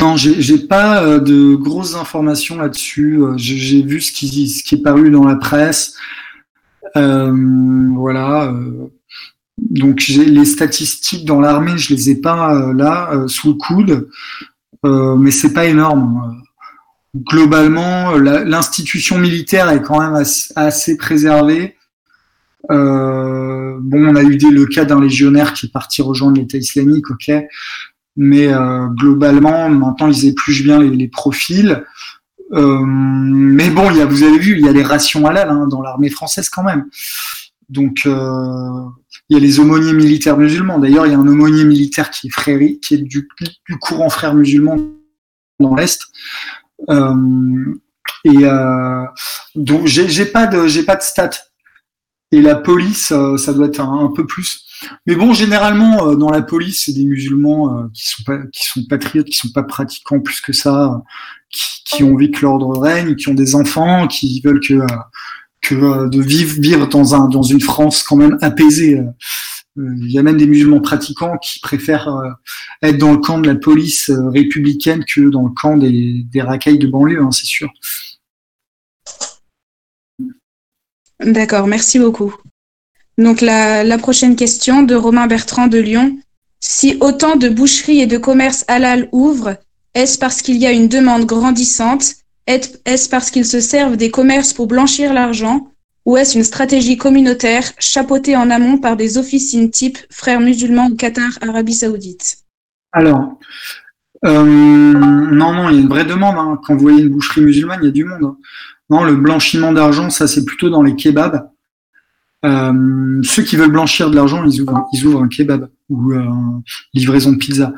[0.00, 3.20] Non, j'ai pas euh, de grosses informations là-dessus.
[3.36, 5.94] J'ai vu ce qui, ce qui est paru dans la presse.
[6.94, 8.54] voilà.
[9.58, 14.08] donc les statistiques dans l'armée, je les ai pas là sous le coude,
[14.84, 16.41] mais c'est pas énorme
[17.14, 20.22] globalement, l'institution militaire est quand même
[20.56, 21.76] assez, préservée.
[22.70, 27.10] Euh, bon, on a eu le cas d'un légionnaire qui est parti rejoindre l'État islamique,
[27.10, 27.30] ok,
[28.16, 31.84] mais euh, globalement, maintenant ils épluchent bien les, profils.
[32.52, 36.10] Euh, mais bon, vous avez vu, il y a les rations halal hein, dans l'armée
[36.10, 36.86] française quand même.
[37.68, 38.10] Donc, il
[39.30, 40.78] y a les aumôniers militaires musulmans.
[40.78, 43.28] D'ailleurs, il y a un aumônier militaire qui est fréri, qui est du
[43.80, 44.76] courant frère musulman
[45.58, 46.02] dans l'Est.
[46.90, 47.74] Euh,
[48.24, 49.04] et euh,
[49.54, 51.30] donc j'ai pas de j'ai pas de stats.
[52.34, 54.64] Et la police, euh, ça doit être un, peu plus.
[55.06, 59.26] Mais bon, généralement, dans la police, c'est des musulmans qui sont pas, qui sont patriotes,
[59.26, 61.02] qui sont pas pratiquants plus que ça,
[61.50, 64.80] qui, qui ont envie que l'ordre règne, qui ont des enfants, qui veulent que
[65.60, 68.98] que de vivre vivre dans un dans une France quand même apaisée.
[69.76, 72.28] Il y a même des musulmans pratiquants qui préfèrent euh,
[72.82, 76.42] être dans le camp de la police euh, républicaine que dans le camp des, des
[76.42, 77.70] racailles de banlieue, hein, c'est sûr.
[81.20, 82.34] D'accord, merci beaucoup.
[83.16, 86.18] Donc la, la, prochaine question de Romain Bertrand de Lyon.
[86.60, 89.56] Si autant de boucheries et de commerces halal ouvrent,
[89.94, 92.14] est-ce parce qu'il y a une demande grandissante?
[92.46, 95.71] Est-ce parce qu'ils se servent des commerces pour blanchir l'argent?
[96.04, 101.30] Ou est-ce une stratégie communautaire chapeautée en amont par des officines type Frères musulmans Qatar,
[101.40, 102.38] Arabie saoudite?
[102.92, 103.38] Alors,
[104.24, 106.36] euh, non, non, il y a une vraie demande.
[106.36, 106.60] Hein.
[106.64, 108.24] Quand vous voyez une boucherie musulmane, il y a du monde.
[108.24, 108.36] Hein.
[108.90, 111.48] Non, le blanchiment d'argent, ça c'est plutôt dans les kebabs.
[112.44, 116.62] Euh, ceux qui veulent blanchir de l'argent, ils ouvrent, un kebab ou une
[116.92, 117.72] livraison de pizza.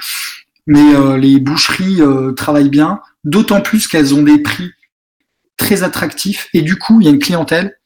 [0.67, 4.71] Mais euh, les boucheries euh, travaillent bien, d'autant plus qu'elles ont des prix
[5.57, 7.77] très attractifs et du coup, il y a une clientèle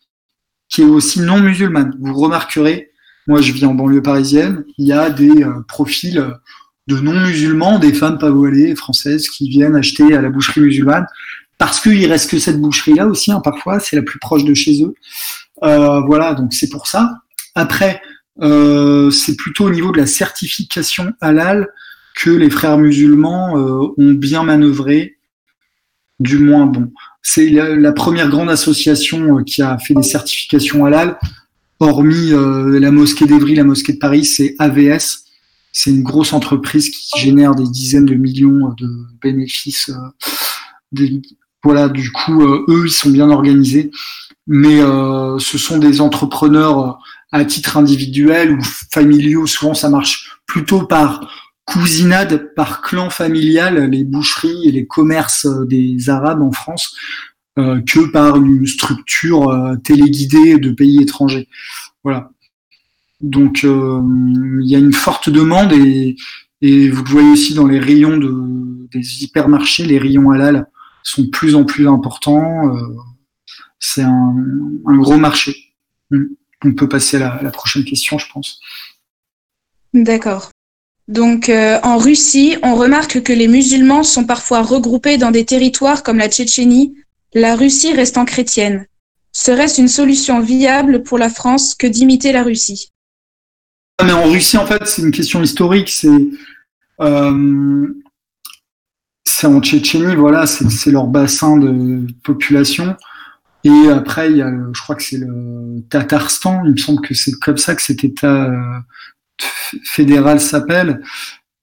[0.69, 1.97] qui est aussi non musulmane.
[2.01, 2.91] Vous remarquerez,
[3.27, 6.35] moi je vis en banlieue parisienne, il y a des profils
[6.87, 11.07] de non musulmans, des femmes pas voilées françaises qui viennent acheter à la boucherie musulmane
[11.59, 14.83] parce qu'il reste que cette boucherie-là aussi, hein, parfois, c'est la plus proche de chez
[14.83, 14.95] eux.
[15.65, 17.11] Euh, voilà, donc c'est pour ça.
[17.57, 18.01] Après,
[18.41, 21.69] euh, c'est plutôt au niveau de la certification halal
[22.15, 25.19] que les frères musulmans euh, ont bien manœuvré,
[26.21, 26.93] du moins bon.
[27.31, 31.19] C'est la, première grande association qui a fait des certifications halal,
[31.79, 35.25] hormis la mosquée d'Evry, la mosquée de Paris, c'est AVS.
[35.71, 38.89] C'est une grosse entreprise qui génère des dizaines de millions de
[39.21, 39.91] bénéfices.
[41.63, 43.91] voilà, du coup, eux, ils sont bien organisés
[44.49, 46.93] mais euh, ce sont des entrepreneurs euh,
[47.31, 49.47] à titre individuel ou familiaux.
[49.47, 51.31] Souvent, ça marche plutôt par
[51.73, 56.95] cousinade, par clan familial, les boucheries et les commerces euh, des Arabes en France,
[57.57, 61.49] que par une structure téléguidée de pays étrangers.
[62.05, 62.31] Voilà.
[63.21, 66.15] Donc, il y a une forte demande et,
[66.61, 70.69] et vous le voyez aussi dans les rayons de, des hypermarchés, les rayons halal
[71.03, 72.77] sont de plus en plus importants
[73.79, 74.35] c'est un,
[74.85, 75.75] gros marché.
[76.11, 76.25] Hmm.
[76.65, 78.61] On peut passer à la, prochaine question, je pense.
[79.95, 80.51] D'accord.
[81.09, 86.03] Donc euh, en Russie, on remarque que les musulmans sont parfois regroupés dans des territoires
[86.03, 86.95] comme la Tchétchénie,
[87.35, 88.87] la Russie restant chrétienne.
[89.33, 92.91] Serait-ce une solution viable pour la France que d'imiter la Russie?
[93.99, 95.89] Ah, Mais en Russie, en fait, c'est une question historique.
[95.89, 96.09] C'est
[97.01, 97.87] euh,
[99.45, 102.97] en Tchétchénie, voilà, c'est leur bassin de population.
[103.65, 107.15] Et après, il y a, je crois que c'est le Tatarstan, il me semble que
[107.15, 108.05] c'est comme ça que cet
[109.39, 111.03] État euh, fédéral s'appelle.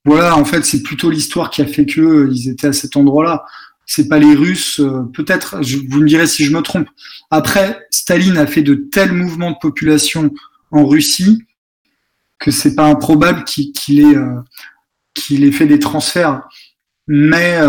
[0.06, 3.46] Voilà, en fait, c'est plutôt l'histoire qui a fait qu'ils euh, étaient à cet endroit-là.
[3.86, 6.88] C'est pas les Russes, euh, peut-être, vous me direz si je me trompe.
[7.32, 10.32] Après, Staline a fait de tels mouvements de population
[10.72, 11.44] en Russie
[12.40, 14.18] que c'est pas improbable qu'il ait,
[15.14, 16.42] qu'il ait fait des transferts.
[17.08, 17.60] Mais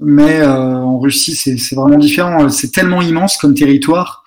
[0.00, 2.48] mais euh, en Russie, c'est vraiment différent.
[2.48, 4.23] C'est tellement immense comme territoire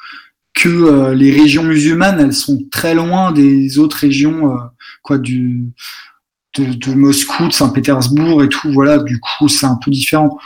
[0.58, 4.58] que euh, les régions musulmanes, elles sont très loin des autres régions, euh,
[5.04, 5.62] quoi, de,
[6.96, 8.72] Moscou, de Saint-Pétersbourg et tout.
[8.72, 10.38] Voilà, du coup, c'est un peu différent.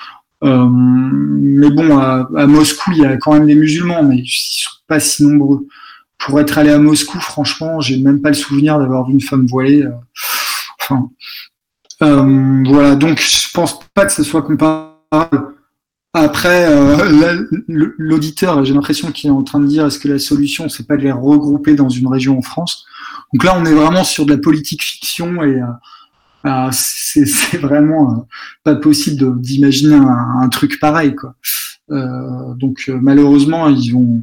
[0.42, 5.00] mais bon, à, Moscou, il y a quand même des musulmans, mais ils sont pas
[5.00, 5.66] si nombreux.
[6.18, 9.48] Pour être allé à Moscou, franchement, j'ai même pas le souvenir d'avoir vu une femme
[9.48, 9.88] voilée.
[10.82, 11.10] enfin,
[12.00, 12.96] voilà.
[12.96, 15.56] Donc, je pense pas que ce soit comparable
[16.14, 20.68] après, euh, l'auditeur, j'ai l'impression qu'il est en train de dire est-ce que la solution,
[20.68, 22.86] c'est pas de les regrouper dans une région en France?
[23.32, 25.66] Donc là, on est vraiment sur de la politique fiction et euh,
[26.46, 27.24] euh, c'est
[27.62, 28.28] vraiment
[28.66, 31.16] pas possible d'imaginer un, truc pareil.
[31.16, 31.34] Quoi.
[32.58, 34.22] donc malheureusement, ils vont,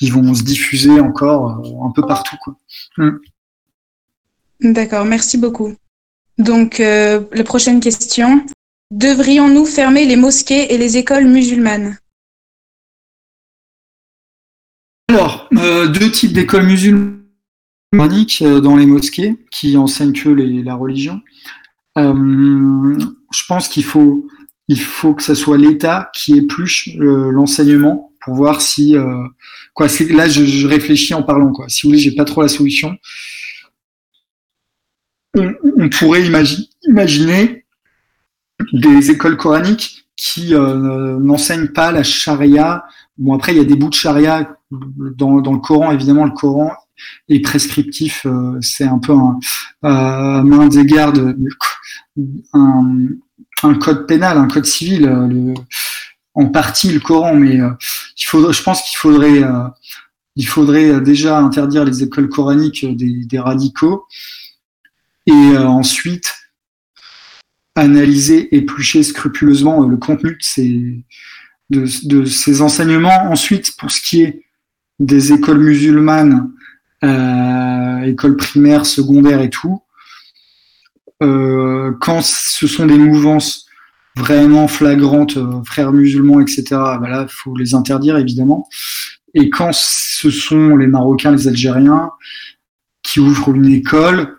[0.00, 2.36] ils vont se diffuser encore un peu partout.
[2.42, 2.56] Quoi.
[2.96, 4.72] Mm.
[4.72, 5.74] D'accord, merci beaucoup.
[6.38, 8.46] Donc, la prochaine question.
[8.92, 11.96] Devrions-nous fermer les mosquées et les écoles musulmanes?
[15.08, 17.24] Alors, euh, deux types d'écoles musulmanes
[17.94, 21.22] euh, dans les mosquées qui enseignent que la religion.
[21.96, 22.98] Euh,
[23.32, 24.28] je pense qu'il faut,
[24.68, 28.94] il faut que ce soit l'État qui épluche l'enseignement pour voir si
[29.72, 29.86] quoi.
[30.10, 31.50] Là, je, réfléchis en parlant.
[31.68, 32.94] Si vous voulez, j'ai pas trop la solution.
[35.34, 37.61] On, pourrait imaginer
[38.72, 42.84] des écoles coraniques qui euh, n'enseignent pas la charia.
[43.18, 45.90] Bon, après, il y a des bouts de charia dans, dans le Coran.
[45.90, 46.70] Évidemment, le Coran
[47.28, 48.24] est prescriptif.
[48.26, 49.38] Euh, c'est un peu un,
[49.84, 51.36] euh, main des gardes,
[52.52, 55.54] un, code pénal, un code civil.
[56.34, 59.42] En partie le Coran, mais il faudrait, je pense qu'il faudrait,
[60.34, 64.06] il faudrait déjà interdire les écoles coraniques des radicaux
[65.26, 66.32] et ensuite
[67.74, 70.38] analyser, éplucher scrupuleusement euh, le contenu
[71.70, 71.86] de
[72.26, 73.30] ces, enseignements.
[73.30, 74.44] Ensuite, pour ce qui est
[74.98, 76.50] des écoles musulmanes,
[77.04, 79.82] euh, écoles primaires, secondaires et tout,
[81.22, 83.66] euh, quand ce sont des mouvances
[84.16, 88.68] vraiment flagrantes, euh, frères musulmans, etc., ben il faut les interdire, évidemment.
[89.34, 92.10] Et quand ce sont les Marocains, les Algériens,
[93.02, 94.36] qui ouvrent une école,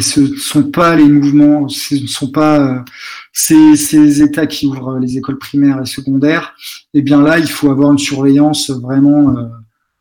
[0.00, 2.80] ce ne sont pas les mouvements, ce ne sont pas euh,
[3.32, 6.54] ces, États qui ouvrent les écoles primaires et secondaires.
[6.94, 9.44] Et eh bien là, il faut avoir une surveillance vraiment euh,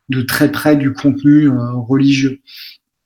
[0.10, 2.40] de très près du contenu religieux.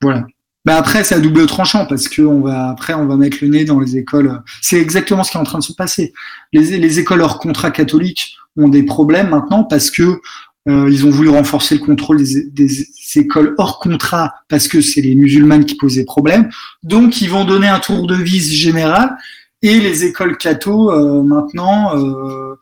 [0.00, 0.26] Voilà.
[0.64, 3.48] Bah après, c'est à double tranchant parce que on va après on va mettre le
[3.48, 4.42] nez dans les écoles.
[4.60, 6.12] C'est exactement ce qui est en train de se passer.
[6.52, 10.20] Les, les écoles hors contrat catholiques ont des problèmes maintenant parce que
[10.68, 15.14] euh, ils ont voulu renforcer le contrôle des, écoles hors contrat parce que c'est les
[15.14, 16.48] musulmanes qui posaient problème.
[16.82, 19.16] Donc ils vont donner un tour de vis général
[19.60, 22.56] et les écoles catho euh, maintenant euh,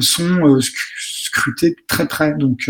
[0.00, 2.34] sont scrutées très près.
[2.34, 2.68] Donc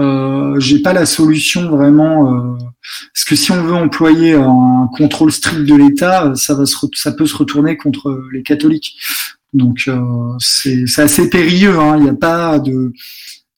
[0.00, 2.56] euh, j'ai pas la solution vraiment euh,
[3.12, 7.26] parce que si on veut employer un contrôle strict de l'État, ça va ça peut
[7.26, 8.96] se retourner contre les catholiques.
[9.52, 10.00] Donc euh,
[10.40, 11.78] c'est assez périlleux.
[11.78, 11.96] Hein.
[11.98, 12.92] Il n'y a pas de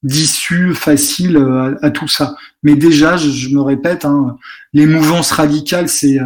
[0.03, 1.37] d'issue facile
[1.83, 2.37] à, tout ça.
[2.63, 4.37] Mais déjà, je, me répète, hein,
[4.73, 6.19] les mouvances radicales, c'est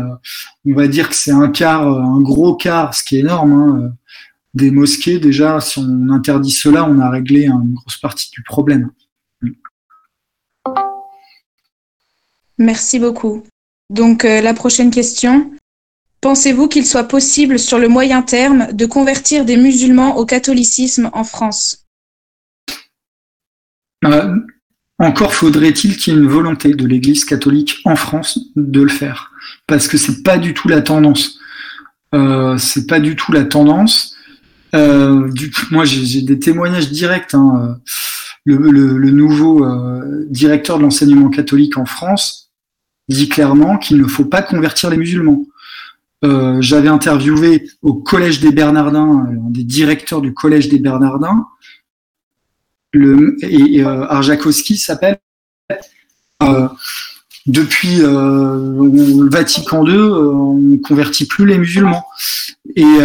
[0.67, 3.53] on va dire que c'est un quart, un gros quart, ce qui est énorme.
[3.53, 3.93] Hein,
[4.55, 8.91] des mosquées, déjà, si on interdit cela, on a réglé une grosse partie du problème.
[12.59, 13.43] Merci beaucoup.
[13.89, 15.51] Donc euh, la prochaine question.
[16.21, 21.25] Pensez-vous qu'il soit possible sur le moyen terme de convertir des musulmans au catholicisme en
[21.25, 21.80] France?
[21.80, 21.80] euh,
[24.99, 29.33] Encore faudrait-il qu'il y ait une volonté de l'Église catholique en France de le faire,
[29.67, 31.39] parce que c'est pas du tout la tendance.
[32.15, 34.17] Euh, c'est pas du tout la tendance.
[34.73, 37.35] Du, moi, j'ai des témoignages directs.
[37.35, 37.79] Hein.
[38.45, 39.67] Le, nouveau
[40.29, 42.51] directeur de l'enseignement catholique en France
[43.11, 45.45] dit clairement qu'il ne faut pas convertir les musulmans.
[46.25, 51.47] Euh, j'avais interviewé au Collège des Bernardins, euh, un des directeurs du Collège des Bernardins,
[52.93, 55.19] le, et euh, Arjakovski s'appelle.
[57.47, 62.05] depuis le Vatican II, on ne convertit plus les musulmans.
[62.77, 62.99] Et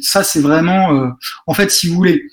[0.00, 1.12] ça, c'est vraiment,
[1.46, 2.26] en fait, si vous voulez,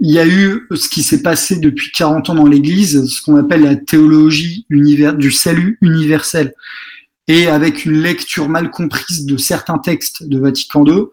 [0.00, 3.36] il y a eu ce qui s'est passé depuis 40 ans dans l'Église, ce qu'on
[3.36, 6.54] appelle la théologie du salut universel.
[7.28, 11.06] Et avec une lecture mal comprise de certains textes de Vatican II,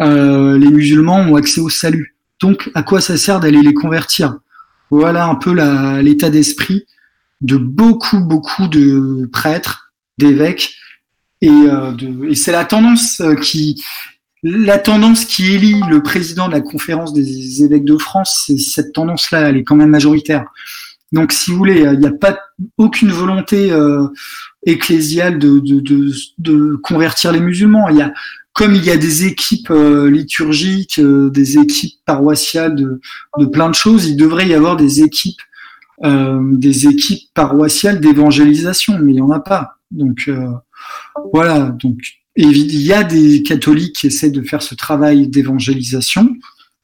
[0.00, 2.16] euh, les musulmans ont accès au salut.
[2.40, 4.38] Donc, à quoi ça sert d'aller les convertir?
[4.90, 5.52] Voilà un peu
[6.00, 6.86] l'état d'esprit
[7.40, 10.76] de beaucoup, beaucoup de prêtres, d'évêques,
[11.40, 13.82] et, euh, c'est la tendance euh, qui,
[14.42, 18.92] la tendance qui élit le président de la conférence des évêques de France, c'est cette
[18.92, 20.46] tendance-là, elle est quand même majoritaire.
[21.12, 22.38] Donc, si vous voulez, il n'y a pas
[22.76, 24.06] aucune volonté euh,
[24.66, 27.88] ecclésiale de, convertir les musulmans.
[28.58, 33.74] Comme il y a des équipes euh, liturgiques, euh, des équipes paroissiales de, plein de
[33.74, 35.40] choses, il devrait y avoir des équipes,
[36.02, 39.78] des équipes paroissiales d'évangélisation, mais il n'y en a pas.
[39.90, 40.30] Donc
[41.32, 41.74] voilà.
[41.80, 41.98] Donc
[42.36, 46.36] il y a des catholiques qui essaient de faire ce travail d'évangélisation.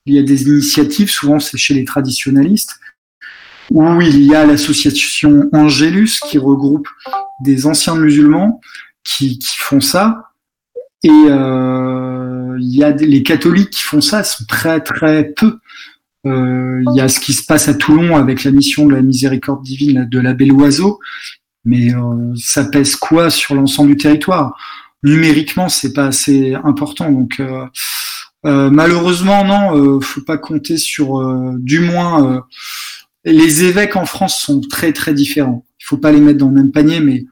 [0.06, 2.80] Il y a des initiatives, souvent c'est chez les traditionalistes,
[3.70, 6.88] où il y a l'association Angélus qui regroupe
[7.40, 8.60] des anciens musulmans
[9.04, 10.30] qui, font ça.
[11.04, 15.58] Et euh, il y a les catholiques qui font ça, sont très très peu.
[16.26, 19.02] Euh, il y a ce qui se passe à Toulon avec la mission de la
[19.02, 20.98] miséricorde divine de l'abbé Loiseau,
[21.66, 24.56] mais euh, ça pèse quoi sur l'ensemble du territoire?
[25.02, 27.12] Numériquement, c'est pas assez important.
[27.12, 27.66] Donc euh,
[28.46, 31.22] euh, malheureusement, non, euh, faut pas compter sur.
[31.58, 32.42] du moins,
[33.26, 35.66] les évêques en France sont très très différents.
[35.80, 37.26] Il faut pas les mettre dans le même panier, mais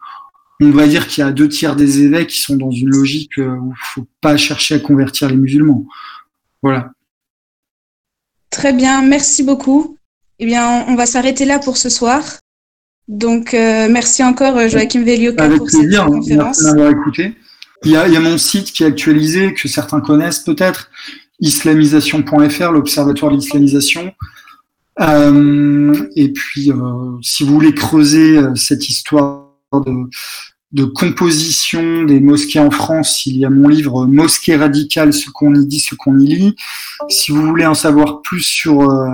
[0.67, 3.37] on va dire qu'il y a deux tiers des évêques qui sont dans une logique
[3.39, 5.85] où il faut pas chercher à convertir les musulmans.
[6.63, 6.93] Voilà.
[8.51, 9.97] Très bien, merci beaucoup.
[10.39, 12.23] Eh bien, on va s'arrêter là pour ce soir.
[13.09, 16.07] Donc, merci encore Joachim Velioka pour cette hein.
[16.07, 16.63] conférence.
[16.63, 17.35] Merci d'avoir écouté.
[17.85, 20.91] Il y, a, il y a mon site qui est actualisé, que certains connaissent peut-être,
[21.41, 24.13] islamisation.fr, l'Observatoire de l'islamisation.
[25.01, 30.09] Euh, et puis, euh, si vous voulez creuser euh, cette histoire de,
[30.73, 35.55] de, composition des mosquées en France, il y a mon livre Mosquée radicale, ce qu'on
[35.55, 36.57] y dit, ce qu'on y lit.
[37.09, 39.09] Si vous voulez en savoir plus sur euh,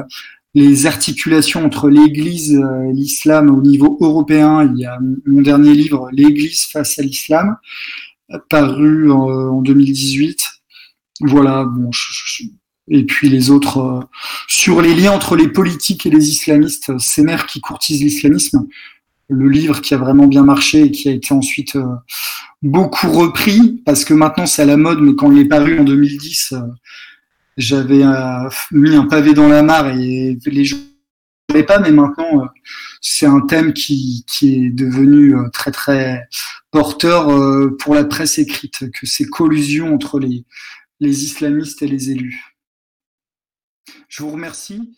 [0.54, 6.08] les articulations entre l'Église et l'islam au niveau européen, il y a mon dernier livre,
[6.12, 7.56] L'Église face à l'islam
[8.48, 10.40] paru en, 2018.
[11.22, 11.90] Voilà, bon,
[12.90, 14.00] et puis les autres euh,
[14.46, 18.66] sur les liens entre les politiques et les islamistes, ces mères qui courtisent l'islamisme.
[19.28, 21.94] Le livre qui a vraiment bien marché et qui a été ensuite euh,
[22.62, 25.84] beaucoup repris parce que maintenant c'est à la mode, mais quand il est paru en
[25.84, 26.60] 2010, euh,
[27.56, 28.04] j'avais
[28.70, 30.76] mis un pavé dans la mare et les gens
[31.54, 32.48] ne pas, mais maintenant
[33.00, 36.22] c'est un thème qui, est devenu très très
[36.70, 40.44] porteur euh, pour la presse écrite, que ces collusions entre les,
[41.00, 42.56] islamistes et les élus.
[44.08, 44.94] Je vous remercie.